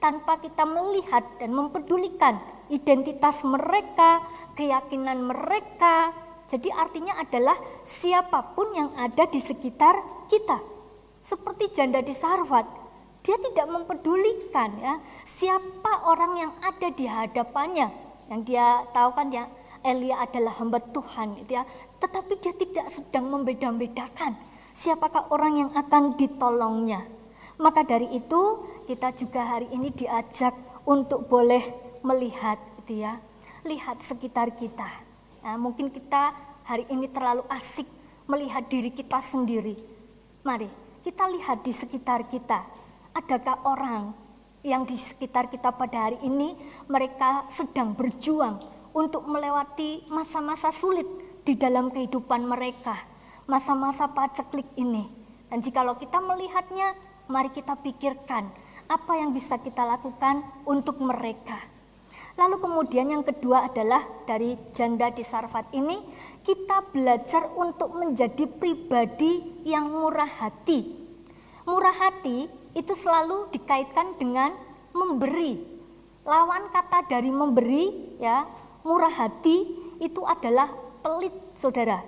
tanpa 0.03 0.43
kita 0.43 0.67
melihat 0.67 1.23
dan 1.39 1.55
mempedulikan 1.55 2.43
identitas 2.75 3.47
mereka, 3.47 4.19
keyakinan 4.59 5.31
mereka. 5.31 6.11
Jadi 6.51 6.75
artinya 6.75 7.23
adalah 7.23 7.55
siapa 7.87 8.55
pun 8.59 8.75
yang 8.75 8.91
ada 8.99 9.31
di 9.31 9.39
sekitar 9.39 10.27
kita. 10.27 10.59
Seperti 11.23 11.71
janda 11.71 12.03
di 12.03 12.11
Sarfat, 12.11 12.67
dia 13.23 13.39
tidak 13.39 13.71
mempedulikan 13.71 14.75
ya 14.83 14.99
siapa 15.23 16.11
orang 16.11 16.33
yang 16.35 16.53
ada 16.67 16.91
di 16.91 17.07
hadapannya. 17.07 17.87
Yang 18.31 18.41
dia 18.51 18.83
tahu 18.91 19.11
kan 19.15 19.31
ya 19.31 19.47
Elia 19.81 20.21
adalah 20.21 20.57
hamba 20.61 20.81
Tuhan 20.81 21.41
gitu 21.45 21.57
ya. 21.57 21.65
Tetapi 22.01 22.33
dia 22.41 22.53
tidak 22.57 22.87
sedang 22.93 23.33
membeda-bedakan 23.33 24.37
siapakah 24.77 25.33
orang 25.33 25.67
yang 25.67 25.71
akan 25.73 26.17
ditolongnya. 26.17 27.05
Maka 27.61 27.85
dari 27.85 28.09
itu 28.17 28.65
kita 28.89 29.13
juga 29.13 29.45
hari 29.45 29.69
ini 29.73 29.93
diajak 29.93 30.57
untuk 30.89 31.29
boleh 31.29 31.61
melihat 32.01 32.57
gitu 32.81 33.05
ya. 33.05 33.21
Lihat 33.69 34.01
sekitar 34.01 34.57
kita. 34.57 34.89
Nah, 35.45 35.57
mungkin 35.61 35.93
kita 35.93 36.33
hari 36.65 36.89
ini 36.89 37.09
terlalu 37.13 37.45
asik 37.53 37.85
melihat 38.25 38.65
diri 38.69 38.89
kita 38.93 39.21
sendiri. 39.21 39.77
Mari 40.41 40.69
kita 41.05 41.29
lihat 41.29 41.61
di 41.65 41.73
sekitar 41.73 42.29
kita. 42.29 42.65
Adakah 43.13 43.57
orang 43.69 44.03
yang 44.65 44.85
di 44.85 44.97
sekitar 44.97 45.49
kita 45.49 45.73
pada 45.73 46.09
hari 46.09 46.21
ini 46.25 46.53
mereka 46.89 47.49
sedang 47.49 47.97
berjuang 47.97 48.61
untuk 48.95 49.27
melewati 49.27 50.07
masa-masa 50.11 50.75
sulit 50.75 51.07
di 51.47 51.57
dalam 51.57 51.91
kehidupan 51.91 52.47
mereka, 52.47 52.95
masa-masa 53.47 54.11
paceklik 54.11 54.67
ini. 54.77 55.07
Dan 55.51 55.59
jikalau 55.63 55.99
kita 55.99 56.23
melihatnya, 56.23 56.95
mari 57.27 57.51
kita 57.51 57.79
pikirkan 57.79 58.47
apa 58.91 59.13
yang 59.19 59.31
bisa 59.31 59.59
kita 59.63 59.87
lakukan 59.87 60.43
untuk 60.67 60.99
mereka. 60.99 61.59
Lalu 62.39 62.57
kemudian 62.63 63.11
yang 63.11 63.27
kedua 63.27 63.67
adalah 63.71 64.01
dari 64.27 64.55
janda 64.75 65.11
di 65.11 65.23
Sarfat 65.27 65.75
ini, 65.75 65.99
kita 66.43 66.91
belajar 66.91 67.51
untuk 67.59 67.95
menjadi 67.99 68.47
pribadi 68.47 69.63
yang 69.67 69.91
murah 69.91 70.31
hati. 70.41 70.87
Murah 71.67 71.95
hati 71.95 72.49
itu 72.75 72.93
selalu 72.95 73.51
dikaitkan 73.51 74.17
dengan 74.17 74.55
memberi. 74.95 75.59
Lawan 76.25 76.71
kata 76.71 77.11
dari 77.11 77.29
memberi 77.35 78.17
ya 78.23 78.47
murah 78.85 79.13
hati 79.13 79.69
itu 80.01 80.23
adalah 80.25 80.69
pelit, 81.05 81.35
saudara. 81.57 82.01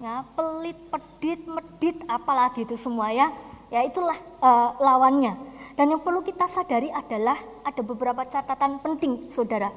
Ya, 0.00 0.24
pelit, 0.36 0.76
pedit, 0.90 1.40
medit, 1.48 1.96
apalagi 2.10 2.68
itu 2.68 2.76
semua 2.76 3.12
ya. 3.12 3.32
Ya 3.72 3.80
itulah 3.82 4.16
uh, 4.44 4.76
lawannya. 4.78 5.34
Dan 5.74 5.90
yang 5.90 6.02
perlu 6.04 6.22
kita 6.22 6.46
sadari 6.46 6.92
adalah 6.92 7.34
ada 7.66 7.82
beberapa 7.82 8.22
catatan 8.22 8.78
penting, 8.78 9.26
saudara. 9.32 9.72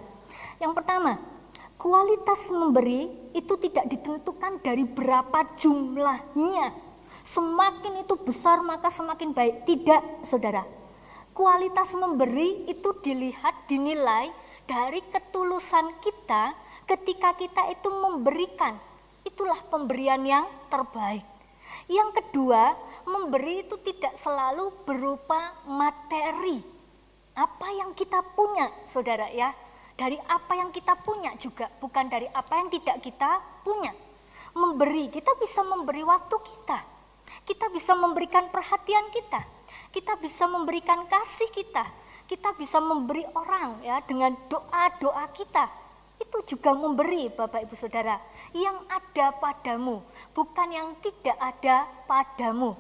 Yang 0.62 0.74
pertama, 0.78 1.18
kualitas 1.80 2.52
memberi 2.54 3.32
itu 3.34 3.54
tidak 3.58 3.90
ditentukan 3.90 4.62
dari 4.62 4.86
berapa 4.86 5.58
jumlahnya. 5.58 6.76
Semakin 7.24 8.04
itu 8.04 8.16
besar 8.20 8.62
maka 8.62 8.92
semakin 8.92 9.32
baik. 9.32 9.66
Tidak, 9.66 10.28
saudara. 10.28 10.62
Kualitas 11.32 11.94
memberi 11.94 12.66
itu 12.66 12.90
dilihat, 13.02 13.70
dinilai 13.70 14.30
dari 14.68 15.00
ketulusan 15.08 16.04
kita 16.04 16.52
ketika 16.84 17.34
kita 17.40 17.72
itu 17.72 17.88
memberikan. 17.88 18.76
Itulah 19.24 19.58
pemberian 19.72 20.22
yang 20.28 20.44
terbaik. 20.68 21.24
Yang 21.88 22.20
kedua, 22.20 22.76
memberi 23.08 23.64
itu 23.64 23.80
tidak 23.80 24.16
selalu 24.20 24.72
berupa 24.84 25.56
materi. 25.68 26.60
Apa 27.36 27.68
yang 27.76 27.96
kita 27.96 28.24
punya, 28.36 28.68
saudara 28.88 29.32
ya. 29.32 29.52
Dari 29.98 30.20
apa 30.30 30.54
yang 30.54 30.70
kita 30.70 30.94
punya 31.02 31.34
juga, 31.42 31.66
bukan 31.82 32.06
dari 32.06 32.30
apa 32.30 32.54
yang 32.60 32.70
tidak 32.70 33.02
kita 33.02 33.42
punya. 33.66 33.92
Memberi, 34.54 35.10
kita 35.10 35.34
bisa 35.40 35.64
memberi 35.64 36.06
waktu 36.06 36.38
kita. 36.38 36.80
Kita 37.48 37.68
bisa 37.72 37.96
memberikan 37.98 38.48
perhatian 38.52 39.12
kita. 39.12 39.42
Kita 39.92 40.20
bisa 40.20 40.46
memberikan 40.48 41.04
kasih 41.08 41.50
kita 41.52 41.84
kita 42.28 42.54
bisa 42.60 42.84
memberi 42.84 43.24
orang 43.34 43.80
ya 43.82 44.04
dengan 44.04 44.36
doa-doa 44.52 45.32
kita. 45.32 45.66
Itu 46.20 46.44
juga 46.44 46.76
memberi 46.76 47.32
Bapak 47.32 47.64
Ibu 47.64 47.76
Saudara 47.78 48.20
yang 48.52 48.76
ada 48.92 49.32
padamu, 49.38 50.04
bukan 50.36 50.68
yang 50.70 50.88
tidak 51.00 51.38
ada 51.40 51.88
padamu. 52.04 52.76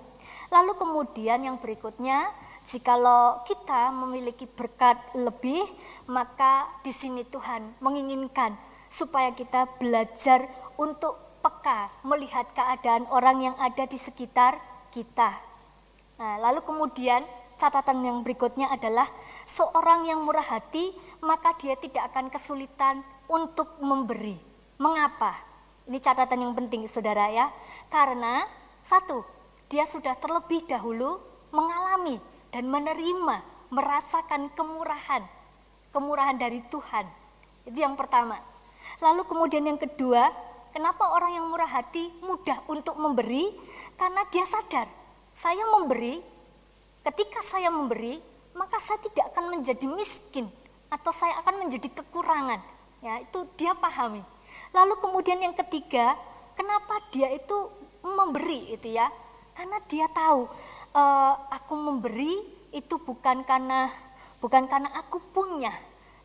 Lalu 0.52 0.74
kemudian 0.76 1.40
yang 1.44 1.56
berikutnya, 1.60 2.28
jikalau 2.68 3.44
kita 3.48 3.92
memiliki 3.96 4.48
berkat 4.48 5.00
lebih, 5.16 5.64
maka 6.12 6.68
di 6.84 6.92
sini 6.92 7.24
Tuhan 7.24 7.80
menginginkan 7.80 8.52
supaya 8.92 9.32
kita 9.32 9.68
belajar 9.80 10.48
untuk 10.76 11.16
peka 11.40 11.92
melihat 12.04 12.48
keadaan 12.52 13.08
orang 13.14 13.52
yang 13.52 13.56
ada 13.60 13.88
di 13.88 13.96
sekitar 13.96 14.60
kita. 14.92 15.36
Nah, 16.18 16.42
lalu 16.42 16.66
kemudian 16.66 17.22
catatan 17.58 18.06
yang 18.06 18.22
berikutnya 18.22 18.70
adalah 18.72 19.06
seorang 19.44 20.06
yang 20.06 20.24
murah 20.24 20.46
hati, 20.46 20.94
maka 21.26 21.58
dia 21.58 21.76
tidak 21.76 22.14
akan 22.14 22.30
kesulitan 22.30 23.02
untuk 23.28 23.82
memberi. 23.84 24.38
Mengapa? 24.78 25.34
Ini 25.90 25.98
catatan 25.98 26.48
yang 26.48 26.54
penting 26.54 26.86
saudara 26.86 27.28
ya. 27.34 27.50
Karena 27.90 28.46
satu, 28.86 29.26
dia 29.68 29.84
sudah 29.84 30.16
terlebih 30.16 30.64
dahulu 30.70 31.20
mengalami 31.52 32.22
dan 32.54 32.70
menerima, 32.70 33.44
merasakan 33.74 34.48
kemurahan. 34.54 35.26
Kemurahan 35.92 36.38
dari 36.38 36.62
Tuhan. 36.70 37.06
Itu 37.68 37.78
yang 37.84 37.98
pertama. 37.98 38.40
Lalu 39.02 39.28
kemudian 39.28 39.66
yang 39.68 39.80
kedua, 39.82 40.30
kenapa 40.72 41.10
orang 41.12 41.36
yang 41.36 41.46
murah 41.50 41.68
hati 41.68 42.14
mudah 42.24 42.64
untuk 42.70 42.96
memberi? 42.96 43.50
Karena 44.00 44.24
dia 44.30 44.46
sadar, 44.46 44.88
saya 45.34 45.64
memberi, 45.68 46.22
ketika 47.08 47.40
saya 47.40 47.72
memberi, 47.72 48.20
maka 48.52 48.84
saya 48.84 49.00
tidak 49.00 49.32
akan 49.32 49.56
menjadi 49.56 49.88
miskin 49.88 50.52
atau 50.92 51.16
saya 51.16 51.40
akan 51.40 51.64
menjadi 51.68 51.88
kekurangan. 52.04 52.60
Ya, 53.00 53.24
itu 53.24 53.48
dia 53.56 53.72
pahami. 53.78 54.20
Lalu 54.76 55.00
kemudian 55.00 55.40
yang 55.40 55.56
ketiga, 55.56 56.20
kenapa 56.58 57.00
dia 57.14 57.32
itu 57.32 57.56
memberi 58.04 58.76
itu 58.76 58.92
ya? 58.92 59.08
Karena 59.56 59.78
dia 59.88 60.10
tahu 60.12 60.50
e, 60.92 61.04
aku 61.54 61.74
memberi 61.78 62.34
itu 62.76 63.00
bukan 63.00 63.48
karena 63.48 63.88
bukan 64.44 64.68
karena 64.68 64.92
aku 64.98 65.22
punya, 65.32 65.72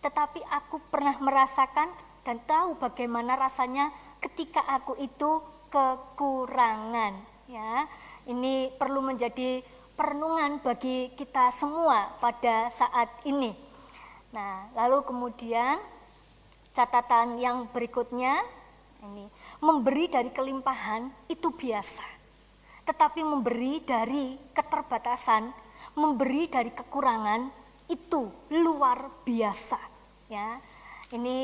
tetapi 0.03 0.43
aku 0.51 0.83
pernah 0.91 1.15
merasakan 1.21 1.93
dan 2.27 2.43
tahu 2.45 2.77
bagaimana 2.81 3.39
rasanya 3.39 3.93
ketika 4.19 4.65
aku 4.67 4.97
itu 4.99 5.45
kekurangan 5.69 7.15
ya. 7.51 7.85
Ini 8.29 8.75
perlu 8.79 9.05
menjadi 9.05 9.61
perenungan 9.95 10.59
bagi 10.65 11.13
kita 11.15 11.53
semua 11.53 12.17
pada 12.19 12.69
saat 12.73 13.09
ini. 13.29 13.53
Nah, 14.33 14.73
lalu 14.73 15.05
kemudian 15.05 15.77
catatan 16.73 17.37
yang 17.37 17.69
berikutnya 17.69 18.41
ini 19.03 19.29
memberi 19.61 20.09
dari 20.09 20.31
kelimpahan 20.33 21.29
itu 21.29 21.53
biasa. 21.53 22.07
Tetapi 22.83 23.23
memberi 23.23 23.79
dari 23.85 24.35
keterbatasan, 24.51 25.53
memberi 25.99 26.49
dari 26.51 26.73
kekurangan 26.75 27.47
itu 27.87 28.27
luar 28.51 29.23
biasa, 29.23 29.79
ya. 30.33 30.59
Ini 31.13 31.39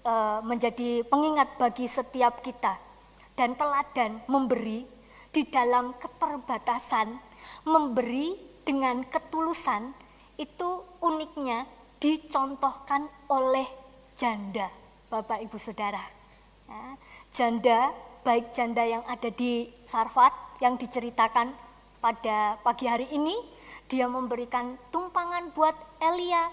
e, 0.00 0.14
menjadi 0.42 1.04
pengingat 1.06 1.60
bagi 1.60 1.86
setiap 1.86 2.40
kita 2.40 2.74
dan 3.36 3.54
teladan 3.54 4.22
memberi 4.30 4.93
di 5.34 5.42
dalam 5.50 5.98
keterbatasan 5.98 7.10
memberi 7.66 8.38
dengan 8.62 9.02
ketulusan 9.02 9.90
itu 10.38 10.70
uniknya 11.02 11.66
dicontohkan 11.98 13.10
oleh 13.26 13.66
janda, 14.14 14.70
Bapak 15.10 15.42
Ibu 15.42 15.58
Saudara. 15.58 16.00
Ya, 16.70 16.82
janda, 17.34 17.90
baik 18.22 18.54
janda 18.54 18.86
yang 18.86 19.02
ada 19.10 19.26
di 19.28 19.66
Sarfat 19.84 20.62
yang 20.62 20.78
diceritakan 20.78 21.50
pada 21.98 22.54
pagi 22.62 22.86
hari 22.86 23.10
ini, 23.10 23.34
dia 23.90 24.06
memberikan 24.06 24.78
tumpangan 24.94 25.50
buat 25.50 25.74
Elia, 25.98 26.46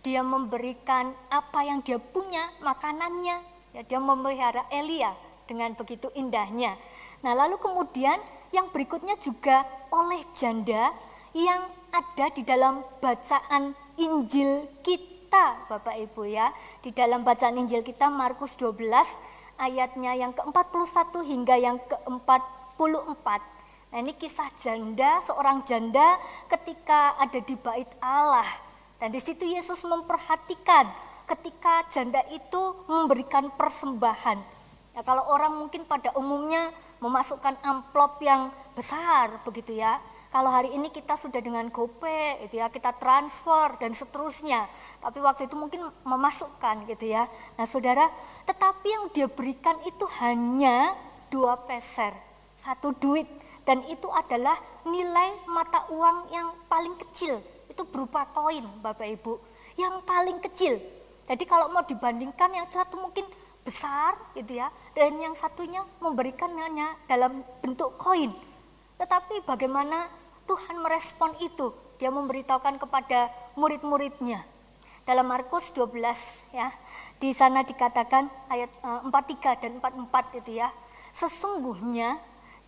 dia 0.00 0.22
memberikan 0.22 1.10
apa 1.26 1.66
yang 1.66 1.82
dia 1.82 1.98
punya, 1.98 2.54
makanannya, 2.62 3.42
ya, 3.74 3.82
dia 3.82 3.98
memelihara 3.98 4.62
Elia 4.70 5.12
dengan 5.48 5.72
begitu 5.74 6.12
indahnya. 6.12 6.76
Nah 7.22 7.32
lalu 7.34 7.58
kemudian 7.58 8.18
yang 8.54 8.70
berikutnya 8.70 9.18
juga 9.18 9.66
oleh 9.90 10.22
janda 10.32 10.94
yang 11.36 11.66
ada 11.92 12.26
di 12.32 12.42
dalam 12.44 12.84
bacaan 13.00 13.72
Injil 13.98 14.68
kita 14.84 15.66
Bapak 15.66 15.98
Ibu 15.98 16.22
ya. 16.28 16.54
Di 16.80 16.94
dalam 16.94 17.26
bacaan 17.26 17.58
Injil 17.58 17.82
kita 17.82 18.08
Markus 18.08 18.54
12 18.56 18.78
ayatnya 19.58 20.14
yang 20.14 20.32
ke-41 20.32 21.12
hingga 21.26 21.56
yang 21.58 21.76
ke-44. 21.82 23.26
Nah 23.88 23.98
ini 24.04 24.12
kisah 24.14 24.48
janda, 24.60 25.18
seorang 25.24 25.64
janda 25.64 26.20
ketika 26.46 27.16
ada 27.18 27.40
di 27.40 27.56
bait 27.58 27.88
Allah. 27.98 28.46
Dan 28.98 29.14
di 29.14 29.20
situ 29.22 29.46
Yesus 29.46 29.82
memperhatikan 29.86 30.86
ketika 31.28 31.86
janda 31.92 32.22
itu 32.32 32.86
memberikan 32.88 33.50
persembahan. 33.52 34.38
Ya, 34.96 35.00
kalau 35.06 35.22
orang 35.30 35.54
mungkin 35.54 35.86
pada 35.86 36.10
umumnya 36.18 36.74
memasukkan 36.98 37.58
amplop 37.62 38.22
yang 38.22 38.50
besar 38.74 39.42
begitu 39.42 39.78
ya. 39.78 39.98
Kalau 40.28 40.52
hari 40.52 40.76
ini 40.76 40.92
kita 40.92 41.16
sudah 41.16 41.40
dengan 41.40 41.72
GoPay 41.72 42.44
gitu 42.44 42.60
ya, 42.60 42.68
kita 42.68 42.92
transfer 43.00 43.80
dan 43.80 43.96
seterusnya. 43.96 44.68
Tapi 45.00 45.24
waktu 45.24 45.48
itu 45.48 45.56
mungkin 45.56 45.80
memasukkan 46.04 46.84
gitu 46.84 47.08
ya. 47.08 47.24
Nah, 47.56 47.64
Saudara, 47.64 48.12
tetapi 48.44 48.86
yang 48.92 49.04
dia 49.08 49.24
berikan 49.24 49.80
itu 49.88 50.04
hanya 50.20 50.92
dua 51.32 51.56
peser, 51.64 52.12
satu 52.60 52.92
duit 52.92 53.24
dan 53.64 53.80
itu 53.88 54.08
adalah 54.12 54.56
nilai 54.84 55.48
mata 55.48 55.88
uang 55.92 56.28
yang 56.28 56.48
paling 56.68 56.96
kecil. 57.08 57.40
Itu 57.68 57.88
berupa 57.88 58.28
koin, 58.28 58.64
Bapak 58.84 59.08
Ibu. 59.08 59.40
Yang 59.80 59.94
paling 60.04 60.38
kecil. 60.44 60.76
Jadi 61.28 61.44
kalau 61.44 61.68
mau 61.68 61.84
dibandingkan 61.84 62.52
yang 62.52 62.64
satu 62.68 62.96
mungkin 62.96 63.28
besar 63.60 64.16
gitu 64.32 64.56
ya 64.56 64.72
dan 64.98 65.14
yang 65.22 65.38
satunya 65.38 65.86
memberikan 66.02 66.50
hanya 66.58 66.90
dalam 67.06 67.46
bentuk 67.62 67.94
koin. 68.02 68.34
Tetapi 68.98 69.46
bagaimana 69.46 70.10
Tuhan 70.42 70.82
merespon 70.82 71.38
itu? 71.38 71.70
Dia 72.02 72.10
memberitahukan 72.10 72.82
kepada 72.82 73.30
murid-muridnya. 73.54 74.42
Dalam 75.06 75.30
Markus 75.30 75.70
12 75.70 75.94
ya 76.50 76.68
di 77.22 77.30
sana 77.30 77.62
dikatakan 77.62 78.26
ayat 78.50 78.74
43 78.82 79.06
eh, 79.06 79.56
dan 79.62 79.72
44 79.78 80.42
itu 80.42 80.58
ya. 80.58 80.68
Sesungguhnya 81.14 82.18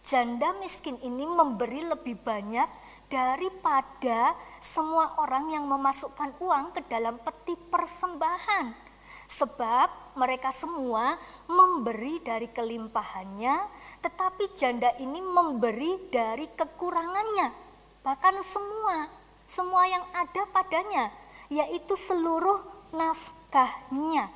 janda 0.07 0.55
miskin 0.63 1.03
ini 1.03 1.27
memberi 1.27 1.83
lebih 1.83 2.15
banyak 2.15 2.71
daripada 3.11 4.39
semua 4.63 5.19
orang 5.19 5.51
yang 5.51 5.67
memasukkan 5.67 6.39
uang 6.39 6.79
ke 6.79 6.87
dalam 6.87 7.19
peti 7.19 7.59
persembahan 7.59 8.90
Sebab 9.31 10.19
mereka 10.19 10.51
semua 10.51 11.15
memberi 11.47 12.19
dari 12.19 12.51
kelimpahannya, 12.51 13.63
tetapi 14.03 14.51
janda 14.59 14.91
ini 14.99 15.23
memberi 15.23 16.11
dari 16.11 16.51
kekurangannya. 16.51 17.55
Bahkan 18.03 18.43
semua, 18.43 19.07
semua 19.47 19.87
yang 19.87 20.03
ada 20.11 20.43
padanya, 20.51 21.15
yaitu 21.47 21.95
seluruh 21.95 22.59
nafkahnya. 22.91 24.27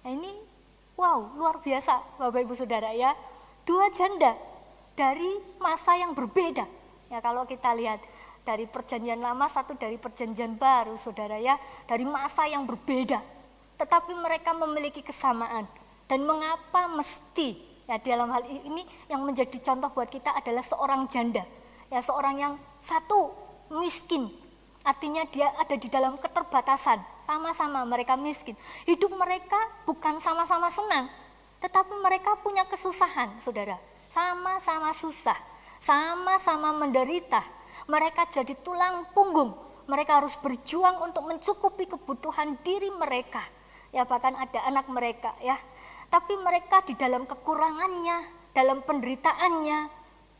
Nah 0.00 0.10
ini 0.16 0.32
wow, 0.96 1.36
luar 1.36 1.60
biasa 1.60 2.16
Bapak 2.16 2.40
Ibu 2.48 2.56
Saudara 2.56 2.88
ya. 2.96 3.12
Dua 3.68 3.92
janda 3.92 4.32
dari 4.96 5.28
masa 5.60 5.92
yang 6.00 6.16
berbeda. 6.16 6.64
Ya 7.12 7.20
kalau 7.20 7.44
kita 7.44 7.76
lihat 7.76 8.00
dari 8.48 8.64
perjanjian 8.64 9.20
lama, 9.20 9.44
satu 9.44 9.76
dari 9.76 10.00
perjanjian 10.00 10.56
baru 10.56 10.96
Saudara 10.96 11.36
ya, 11.36 11.60
dari 11.84 12.08
masa 12.08 12.48
yang 12.48 12.64
berbeda 12.64 13.37
tetapi 13.78 14.12
mereka 14.18 14.52
memiliki 14.52 15.00
kesamaan. 15.00 15.64
Dan 16.10 16.26
mengapa 16.26 16.90
mesti 16.90 17.54
ya 17.86 17.96
dalam 18.02 18.28
hal 18.34 18.44
ini 18.44 18.84
yang 19.06 19.22
menjadi 19.22 19.54
contoh 19.62 19.94
buat 19.94 20.10
kita 20.10 20.34
adalah 20.34 20.60
seorang 20.60 21.06
janda. 21.06 21.46
Ya 21.88 22.02
seorang 22.02 22.36
yang 22.36 22.54
satu 22.82 23.32
miskin. 23.78 24.28
Artinya 24.82 25.24
dia 25.28 25.52
ada 25.56 25.76
di 25.76 25.88
dalam 25.88 26.18
keterbatasan. 26.18 27.00
Sama-sama 27.24 27.84
mereka 27.84 28.16
miskin. 28.16 28.56
Hidup 28.88 29.12
mereka 29.14 29.56
bukan 29.84 30.16
sama-sama 30.16 30.72
senang, 30.72 31.12
tetapi 31.60 31.92
mereka 32.00 32.40
punya 32.40 32.64
kesusahan, 32.64 33.36
Saudara. 33.36 33.76
Sama-sama 34.08 34.96
susah, 34.96 35.36
sama-sama 35.76 36.72
menderita. 36.72 37.44
Mereka 37.84 38.32
jadi 38.32 38.56
tulang 38.64 39.12
punggung. 39.12 39.52
Mereka 39.88 40.24
harus 40.24 40.40
berjuang 40.40 41.04
untuk 41.04 41.28
mencukupi 41.28 41.84
kebutuhan 41.84 42.56
diri 42.64 42.88
mereka 42.96 43.40
ya 43.92 44.04
bahkan 44.04 44.36
ada 44.36 44.64
anak 44.68 44.86
mereka 44.92 45.32
ya. 45.40 45.56
Tapi 46.08 46.40
mereka 46.40 46.80
di 46.88 46.96
dalam 46.96 47.28
kekurangannya, 47.28 48.16
dalam 48.56 48.80
penderitaannya, 48.80 49.78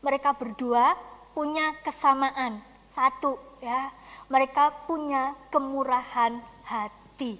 mereka 0.01 0.33
berdua 0.33 0.97
punya 1.37 1.77
kesamaan. 1.85 2.61
Satu 2.89 3.37
ya, 3.61 3.93
mereka 4.33 4.73
punya 4.89 5.37
kemurahan 5.53 6.41
hati. 6.65 7.37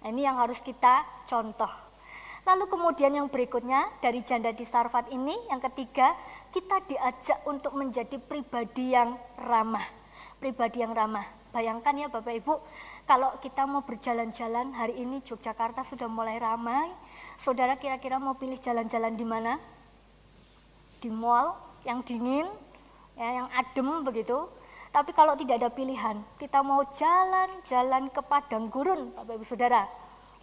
Nah, 0.00 0.08
ini 0.14 0.22
yang 0.22 0.38
harus 0.38 0.62
kita 0.62 1.02
contoh. 1.26 1.70
Lalu 2.44 2.68
kemudian 2.68 3.10
yang 3.16 3.32
berikutnya 3.32 3.88
dari 4.04 4.20
janda 4.20 4.52
di 4.52 4.68
Sarfat 4.68 5.08
ini, 5.10 5.32
yang 5.48 5.64
ketiga, 5.64 6.12
kita 6.52 6.84
diajak 6.84 7.40
untuk 7.48 7.72
menjadi 7.72 8.20
pribadi 8.20 8.92
yang 8.92 9.16
ramah. 9.40 9.82
Pribadi 10.38 10.84
yang 10.84 10.92
ramah. 10.92 11.24
Bayangkan 11.54 11.94
ya 11.94 12.10
Bapak 12.10 12.34
Ibu, 12.34 12.54
kalau 13.06 13.38
kita 13.38 13.62
mau 13.62 13.86
berjalan-jalan 13.86 14.74
hari 14.74 15.06
ini 15.06 15.22
Yogyakarta 15.22 15.86
sudah 15.86 16.10
mulai 16.10 16.42
ramai. 16.42 16.90
Saudara 17.38 17.78
kira-kira 17.78 18.18
mau 18.18 18.34
pilih 18.34 18.58
jalan-jalan 18.58 19.14
di 19.14 19.22
mana? 19.22 19.62
Di 20.98 21.14
mall 21.14 21.54
yang 21.86 22.02
dingin, 22.02 22.50
ya, 23.14 23.38
yang 23.38 23.48
adem 23.54 24.02
begitu. 24.02 24.50
Tapi 24.90 25.14
kalau 25.14 25.38
tidak 25.38 25.62
ada 25.62 25.70
pilihan, 25.70 26.18
kita 26.42 26.58
mau 26.66 26.82
jalan-jalan 26.90 28.10
ke 28.10 28.18
padang 28.26 28.66
gurun, 28.66 29.14
Bapak 29.14 29.38
Ibu 29.38 29.46
Saudara. 29.46 29.86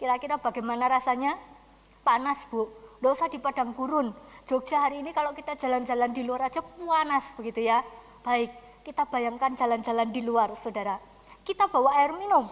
Kira-kira 0.00 0.40
bagaimana 0.40 0.88
rasanya? 0.88 1.36
Panas, 2.00 2.48
Bu. 2.48 2.72
dosa 3.02 3.26
di 3.26 3.36
padang 3.36 3.74
gurun. 3.74 4.14
Jogja 4.46 4.86
hari 4.86 5.02
ini 5.02 5.10
kalau 5.10 5.34
kita 5.34 5.58
jalan-jalan 5.58 6.14
di 6.14 6.22
luar 6.22 6.46
aja 6.48 6.62
panas 6.62 7.34
begitu 7.34 7.66
ya. 7.66 7.82
Baik, 8.22 8.54
kita 8.82 9.06
bayangkan 9.06 9.54
jalan-jalan 9.54 10.10
di 10.10 10.20
luar, 10.26 10.52
saudara. 10.58 10.98
Kita 11.42 11.70
bawa 11.70 12.02
air 12.02 12.14
minum, 12.14 12.46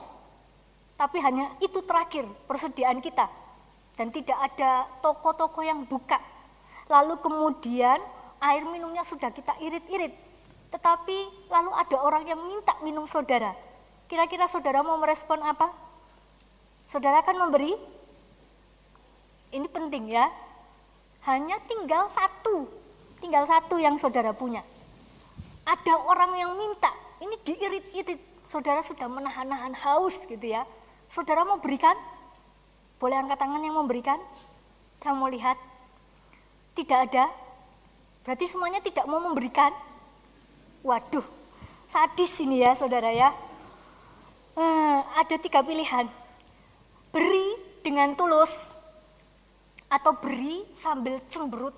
tapi 0.94 1.16
hanya 1.24 1.50
itu 1.64 1.82
terakhir 1.82 2.28
persediaan 2.44 3.02
kita. 3.02 3.26
Dan 3.96 4.08
tidak 4.14 4.36
ada 4.36 4.88
toko-toko 5.04 5.60
yang 5.60 5.84
buka. 5.84 6.16
Lalu 6.88 7.20
kemudian 7.20 8.00
air 8.40 8.64
minumnya 8.64 9.04
sudah 9.04 9.28
kita 9.28 9.56
irit-irit. 9.60 10.12
Tetapi 10.72 11.48
lalu 11.50 11.70
ada 11.74 11.96
orang 12.00 12.24
yang 12.24 12.40
minta 12.44 12.78
minum 12.80 13.04
saudara. 13.04 13.52
Kira-kira 14.08 14.48
saudara 14.48 14.80
mau 14.80 14.96
merespon 14.96 15.38
apa? 15.44 15.68
Saudara 16.88 17.20
akan 17.22 17.46
memberi? 17.46 17.74
Ini 19.50 19.68
penting 19.68 20.10
ya. 20.10 20.26
Hanya 21.28 21.60
tinggal 21.68 22.08
satu, 22.08 22.66
tinggal 23.20 23.44
satu 23.44 23.76
yang 23.76 24.00
saudara 24.00 24.32
punya. 24.32 24.64
Ada 25.70 25.94
orang 26.02 26.34
yang 26.34 26.58
minta, 26.58 26.90
ini 27.22 27.38
diirit-irit. 27.46 28.42
Saudara 28.42 28.82
sudah 28.82 29.06
menahan-nahan 29.06 29.70
haus 29.86 30.26
gitu 30.26 30.42
ya. 30.42 30.66
Saudara 31.06 31.46
mau 31.46 31.62
berikan? 31.62 31.94
Boleh 32.98 33.22
angkat 33.22 33.38
tangan 33.38 33.62
yang 33.62 33.78
memberikan? 33.78 34.18
Mau 35.14 35.30
lihat. 35.30 35.54
Tidak 36.74 36.98
ada. 36.98 37.30
Berarti 38.26 38.50
semuanya 38.50 38.82
tidak 38.82 39.06
mau 39.06 39.22
memberikan. 39.22 39.70
Waduh, 40.82 41.22
sadis 41.86 42.42
ini 42.42 42.66
ya 42.66 42.74
saudara 42.74 43.14
ya. 43.14 43.30
Eh, 44.58 44.98
ada 45.22 45.36
tiga 45.38 45.62
pilihan. 45.62 46.10
Beri 47.14 47.48
dengan 47.86 48.18
tulus 48.18 48.74
atau 49.86 50.18
beri 50.18 50.66
sambil 50.74 51.22
cemberut 51.30 51.74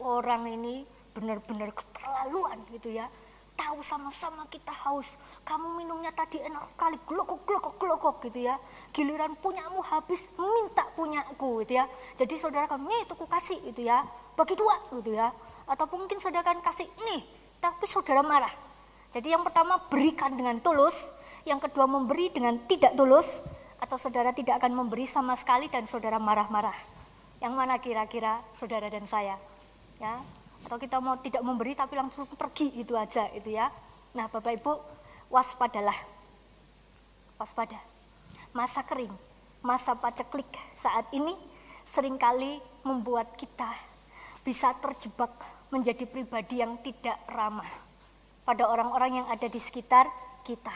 orang 0.00 0.48
ini 0.48 0.84
benar-benar 1.16 1.72
keterlaluan 1.72 2.60
gitu 2.74 2.92
ya 2.92 3.08
tahu 3.54 3.80
sama-sama 3.80 4.46
kita 4.50 4.70
haus. 4.86 5.14
Kamu 5.46 5.78
minumnya 5.78 6.10
tadi 6.10 6.38
enak 6.42 6.62
sekali 6.66 6.98
glokok 7.06 7.46
glokok 7.46 7.74
glokok 7.78 8.16
gitu 8.28 8.46
ya. 8.46 8.58
Giliran 8.90 9.34
punyamu 9.38 9.80
habis 9.82 10.34
minta 10.38 10.84
punyaku 10.94 11.64
gitu 11.64 11.78
ya. 11.78 11.84
Jadi 12.18 12.34
saudara 12.38 12.66
kan 12.66 12.82
nih 12.82 13.06
tuh 13.06 13.18
kasih 13.26 13.58
gitu 13.70 13.86
ya. 13.86 14.02
Bagi 14.34 14.54
dua 14.58 14.76
gitu 14.98 15.14
ya. 15.14 15.30
Atau 15.66 15.88
mungkin 15.94 16.18
saudara 16.20 16.44
kan 16.44 16.60
kasih 16.60 16.86
nih 17.06 17.22
tapi 17.62 17.88
saudara 17.88 18.20
marah. 18.20 18.52
Jadi 19.14 19.30
yang 19.30 19.46
pertama 19.46 19.78
berikan 19.88 20.34
dengan 20.34 20.58
tulus. 20.60 21.08
Yang 21.46 21.70
kedua 21.70 21.86
memberi 21.86 22.28
dengan 22.34 22.58
tidak 22.66 22.98
tulus. 22.98 23.40
Atau 23.78 23.96
saudara 23.96 24.34
tidak 24.34 24.58
akan 24.58 24.74
memberi 24.74 25.06
sama 25.06 25.38
sekali 25.38 25.70
dan 25.70 25.86
saudara 25.86 26.18
marah-marah. 26.18 26.74
Yang 27.38 27.52
mana 27.52 27.76
kira-kira 27.78 28.40
saudara 28.56 28.88
dan 28.88 29.04
saya? 29.04 29.36
Ya, 30.00 30.18
atau 30.64 30.80
kita 30.80 30.96
mau 30.98 31.20
tidak 31.20 31.44
memberi 31.44 31.76
tapi 31.76 31.94
langsung 31.94 32.24
pergi 32.24 32.72
itu 32.80 32.96
aja 32.96 33.28
itu 33.36 33.52
ya. 33.52 33.68
Nah, 34.16 34.30
Bapak 34.32 34.56
Ibu, 34.56 34.72
waspadalah. 35.28 35.96
Waspada. 37.36 37.76
Masa 38.54 38.86
kering, 38.86 39.10
masa 39.60 39.98
paceklik 39.98 40.46
saat 40.78 41.10
ini 41.10 41.34
sering 41.82 42.14
kali 42.14 42.62
membuat 42.86 43.34
kita 43.34 43.66
bisa 44.46 44.70
terjebak 44.78 45.34
menjadi 45.74 46.06
pribadi 46.06 46.62
yang 46.62 46.78
tidak 46.78 47.18
ramah 47.26 47.66
pada 48.46 48.70
orang-orang 48.70 49.24
yang 49.24 49.26
ada 49.26 49.50
di 49.50 49.58
sekitar 49.58 50.06
kita. 50.46 50.72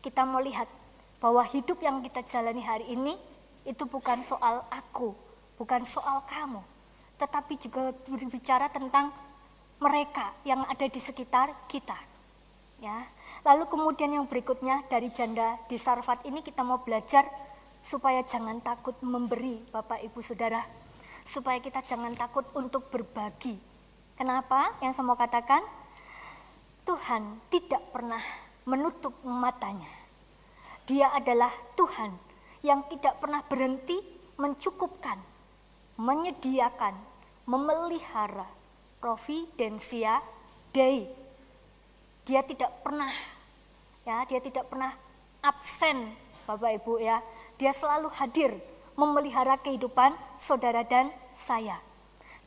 Kita 0.00 0.24
melihat 0.24 0.66
bahwa 1.20 1.44
hidup 1.44 1.76
yang 1.84 2.00
kita 2.00 2.24
jalani 2.24 2.64
hari 2.64 2.96
ini 2.96 3.14
itu 3.68 3.84
bukan 3.84 4.24
soal 4.24 4.64
aku, 4.72 5.12
bukan 5.60 5.84
soal 5.84 6.24
kamu, 6.24 6.64
tetapi 7.24 7.56
juga 7.56 7.96
berbicara 8.04 8.68
tentang 8.68 9.08
mereka 9.80 10.28
yang 10.44 10.60
ada 10.68 10.84
di 10.84 11.00
sekitar 11.00 11.48
kita. 11.72 11.96
Ya. 12.84 13.00
Lalu 13.48 13.64
kemudian 13.72 14.12
yang 14.12 14.28
berikutnya 14.28 14.84
dari 14.92 15.08
janda 15.08 15.56
di 15.64 15.80
Sarfat 15.80 16.28
ini 16.28 16.44
kita 16.44 16.60
mau 16.60 16.84
belajar 16.84 17.24
supaya 17.80 18.20
jangan 18.28 18.60
takut 18.60 18.92
memberi 19.00 19.64
Bapak 19.72 20.04
Ibu 20.04 20.20
Saudara. 20.20 20.60
Supaya 21.24 21.56
kita 21.64 21.80
jangan 21.80 22.12
takut 22.12 22.44
untuk 22.52 22.92
berbagi. 22.92 23.56
Kenapa? 24.20 24.76
Yang 24.84 25.00
saya 25.00 25.08
mau 25.08 25.16
katakan, 25.16 25.64
Tuhan 26.84 27.40
tidak 27.48 27.80
pernah 27.88 28.20
menutup 28.68 29.16
matanya. 29.24 29.88
Dia 30.84 31.08
adalah 31.16 31.48
Tuhan 31.80 32.12
yang 32.60 32.84
tidak 32.92 33.16
pernah 33.24 33.40
berhenti 33.40 33.96
mencukupkan 34.36 35.16
menyediakan, 35.96 36.94
memelihara 37.44 38.48
providensia 39.00 40.20
Dei. 40.74 41.06
Dia 42.24 42.40
tidak 42.42 42.82
pernah 42.82 43.12
ya, 44.08 44.24
dia 44.24 44.40
tidak 44.40 44.66
pernah 44.66 44.90
absen 45.44 46.12
Bapak 46.48 46.82
Ibu 46.82 47.00
ya. 47.00 47.20
Dia 47.60 47.70
selalu 47.70 48.08
hadir 48.16 48.50
memelihara 48.96 49.60
kehidupan 49.60 50.16
saudara 50.40 50.82
dan 50.82 51.12
saya. 51.36 51.76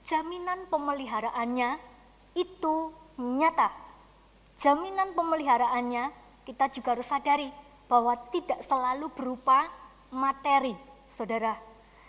Jaminan 0.03 0.65
pemeliharaannya 0.72 1.78
itu 2.36 2.91
nyata. 3.19 3.69
Jaminan 4.57 5.14
pemeliharaannya 5.14 6.10
kita 6.48 6.72
juga 6.74 6.98
harus 6.98 7.07
sadari 7.07 7.49
bahwa 7.86 8.15
tidak 8.34 8.60
selalu 8.64 9.11
berupa 9.14 9.68
materi, 10.11 10.74
saudara 11.07 11.68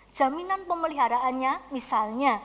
Jaminan 0.09 0.65
pemeliharaannya 0.65 1.69
misalnya, 1.69 2.41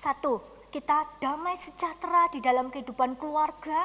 satu, 0.00 0.40
kita 0.72 1.20
damai 1.20 1.60
sejahtera 1.60 2.32
di 2.32 2.40
dalam 2.40 2.72
kehidupan 2.72 3.20
keluarga, 3.20 3.84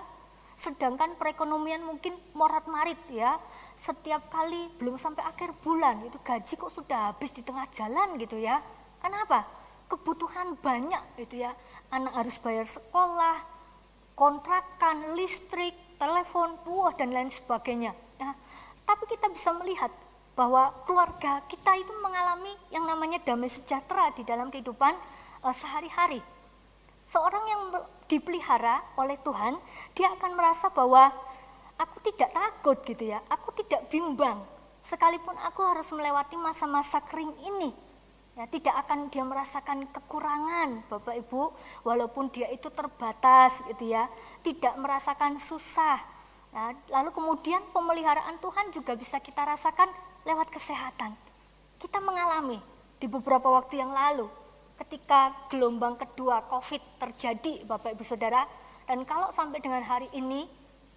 sedangkan 0.55 1.19
perekonomian 1.19 1.83
mungkin 1.83 2.15
morat 2.31 2.63
marit 2.71 2.99
ya. 3.11 3.35
Setiap 3.75 4.31
kali 4.31 4.71
belum 4.79 4.95
sampai 4.95 5.27
akhir 5.27 5.51
bulan 5.59 5.99
itu 6.07 6.15
gaji 6.23 6.55
kok 6.55 6.71
sudah 6.71 7.11
habis 7.11 7.35
di 7.35 7.43
tengah 7.43 7.67
jalan 7.75 8.15
gitu 8.15 8.39
ya. 8.39 8.63
Kenapa? 9.03 9.43
Kebutuhan 9.91 10.55
banyak 10.63 11.19
gitu 11.19 11.43
ya. 11.43 11.51
Anak 11.91 12.15
harus 12.15 12.39
bayar 12.39 12.63
sekolah 12.63 13.35
kontrakan 14.15 15.19
listrik 15.19 15.75
telepon 15.99 16.55
buah 16.63 16.95
dan 16.95 17.11
lain 17.11 17.27
sebagainya. 17.27 17.91
Ya 18.15 18.31
tapi 18.85 19.03
kita 19.09 19.27
bisa 19.33 19.49
melihat 19.57 19.89
bahwa 20.37 20.69
keluarga 20.85 21.41
kita 21.49 21.73
itu 21.75 21.91
mengalami 21.99 22.53
yang 22.69 22.85
namanya 22.85 23.17
damai 23.25 23.49
sejahtera 23.49 24.13
di 24.13 24.21
dalam 24.21 24.53
kehidupan 24.53 24.93
sehari-hari. 25.53 26.23
Seorang 27.05 27.43
yang 27.45 27.61
dipelihara 28.09 28.81
oleh 28.97 29.17
Tuhan, 29.21 29.53
dia 29.93 30.09
akan 30.09 30.31
merasa 30.33 30.73
bahwa 30.73 31.13
aku 31.77 31.97
tidak 32.01 32.33
takut 32.33 32.77
gitu 32.81 33.13
ya, 33.13 33.21
aku 33.29 33.53
tidak 33.61 33.85
bimbang. 33.93 34.41
Sekalipun 34.81 35.37
aku 35.41 35.61
harus 35.65 35.89
melewati 35.93 36.37
masa-masa 36.37 37.01
kering 37.05 37.33
ini, 37.45 37.73
ya 38.37 38.45
tidak 38.49 38.73
akan 38.85 39.09
dia 39.09 39.25
merasakan 39.25 39.89
kekurangan 39.89 40.85
Bapak 40.89 41.13
Ibu, 41.25 41.41
walaupun 41.85 42.29
dia 42.29 42.49
itu 42.53 42.69
terbatas 42.69 43.65
gitu 43.69 43.89
ya, 43.89 44.05
tidak 44.45 44.73
merasakan 44.77 45.37
susah. 45.41 45.97
Ya, 46.55 46.71
lalu 46.89 47.11
kemudian 47.11 47.59
pemeliharaan 47.73 48.39
Tuhan 48.39 48.71
juga 48.71 48.95
bisa 48.95 49.19
kita 49.19 49.43
rasakan 49.43 49.89
lewat 50.23 50.49
kesehatan. 50.53 51.11
Kita 51.81 51.99
mengalami 51.99 52.57
di 52.97 53.05
beberapa 53.11 53.51
waktu 53.51 53.81
yang 53.81 53.91
lalu 53.91 54.44
ketika 54.75 55.31
gelombang 55.47 55.95
kedua 55.95 56.43
COVID 56.51 56.99
terjadi 56.99 57.63
Bapak 57.63 57.95
Ibu 57.95 58.03
Saudara 58.03 58.43
dan 58.85 59.07
kalau 59.07 59.31
sampai 59.31 59.63
dengan 59.63 59.81
hari 59.81 60.11
ini 60.11 60.45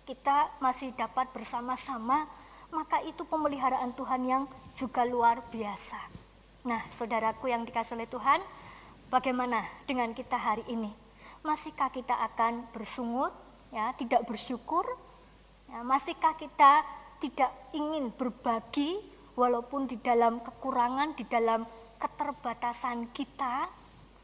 kita 0.09 0.51
masih 0.59 0.97
dapat 0.97 1.31
bersama-sama 1.37 2.27
maka 2.69 3.01
itu 3.05 3.25
pemeliharaan 3.25 3.97
Tuhan 3.97 4.23
yang 4.29 4.43
juga 4.77 5.09
luar 5.09 5.41
biasa. 5.49 5.97
Nah, 6.69 6.85
saudaraku 6.93 7.49
yang 7.49 7.65
dikasih 7.65 7.97
oleh 7.97 8.09
Tuhan, 8.11 8.41
bagaimana 9.09 9.65
dengan 9.89 10.13
kita 10.13 10.37
hari 10.37 10.65
ini? 10.69 10.93
Masihkah 11.41 11.89
kita 11.89 12.13
akan 12.13 12.69
bersungut, 12.77 13.33
ya, 13.73 13.97
tidak 13.97 14.29
bersyukur? 14.29 14.85
Ya, 15.73 15.81
masihkah 15.81 16.37
kita 16.37 16.85
tidak 17.25 17.51
ingin 17.73 18.13
berbagi 18.13 19.01
walaupun 19.33 19.89
di 19.89 19.97
dalam 20.01 20.43
kekurangan, 20.45 21.17
di 21.17 21.25
dalam 21.25 21.65
keterbatasan 21.99 23.11
kita, 23.11 23.67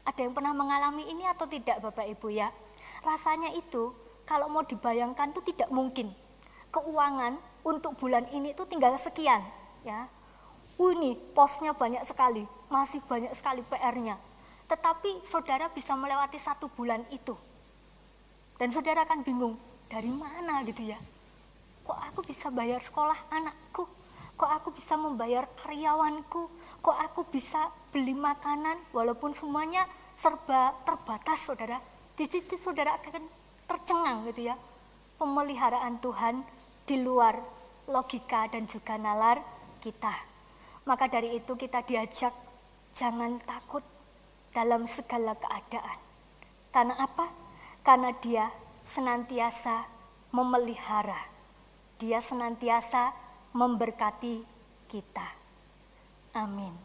ada 0.05 0.19
yang 0.19 0.31
pernah 0.31 0.55
mengalami 0.55 1.05
ini 1.11 1.27
atau 1.27 1.45
tidak 1.45 1.83
Bapak 1.83 2.07
Ibu 2.07 2.31
ya? 2.31 2.49
Rasanya 3.03 3.51
itu 3.53 3.91
kalau 4.25 4.49
mau 4.49 4.65
dibayangkan 4.65 5.35
itu 5.35 5.53
tidak 5.53 5.69
mungkin. 5.69 6.09
Keuangan 6.73 7.37
untuk 7.61 7.95
bulan 7.99 8.25
ini 8.33 8.51
itu 8.51 8.63
tinggal 8.65 8.97
sekian 8.97 9.43
ya. 9.85 10.09
Uh, 10.75 10.91
ini 10.91 11.15
posnya 11.31 11.71
banyak 11.71 12.03
sekali, 12.03 12.43
masih 12.67 12.99
banyak 13.07 13.31
sekali 13.31 13.63
PR-nya. 13.63 14.19
Tetapi 14.67 15.23
saudara 15.23 15.71
bisa 15.71 15.95
melewati 15.95 16.35
satu 16.35 16.67
bulan 16.67 16.99
itu. 17.13 17.37
Dan 18.59 18.71
saudara 18.75 19.07
akan 19.07 19.23
bingung, 19.23 19.55
dari 19.87 20.11
mana 20.11 20.63
gitu 20.67 20.83
ya? 20.83 20.99
Kok 21.85 21.99
aku 22.11 22.19
bisa 22.27 22.51
bayar 22.51 22.83
sekolah 22.83 23.15
anakku? 23.31 23.87
Kok 24.35 24.51
aku 24.51 24.75
bisa 24.75 24.99
membayar 24.99 25.47
karyawanku, 25.47 26.51
kok 26.83 26.97
aku 26.99 27.23
bisa 27.31 27.71
beli 27.91 28.11
makanan 28.11 28.75
walaupun 28.91 29.31
semuanya 29.31 29.87
serba 30.15 30.75
terbatas 30.83 31.47
saudara. 31.47 31.79
Di 32.15 32.27
situ 32.27 32.59
saudara 32.59 32.99
akan 32.99 33.23
tercengang 33.67 34.27
gitu 34.31 34.51
ya. 34.51 34.55
Pemeliharaan 35.15 36.03
Tuhan 36.03 36.43
di 36.83 36.99
luar 36.99 37.39
logika 37.87 38.47
dan 38.51 38.67
juga 38.67 38.99
nalar 38.99 39.39
kita. 39.79 40.11
Maka 40.85 41.07
dari 41.07 41.39
itu 41.39 41.55
kita 41.55 41.81
diajak 41.87 42.35
jangan 42.91 43.39
takut 43.43 43.83
dalam 44.51 44.83
segala 44.87 45.35
keadaan. 45.35 45.99
Karena 46.71 46.95
apa? 46.99 47.27
Karena 47.83 48.11
dia 48.19 48.51
senantiasa 48.83 49.87
memelihara. 50.35 51.19
Dia 51.95 52.19
senantiasa 52.19 53.24
memberkati 53.55 54.43
kita. 54.91 55.27
Amin. 56.35 56.75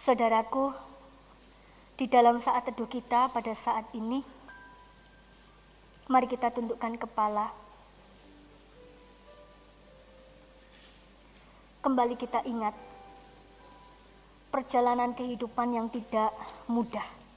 Saudaraku, 0.00 0.72
di 2.00 2.08
dalam 2.08 2.40
saat 2.40 2.64
teduh 2.64 2.88
kita 2.88 3.28
pada 3.28 3.52
saat 3.52 3.84
ini, 3.92 4.24
mari 6.08 6.24
kita 6.24 6.48
tundukkan 6.48 6.96
kepala. 6.96 7.52
Kembali 11.84 12.16
kita 12.16 12.40
ingat 12.48 12.72
perjalanan 14.48 15.12
kehidupan 15.12 15.68
yang 15.76 15.92
tidak 15.92 16.32
mudah. 16.64 17.27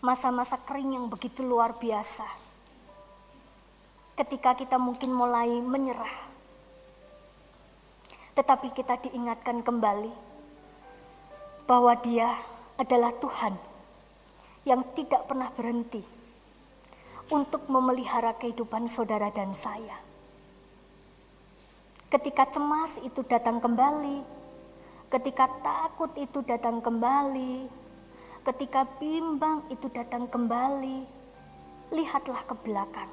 Masa-masa 0.00 0.56
kering 0.56 0.96
yang 0.96 1.06
begitu 1.12 1.44
luar 1.44 1.76
biasa. 1.76 2.24
Ketika 4.16 4.56
kita 4.56 4.80
mungkin 4.80 5.12
mulai 5.12 5.60
menyerah. 5.60 6.16
Tetapi 8.32 8.72
kita 8.72 8.96
diingatkan 8.96 9.60
kembali 9.60 10.12
bahwa 11.68 11.92
Dia 12.00 12.32
adalah 12.80 13.12
Tuhan 13.20 13.52
yang 14.64 14.80
tidak 14.96 15.28
pernah 15.28 15.52
berhenti 15.52 16.00
untuk 17.28 17.68
memelihara 17.68 18.32
kehidupan 18.40 18.88
saudara 18.88 19.28
dan 19.28 19.52
saya. 19.52 20.00
Ketika 22.10 22.48
cemas 22.48 22.98
itu 23.04 23.22
datang 23.22 23.62
kembali, 23.62 24.24
ketika 25.12 25.46
takut 25.62 26.10
itu 26.18 26.42
datang 26.42 26.82
kembali, 26.82 27.79
ketika 28.50 28.82
bimbang 28.98 29.62
itu 29.70 29.86
datang 29.94 30.26
kembali, 30.26 31.06
lihatlah 31.94 32.42
ke 32.42 32.54
belakang. 32.66 33.12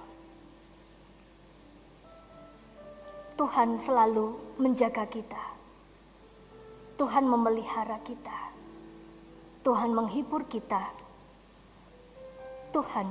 Tuhan 3.38 3.78
selalu 3.78 4.34
menjaga 4.58 5.06
kita. 5.06 5.44
Tuhan 6.98 7.30
memelihara 7.30 8.02
kita. 8.02 8.50
Tuhan 9.62 9.94
menghibur 9.94 10.50
kita. 10.50 10.82
Tuhan 12.74 13.06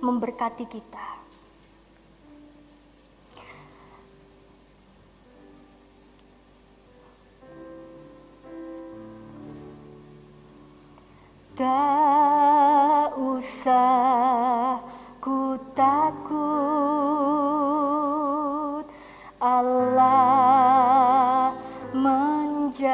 memberkati 0.00 0.64
kita. 0.64 1.15
Tak 11.56 13.16
usah 13.16 14.76
ku 15.24 15.56
takut. 15.72 16.36
Allah 19.40 19.96
menjagaku. 21.96 22.92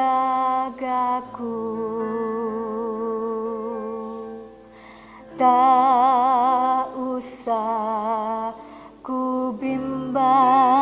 Tak 5.35 6.87
usah 6.95 8.55
ku 9.03 9.51
bimbang 9.59 10.72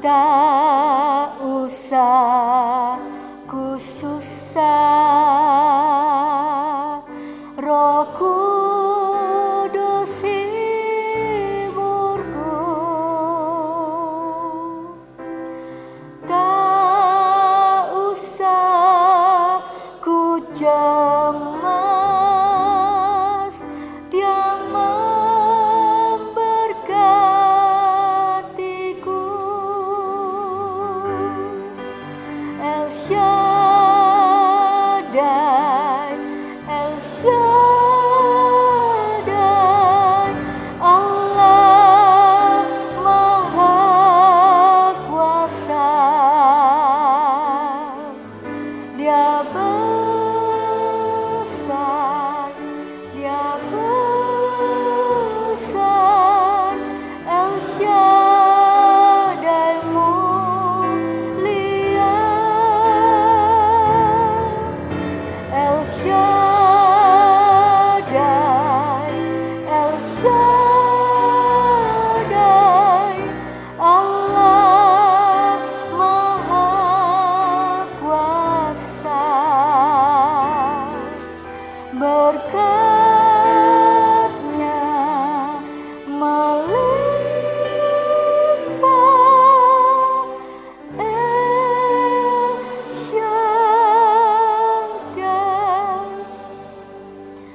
Tak 0.00 1.36
usah 1.36 1.36
ku 1.36 2.49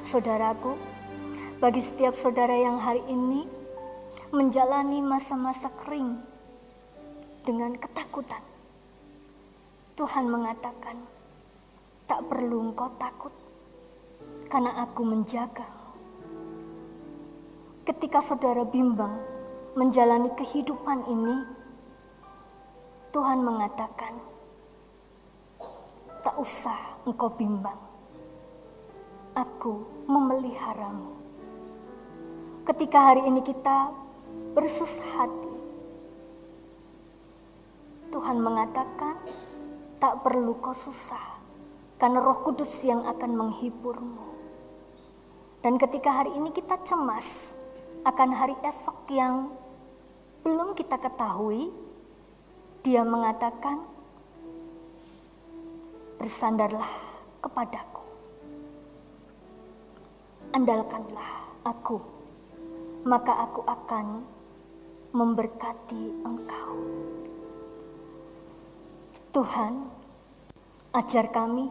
Saudaraku, 0.06 0.78
bagi 1.58 1.82
setiap 1.82 2.14
saudara 2.14 2.54
yang 2.54 2.78
hari 2.78 3.02
ini 3.10 3.42
menjalani 4.30 5.02
masa-masa 5.02 5.66
kering 5.82 6.22
dengan 7.42 7.74
ketakutan, 7.74 8.38
Tuhan 9.98 10.30
mengatakan, 10.30 10.94
"Tak 12.06 12.22
perlu 12.22 12.70
engkau 12.70 12.86
takut, 12.94 13.34
karena 14.46 14.78
Aku 14.86 15.02
menjaga." 15.02 15.66
Ketika 17.82 18.22
saudara 18.22 18.62
bimbang 18.62 19.18
menjalani 19.74 20.30
kehidupan 20.38 21.02
ini, 21.10 21.36
Tuhan 23.10 23.42
mengatakan, 23.42 24.14
"Tak 26.22 26.38
usah 26.38 27.02
engkau 27.02 27.26
bimbang, 27.34 27.85
Aku 29.36 29.84
memeliharamu." 30.08 31.12
Ketika 32.64 33.12
hari 33.12 33.28
ini 33.28 33.44
kita 33.44 33.92
bersusah 34.56 35.10
hati, 35.20 35.54
Tuhan 38.08 38.40
mengatakan, 38.40 39.20
"Tak 40.00 40.24
perlu 40.24 40.56
kau 40.56 40.72
susah, 40.72 41.36
karena 42.00 42.24
Roh 42.24 42.40
Kudus 42.40 42.80
yang 42.82 43.04
akan 43.04 43.36
menghiburmu." 43.36 44.26
Dan 45.60 45.76
ketika 45.76 46.24
hari 46.24 46.32
ini 46.32 46.48
kita 46.54 46.80
cemas 46.86 47.60
akan 48.08 48.30
hari 48.32 48.56
esok 48.64 49.04
yang 49.12 49.52
belum 50.46 50.78
kita 50.78 50.96
ketahui, 50.96 51.68
Dia 52.86 53.02
mengatakan, 53.02 53.82
"Bersandarlah 56.22 56.86
kepadaku." 57.42 58.05
Andalkanlah 60.54 61.30
aku, 61.66 61.98
maka 63.06 63.32
aku 63.42 63.66
akan 63.66 64.22
memberkati 65.16 66.02
engkau. 66.22 66.74
Tuhan, 69.32 69.72
ajar 70.92 71.28
kami 71.32 71.68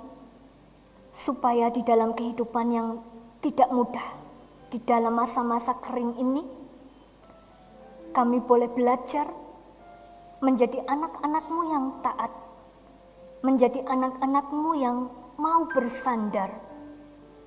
supaya 1.14 1.72
di 1.72 1.82
dalam 1.82 2.12
kehidupan 2.18 2.68
yang 2.74 3.00
tidak 3.40 3.70
mudah, 3.70 4.08
di 4.74 4.82
dalam 4.82 5.16
masa-masa 5.16 5.78
kering 5.80 6.18
ini, 6.18 6.44
kami 8.12 8.42
boleh 8.42 8.72
belajar 8.72 9.28
menjadi 10.42 10.84
anak-anakmu 10.88 11.62
yang 11.70 11.86
taat, 12.02 12.32
menjadi 13.46 13.86
anak-anakmu 13.86 14.72
yang 14.78 15.10
mau 15.38 15.68
bersandar, 15.70 16.65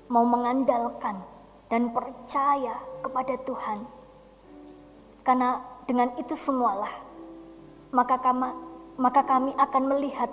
mau 0.09 0.25
mengandalkan 0.25 1.21
dan 1.69 1.93
percaya 1.93 2.81
kepada 3.05 3.37
Tuhan. 3.45 3.85
Karena 5.23 5.61
dengan 5.85 6.17
itu 6.17 6.33
semualah, 6.33 6.93
maka 7.93 8.17
kami, 8.21 8.49
maka 8.97 9.23
kami 9.25 9.53
akan 9.57 9.85
melihat 9.89 10.33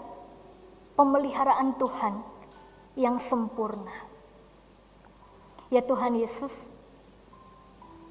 pemeliharaan 0.95 1.76
Tuhan 1.76 2.23
yang 2.95 3.19
sempurna. 3.19 3.91
Ya 5.68 5.84
Tuhan 5.84 6.15
Yesus, 6.15 6.72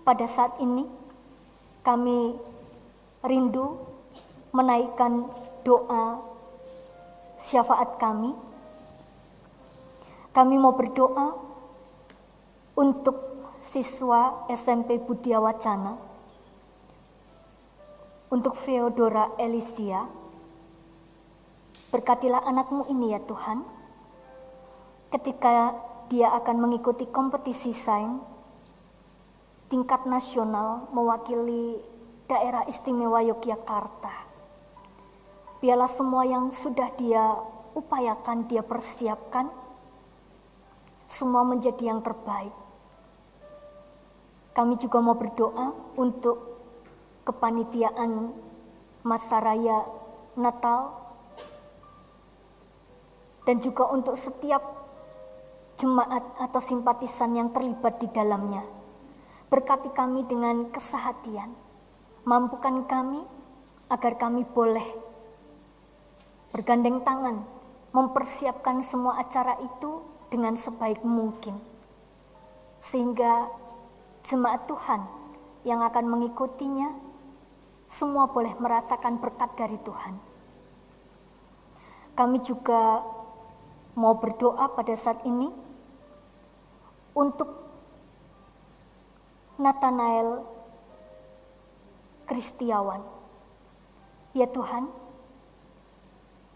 pada 0.04 0.28
saat 0.28 0.60
ini 0.60 0.84
kami 1.80 2.36
rindu 3.24 3.80
menaikkan 4.52 5.24
doa 5.64 6.20
syafaat 7.40 7.96
kami. 7.96 8.36
Kami 10.34 10.54
mau 10.60 10.76
berdoa 10.76 11.43
untuk 12.74 13.46
siswa 13.62 14.46
SMP 14.50 14.98
Budia 14.98 15.38
Wacana, 15.38 15.94
untuk 18.30 18.58
Feodora 18.58 19.38
Elisia. 19.38 20.04
Berkatilah 21.94 22.42
anakmu 22.42 22.90
ini 22.90 23.14
ya 23.14 23.22
Tuhan, 23.22 23.62
ketika 25.14 25.78
dia 26.10 26.34
akan 26.34 26.56
mengikuti 26.58 27.06
kompetisi 27.06 27.70
sains 27.70 28.18
tingkat 29.70 30.04
nasional 30.06 30.90
mewakili 30.92 31.80
daerah 32.28 32.66
istimewa 32.68 33.22
Yogyakarta. 33.24 34.12
Biarlah 35.58 35.88
semua 35.88 36.28
yang 36.28 36.52
sudah 36.52 36.92
dia 36.94 37.34
upayakan, 37.72 38.44
dia 38.46 38.60
persiapkan, 38.60 39.48
semua 41.08 41.42
menjadi 41.42 41.90
yang 41.90 42.04
terbaik. 42.04 42.63
Kami 44.54 44.78
juga 44.78 45.02
mau 45.02 45.18
berdoa 45.18 45.74
untuk 45.98 46.54
kepanitiaan 47.26 48.30
masa 49.02 49.42
raya 49.42 49.82
Natal 50.38 50.94
dan 53.44 53.60
juga 53.60 53.90
untuk 53.90 54.14
setiap 54.14 54.62
jemaat 55.74 56.38
atau 56.38 56.60
simpatisan 56.62 57.34
yang 57.34 57.50
terlibat 57.50 57.98
di 57.98 58.08
dalamnya. 58.08 58.62
Berkati 59.50 59.90
kami 59.90 60.24
dengan 60.26 60.70
kesehatian, 60.70 61.50
mampukan 62.24 62.86
kami 62.88 63.20
agar 63.90 64.16
kami 64.16 64.46
boleh 64.48 64.86
bergandeng 66.54 67.02
tangan, 67.02 67.42
mempersiapkan 67.90 68.80
semua 68.86 69.18
acara 69.18 69.58
itu 69.60 70.02
dengan 70.30 70.54
sebaik 70.54 71.02
mungkin. 71.02 71.58
Sehingga 72.78 73.50
jemaat 74.24 74.64
Tuhan 74.64 75.04
yang 75.68 75.84
akan 75.84 76.04
mengikutinya 76.08 76.88
semua 77.84 78.26
boleh 78.32 78.56
merasakan 78.56 79.20
berkat 79.20 79.52
dari 79.54 79.76
Tuhan. 79.84 80.16
Kami 82.16 82.38
juga 82.40 83.04
mau 83.94 84.16
berdoa 84.18 84.72
pada 84.72 84.96
saat 84.96 85.22
ini 85.28 85.52
untuk 87.14 87.46
Nathanael 89.60 90.42
Kristiawan. 92.26 93.02
Ya 94.34 94.50
Tuhan, 94.50 94.90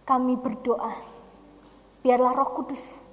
kami 0.02 0.34
berdoa, 0.34 0.90
biarlah 2.02 2.34
Roh 2.34 2.50
Kudus 2.58 3.06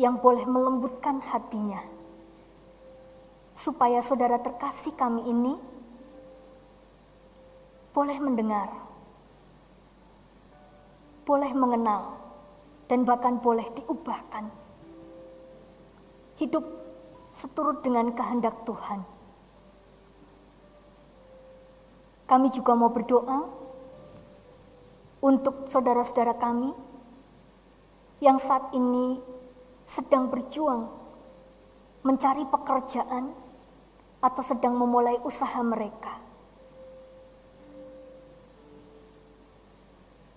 yang 0.00 0.24
boleh 0.24 0.48
melembutkan 0.48 1.20
hatinya, 1.20 1.82
supaya 3.54 4.02
saudara 4.02 4.42
terkasih 4.42 4.92
kami 4.98 5.30
ini 5.30 5.54
boleh 7.94 8.18
mendengar, 8.18 8.68
boleh 11.22 11.54
mengenal, 11.54 12.18
dan 12.90 13.06
bahkan 13.06 13.38
boleh 13.38 13.64
diubahkan. 13.78 14.50
Hidup 16.42 16.66
seturut 17.30 17.86
dengan 17.86 18.10
kehendak 18.10 18.66
Tuhan. 18.66 19.06
Kami 22.26 22.48
juga 22.50 22.74
mau 22.74 22.90
berdoa 22.90 23.46
untuk 25.22 25.70
saudara-saudara 25.70 26.34
kami 26.34 26.74
yang 28.18 28.42
saat 28.42 28.74
ini 28.74 29.22
sedang 29.86 30.32
berjuang 30.32 30.88
mencari 32.02 32.42
pekerjaan 32.48 33.43
atau 34.24 34.40
sedang 34.40 34.72
memulai 34.72 35.20
usaha 35.20 35.60
mereka. 35.60 36.16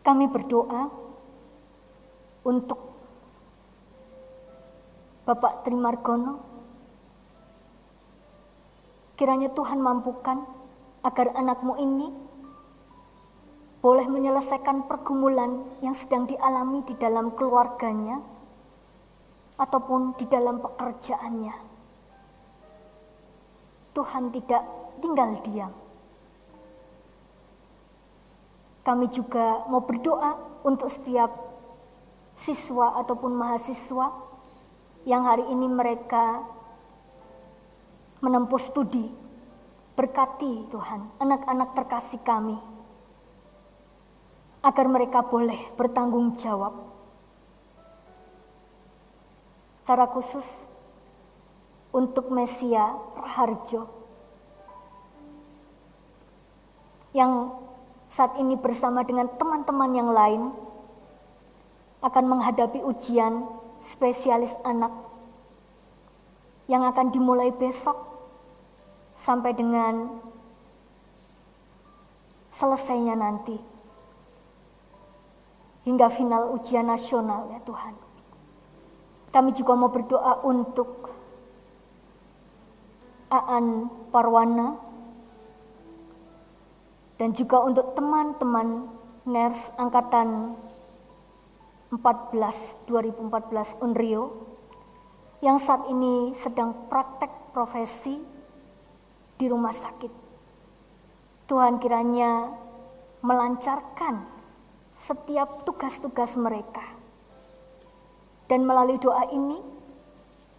Kami 0.04 0.28
berdoa 0.28 0.92
untuk 2.44 2.80
Bapak 5.24 5.64
Trimargono, 5.64 6.40
kiranya 9.16 9.52
Tuhan 9.52 9.80
mampukan 9.80 10.44
agar 11.04 11.36
anakmu 11.36 11.76
ini 11.80 12.08
boleh 13.84 14.08
menyelesaikan 14.08 14.88
pergumulan 14.88 15.64
yang 15.84 15.96
sedang 15.96 16.28
dialami 16.28 16.84
di 16.88 16.96
dalam 16.96 17.36
keluarganya 17.36 18.20
ataupun 19.60 20.16
di 20.16 20.28
dalam 20.32 20.64
pekerjaannya. 20.64 21.67
Tuhan 23.98 24.30
tidak 24.30 24.62
tinggal 25.02 25.42
diam. 25.42 25.74
Kami 28.86 29.10
juga 29.10 29.66
mau 29.66 29.82
berdoa 29.82 30.62
untuk 30.62 30.86
setiap 30.94 31.34
siswa 32.38 33.02
ataupun 33.02 33.34
mahasiswa 33.34 34.14
yang 35.10 35.26
hari 35.26 35.50
ini 35.50 35.66
mereka 35.66 36.46
menempuh 38.22 38.62
studi. 38.62 39.26
Berkati 39.98 40.70
Tuhan, 40.70 41.18
anak-anak 41.18 41.74
terkasih 41.74 42.22
kami 42.22 42.54
agar 44.62 44.86
mereka 44.86 45.26
boleh 45.26 45.58
bertanggung 45.74 46.38
jawab. 46.38 46.86
Secara 49.82 50.06
khusus 50.14 50.70
untuk 51.98 52.30
Mesia 52.30 52.94
Raharjo 53.18 53.90
yang 57.18 57.50
saat 58.06 58.38
ini 58.38 58.54
bersama 58.54 59.02
dengan 59.02 59.26
teman-teman 59.34 59.92
yang 59.98 60.14
lain 60.14 60.54
akan 62.06 62.26
menghadapi 62.30 62.86
ujian 62.86 63.50
spesialis 63.82 64.54
anak 64.62 64.94
yang 66.70 66.86
akan 66.86 67.10
dimulai 67.10 67.50
besok 67.50 67.98
sampai 69.18 69.58
dengan 69.58 70.22
selesainya 72.54 73.18
nanti 73.18 73.58
hingga 75.90 76.14
final 76.14 76.54
ujian 76.54 76.86
nasional 76.86 77.50
ya 77.50 77.58
Tuhan. 77.66 77.96
Kami 79.34 79.52
juga 79.56 79.74
mau 79.74 79.90
berdoa 79.90 80.46
untuk 80.46 81.07
Aan 83.28 83.92
Parwana 84.08 84.80
dan 87.20 87.36
juga 87.36 87.60
untuk 87.66 87.92
teman-teman 87.92 88.88
NERS 89.28 89.76
angkatan 89.76 90.56
14 91.92 92.88
2014 92.88 93.84
Unrio 93.84 94.48
yang 95.44 95.60
saat 95.60 95.92
ini 95.92 96.32
sedang 96.32 96.88
praktek 96.88 97.52
profesi 97.52 98.16
di 99.36 99.46
rumah 99.52 99.76
sakit. 99.76 100.14
Tuhan 101.48 101.80
kiranya 101.84 102.52
melancarkan 103.24 104.24
setiap 104.98 105.68
tugas-tugas 105.68 106.40
mereka. 106.40 106.84
Dan 108.48 108.64
melalui 108.64 108.98
doa 108.98 109.28
ini, 109.30 109.76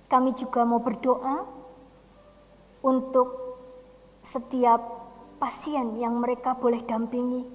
Kami 0.08 0.32
juga 0.32 0.64
mau 0.64 0.80
berdoa 0.80 1.57
untuk 2.82 3.28
setiap 4.22 4.80
pasien 5.38 5.96
yang 5.98 6.18
mereka 6.18 6.58
boleh 6.58 6.82
dampingi. 6.82 7.46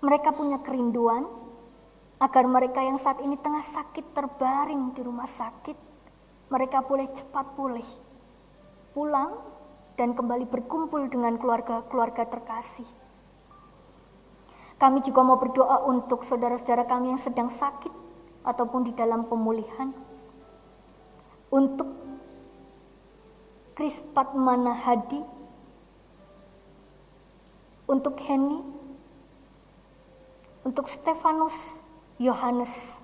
Mereka 0.00 0.32
punya 0.34 0.58
kerinduan 0.58 1.28
agar 2.20 2.44
mereka 2.44 2.84
yang 2.84 3.00
saat 3.00 3.20
ini 3.24 3.40
tengah 3.40 3.64
sakit 3.64 4.12
terbaring 4.12 4.92
di 4.92 5.00
rumah 5.00 5.28
sakit, 5.28 5.76
mereka 6.52 6.84
boleh 6.84 7.08
cepat 7.08 7.56
pulih, 7.56 7.86
pulang 8.92 9.40
dan 9.96 10.12
kembali 10.12 10.44
berkumpul 10.48 11.08
dengan 11.08 11.40
keluarga-keluarga 11.40 12.28
terkasih. 12.28 12.88
Kami 14.80 15.04
juga 15.04 15.20
mau 15.20 15.36
berdoa 15.36 15.84
untuk 15.88 16.24
saudara-saudara 16.24 16.88
kami 16.88 17.12
yang 17.12 17.20
sedang 17.20 17.52
sakit 17.52 17.92
ataupun 18.48 18.88
di 18.88 18.96
dalam 18.96 19.28
pemulihan. 19.28 19.92
Untuk 21.52 21.99
Kris 23.80 24.04
Patmana 24.12 24.76
Hadi, 24.76 25.24
untuk 27.88 28.12
Henny, 28.28 28.60
untuk 30.68 30.84
Stefanus 30.84 31.88
Yohanes, 32.20 33.00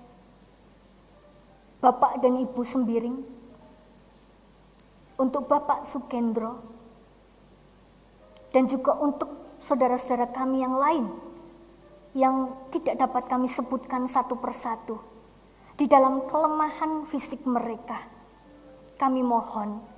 Bapak 1.81 2.21
dan 2.21 2.37
Ibu 2.37 2.61
Sembiring, 2.61 3.17
untuk 5.17 5.49
Bapak 5.49 5.81
Sukendro, 5.81 6.61
dan 8.53 8.69
juga 8.69 9.01
untuk 9.01 9.57
saudara-saudara 9.57 10.29
kami 10.29 10.61
yang 10.61 10.77
lain 10.77 11.09
yang 12.13 12.53
tidak 12.69 13.01
dapat 13.01 13.25
kami 13.25 13.49
sebutkan 13.49 14.05
satu 14.05 14.37
persatu. 14.37 15.01
Di 15.73 15.89
dalam 15.89 16.29
kelemahan 16.29 17.01
fisik 17.01 17.49
mereka, 17.49 17.97
kami 19.01 19.25
mohon 19.25 19.96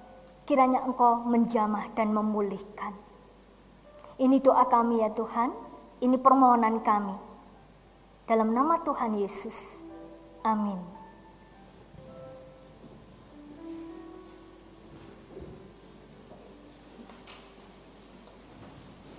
kiranya 0.49 0.81
Engkau 0.81 1.29
menjamah 1.29 1.93
dan 1.93 2.09
memulihkan. 2.09 2.97
Ini 4.17 4.41
doa 4.41 4.65
kami 4.65 5.05
ya 5.05 5.13
Tuhan, 5.13 5.53
ini 6.01 6.17
permohonan 6.17 6.81
kami. 6.81 7.13
Dalam 8.25 8.49
nama 8.49 8.81
Tuhan 8.81 9.13
Yesus, 9.13 9.85
amin. 10.41 10.81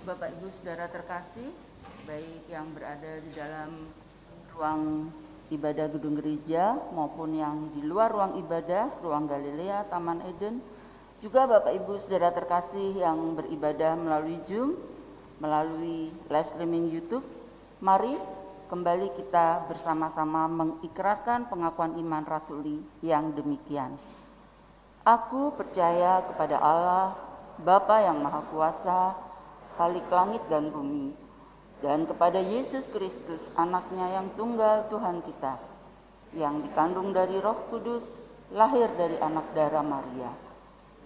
Bapak 0.03 0.35
Ibu 0.35 0.51
Saudara 0.51 0.91
terkasih, 0.91 1.47
baik 2.03 2.43
yang 2.51 2.75
berada 2.75 3.23
di 3.23 3.31
dalam 3.31 3.71
ruang 4.51 5.07
ibadah 5.47 5.87
gedung 5.95 6.19
gereja 6.19 6.75
maupun 6.91 7.39
yang 7.39 7.71
di 7.71 7.87
luar 7.87 8.11
ruang 8.11 8.35
ibadah, 8.35 8.99
ruang 8.99 9.31
Galilea, 9.31 9.87
Taman 9.87 10.19
Eden, 10.27 10.59
juga 11.21 11.45
Bapak 11.45 11.69
Ibu 11.77 12.01
Saudara 12.01 12.33
terkasih 12.33 12.97
yang 12.97 13.37
beribadah 13.37 13.93
melalui 13.93 14.41
Zoom, 14.49 14.73
melalui 15.37 16.09
live 16.09 16.49
streaming 16.49 16.89
YouTube, 16.89 17.21
mari 17.77 18.17
kembali 18.73 19.13
kita 19.13 19.69
bersama-sama 19.69 20.49
mengikrarkan 20.49 21.45
pengakuan 21.45 21.93
iman 22.01 22.25
rasuli 22.25 22.81
yang 23.05 23.37
demikian. 23.37 23.93
Aku 25.05 25.53
percaya 25.53 26.25
kepada 26.25 26.57
Allah, 26.57 27.13
Bapa 27.61 28.01
yang 28.01 28.17
Maha 28.17 28.41
Kuasa, 28.49 29.13
Khalik 29.77 30.09
langit 30.09 30.41
dan 30.49 30.73
bumi, 30.73 31.13
dan 31.85 32.09
kepada 32.09 32.41
Yesus 32.41 32.89
Kristus 32.89 33.45
anaknya 33.53 34.09
yang 34.09 34.33
tunggal 34.33 34.89
Tuhan 34.89 35.21
kita 35.21 35.61
yang 36.33 36.65
dikandung 36.65 37.13
dari 37.13 37.37
roh 37.37 37.69
kudus 37.69 38.05
lahir 38.53 38.89
dari 38.97 39.17
anak 39.21 39.51
darah 39.53 39.83
Maria 39.85 40.40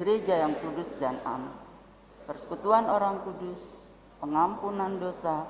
gereja 0.00 0.46
yang 0.46 0.56
kudus 0.60 0.88
dan 0.96 1.20
am, 1.26 1.52
persekutuan 2.24 2.88
orang 2.88 3.20
kudus, 3.26 3.76
pengampunan 4.22 4.96
dosa, 4.96 5.44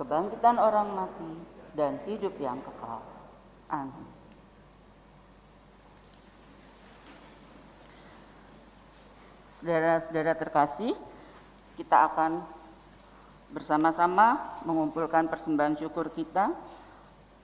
kebangkitan 0.00 0.56
orang 0.56 0.94
mati, 0.94 1.32
dan 1.74 1.98
hidup 2.06 2.34
yang 2.38 2.62
kekal. 2.62 3.02
Amin. 3.68 4.06
Saudara-saudara 9.58 10.36
terkasih, 10.36 10.92
kita 11.80 12.12
akan 12.12 12.44
bersama-sama 13.48 14.60
mengumpulkan 14.68 15.30
persembahan 15.30 15.80
syukur 15.80 16.12
kita. 16.12 16.52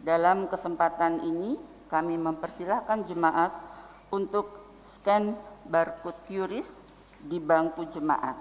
Dalam 0.01 0.49
kesempatan 0.49 1.25
ini 1.25 1.57
kami 1.89 2.21
mempersilahkan 2.21 3.09
jemaat 3.09 3.53
untuk 4.12 4.53
scan 4.97 5.33
barcode 5.70 6.18
QRIS 6.26 6.68
di 7.22 7.38
bangku 7.38 7.86
jemaat. 7.94 8.34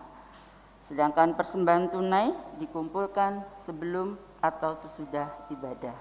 Sedangkan 0.89 1.37
persembahan 1.37 1.93
tunai 1.93 2.33
dikumpulkan 2.57 3.45
sebelum 3.61 4.17
atau 4.41 4.73
sesudah 4.73 5.29
ibadah. 5.53 5.93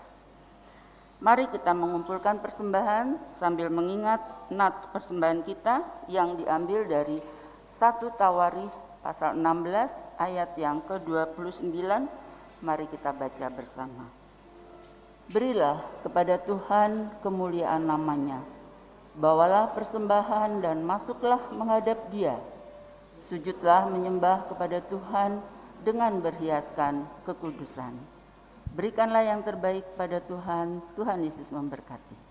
Mari 1.19 1.51
kita 1.53 1.75
mengumpulkan 1.75 2.41
persembahan 2.41 3.37
sambil 3.37 3.69
mengingat 3.69 4.23
nats 4.49 4.87
persembahan 4.89 5.45
kita 5.45 5.83
yang 6.09 6.39
diambil 6.39 6.87
dari 6.89 7.19
satu 7.69 8.15
Tawarikh 8.15 8.71
pasal 9.03 9.35
16 9.35 10.17
ayat 10.17 10.55
yang 10.57 10.79
ke-29 10.87 11.75
mari 12.63 12.87
kita 12.87 13.11
baca 13.11 13.47
bersama. 13.51 14.07
Berilah 15.29 15.85
kepada 16.01 16.41
Tuhan 16.41 17.21
kemuliaan 17.21 17.85
namanya. 17.85 18.41
Bawalah 19.19 19.75
persembahan 19.75 20.63
dan 20.63 20.87
masuklah 20.87 21.43
menghadap 21.51 22.07
dia. 22.15 22.39
Sujudlah 23.19 23.91
menyembah 23.91 24.47
kepada 24.47 24.79
Tuhan 24.79 25.43
dengan 25.83 26.23
berhiaskan 26.23 27.03
kekudusan. 27.27 27.99
Berikanlah 28.79 29.27
yang 29.27 29.43
terbaik 29.43 29.83
pada 29.99 30.23
Tuhan. 30.23 30.79
Tuhan 30.95 31.19
Yesus 31.27 31.51
memberkati. 31.51 32.28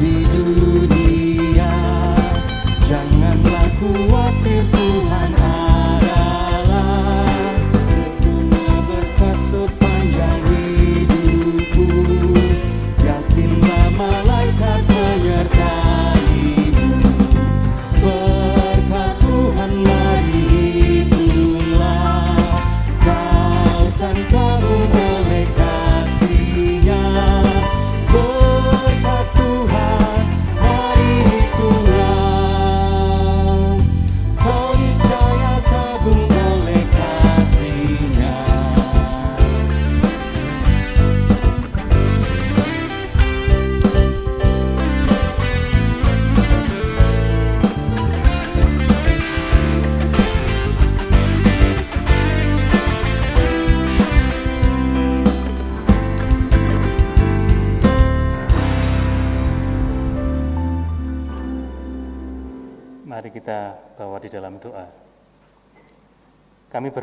melody 0.00 0.25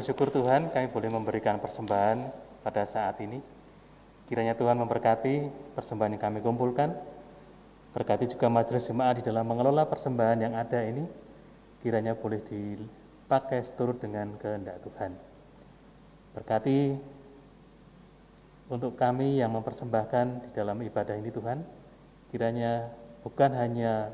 bersyukur 0.03 0.35
Tuhan, 0.35 0.67
kami 0.67 0.91
boleh 0.91 1.07
memberikan 1.07 1.63
persembahan 1.63 2.27
pada 2.59 2.83
saat 2.83 3.23
ini. 3.23 3.39
Kiranya 4.27 4.51
Tuhan 4.51 4.75
memberkati 4.75 5.47
persembahan 5.79 6.19
yang 6.19 6.23
kami 6.27 6.43
kumpulkan, 6.43 6.91
berkati 7.95 8.35
juga 8.35 8.51
majelis 8.51 8.83
jemaat 8.83 9.23
di 9.23 9.23
dalam 9.23 9.47
mengelola 9.47 9.87
persembahan 9.87 10.43
yang 10.43 10.59
ada 10.59 10.83
ini, 10.83 11.07
kiranya 11.79 12.19
boleh 12.19 12.43
dipakai 12.43 13.63
seturut 13.63 13.95
dengan 14.03 14.35
kehendak 14.35 14.83
Tuhan. 14.83 15.15
Berkati 16.35 16.99
untuk 18.75 18.99
kami 18.99 19.39
yang 19.39 19.55
mempersembahkan 19.55 20.25
di 20.43 20.49
dalam 20.51 20.83
ibadah 20.83 21.15
ini 21.15 21.31
Tuhan, 21.31 21.63
kiranya 22.27 22.91
bukan 23.23 23.55
hanya 23.55 24.11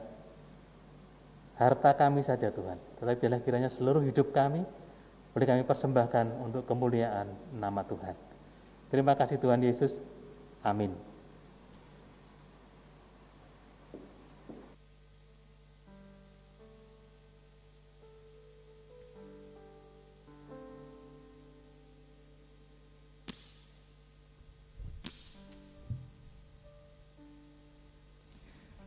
harta 1.58 1.98
kami 1.98 2.22
saja 2.22 2.54
Tuhan, 2.54 2.78
tetapi 3.02 3.18
biarlah 3.18 3.42
kiranya 3.42 3.74
seluruh 3.74 4.06
hidup 4.06 4.30
kami 4.30 4.78
boleh 5.30 5.46
kami 5.46 5.64
persembahkan 5.66 6.42
untuk 6.42 6.66
kemuliaan 6.66 7.30
nama 7.54 7.86
Tuhan. 7.86 8.18
Terima 8.90 9.14
kasih 9.14 9.38
Tuhan 9.38 9.62
Yesus. 9.62 10.02
Amin. 10.66 11.10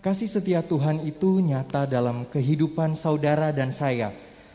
Kasih 0.02 0.26
setia 0.26 0.66
Tuhan 0.66 0.98
itu 1.06 1.38
nyata 1.38 1.86
dalam 1.86 2.26
kehidupan 2.26 2.98
saudara 2.98 3.54
dan 3.54 3.70
saya. 3.70 4.10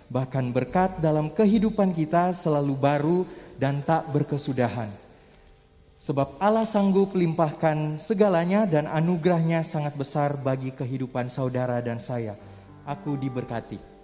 Bahkan 0.07 0.55
berkat 0.55 1.03
dalam 1.03 1.27
kehidupan 1.27 1.91
kita 1.91 2.31
selalu 2.31 2.75
baru 2.79 3.19
dan 3.59 3.83
tak 3.83 4.07
berkesudahan. 4.15 4.87
Sebab 5.97 6.37
Allah 6.37 6.63
sanggup 6.63 7.17
limpahkan 7.17 7.97
segalanya 7.97 8.69
dan 8.69 8.85
anugerahnya 8.85 9.65
sangat 9.65 9.97
besar 9.97 10.37
bagi 10.45 10.69
kehidupan 10.69 11.25
saudara 11.27 11.81
dan 11.81 11.97
saya. 11.97 12.37
Aku 12.85 13.17
diberkati. 13.17 13.96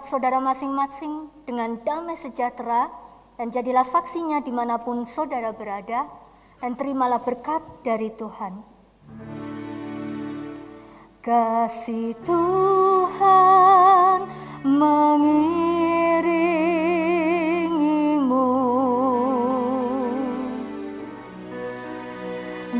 Tempat 0.00 0.16
saudara 0.16 0.40
masing-masing 0.40 1.28
dengan 1.44 1.76
damai 1.84 2.16
sejahtera 2.16 2.88
dan 3.36 3.52
jadilah 3.52 3.84
saksinya 3.84 4.40
di 4.40 4.48
mana 4.48 4.80
pun 4.80 5.04
saudara 5.04 5.52
berada 5.52 6.08
dan 6.56 6.72
terimalah 6.72 7.20
berkat 7.20 7.60
dari 7.84 8.08
Tuhan. 8.08 8.64
Kasih 11.20 12.16
Tuhan 12.24 13.44
mengiringimu 14.64 15.68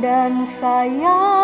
dan 0.00 0.48
sayapnya 0.48 1.39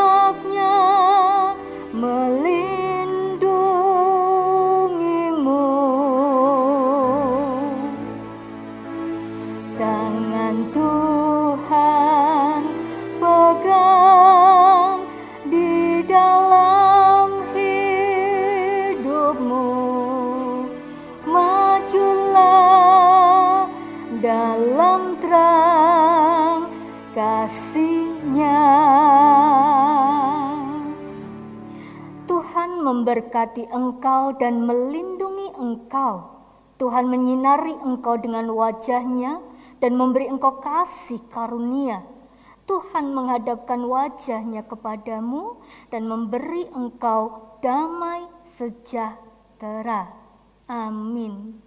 memberkati 33.47 33.71
engkau 33.71 34.35
dan 34.35 34.67
melindungi 34.67 35.55
engkau. 35.55 36.35
Tuhan 36.77 37.07
menyinari 37.09 37.79
engkau 37.79 38.19
dengan 38.19 38.51
wajahnya 38.51 39.41
dan 39.79 39.95
memberi 39.95 40.27
engkau 40.27 40.59
kasih 40.59 41.23
karunia. 41.31 42.03
Tuhan 42.67 43.15
menghadapkan 43.15 43.79
wajahnya 43.87 44.67
kepadamu 44.67 45.63
dan 45.95 46.11
memberi 46.11 46.67
engkau 46.75 47.55
damai 47.63 48.27
sejahtera. 48.43 50.11
Amin. 50.67 51.66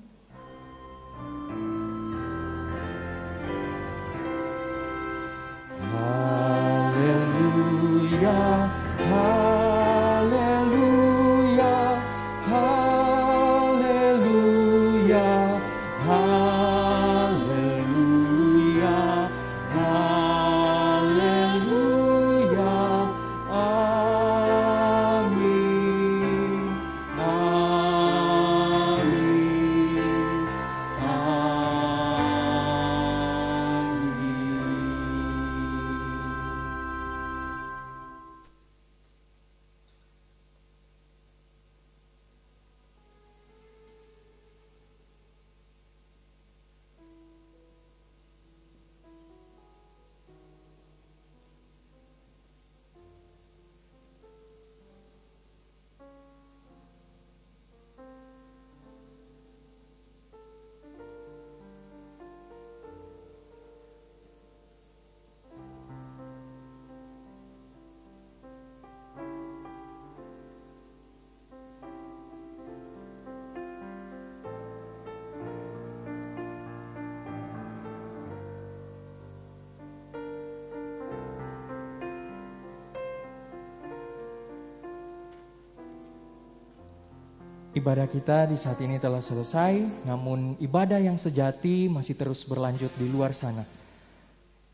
Ibadah 87.79 88.11
kita 88.11 88.43
di 88.43 88.59
saat 88.59 88.75
ini 88.83 88.99
telah 88.99 89.23
selesai, 89.23 90.03
namun 90.03 90.59
ibadah 90.59 90.99
yang 90.99 91.15
sejati 91.15 91.87
masih 91.87 92.11
terus 92.11 92.43
berlanjut 92.43 92.91
di 92.99 93.07
luar 93.07 93.31
sana. 93.31 93.63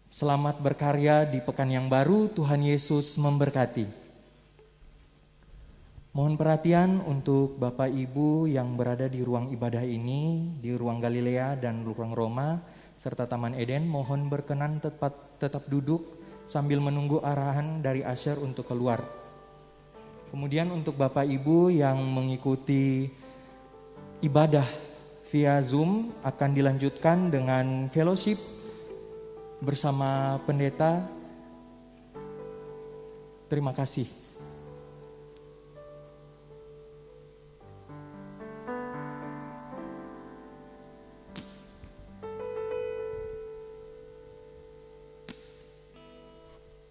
Selamat 0.09 0.57
berkarya 0.57 1.21
di 1.21 1.37
pekan 1.37 1.69
yang 1.69 1.85
baru, 1.85 2.25
Tuhan 2.33 2.65
Yesus 2.65 3.13
memberkati. 3.21 3.85
Mohon 6.17 6.33
perhatian 6.33 6.97
untuk 7.05 7.61
Bapak 7.61 7.93
Ibu 7.93 8.49
yang 8.49 8.73
berada 8.73 9.05
di 9.05 9.21
ruang 9.21 9.53
ibadah 9.53 9.85
ini, 9.85 10.57
di 10.57 10.73
ruang 10.73 10.97
Galilea 10.97 11.61
dan 11.61 11.85
ruang 11.85 12.09
Roma, 12.09 12.57
serta 12.97 13.29
Taman 13.29 13.53
Eden, 13.53 13.85
mohon 13.85 14.33
berkenan 14.33 14.81
tetap, 14.81 15.37
tetap 15.37 15.69
duduk 15.69 16.01
sambil 16.49 16.81
menunggu 16.81 17.21
arahan 17.21 17.85
dari 17.85 18.01
Asher 18.01 18.41
untuk 18.41 18.65
keluar. 18.65 19.24
Kemudian 20.35 20.67
untuk 20.67 20.99
Bapak 20.99 21.23
Ibu 21.23 21.71
yang 21.71 21.95
mengikuti 22.11 23.07
ibadah 24.19 24.67
via 25.31 25.55
Zoom 25.63 26.11
akan 26.27 26.51
dilanjutkan 26.51 27.31
dengan 27.31 27.87
fellowship 27.87 28.35
bersama 29.63 30.35
pendeta. 30.43 31.07
Terima 33.47 33.71
kasih. 33.71 34.24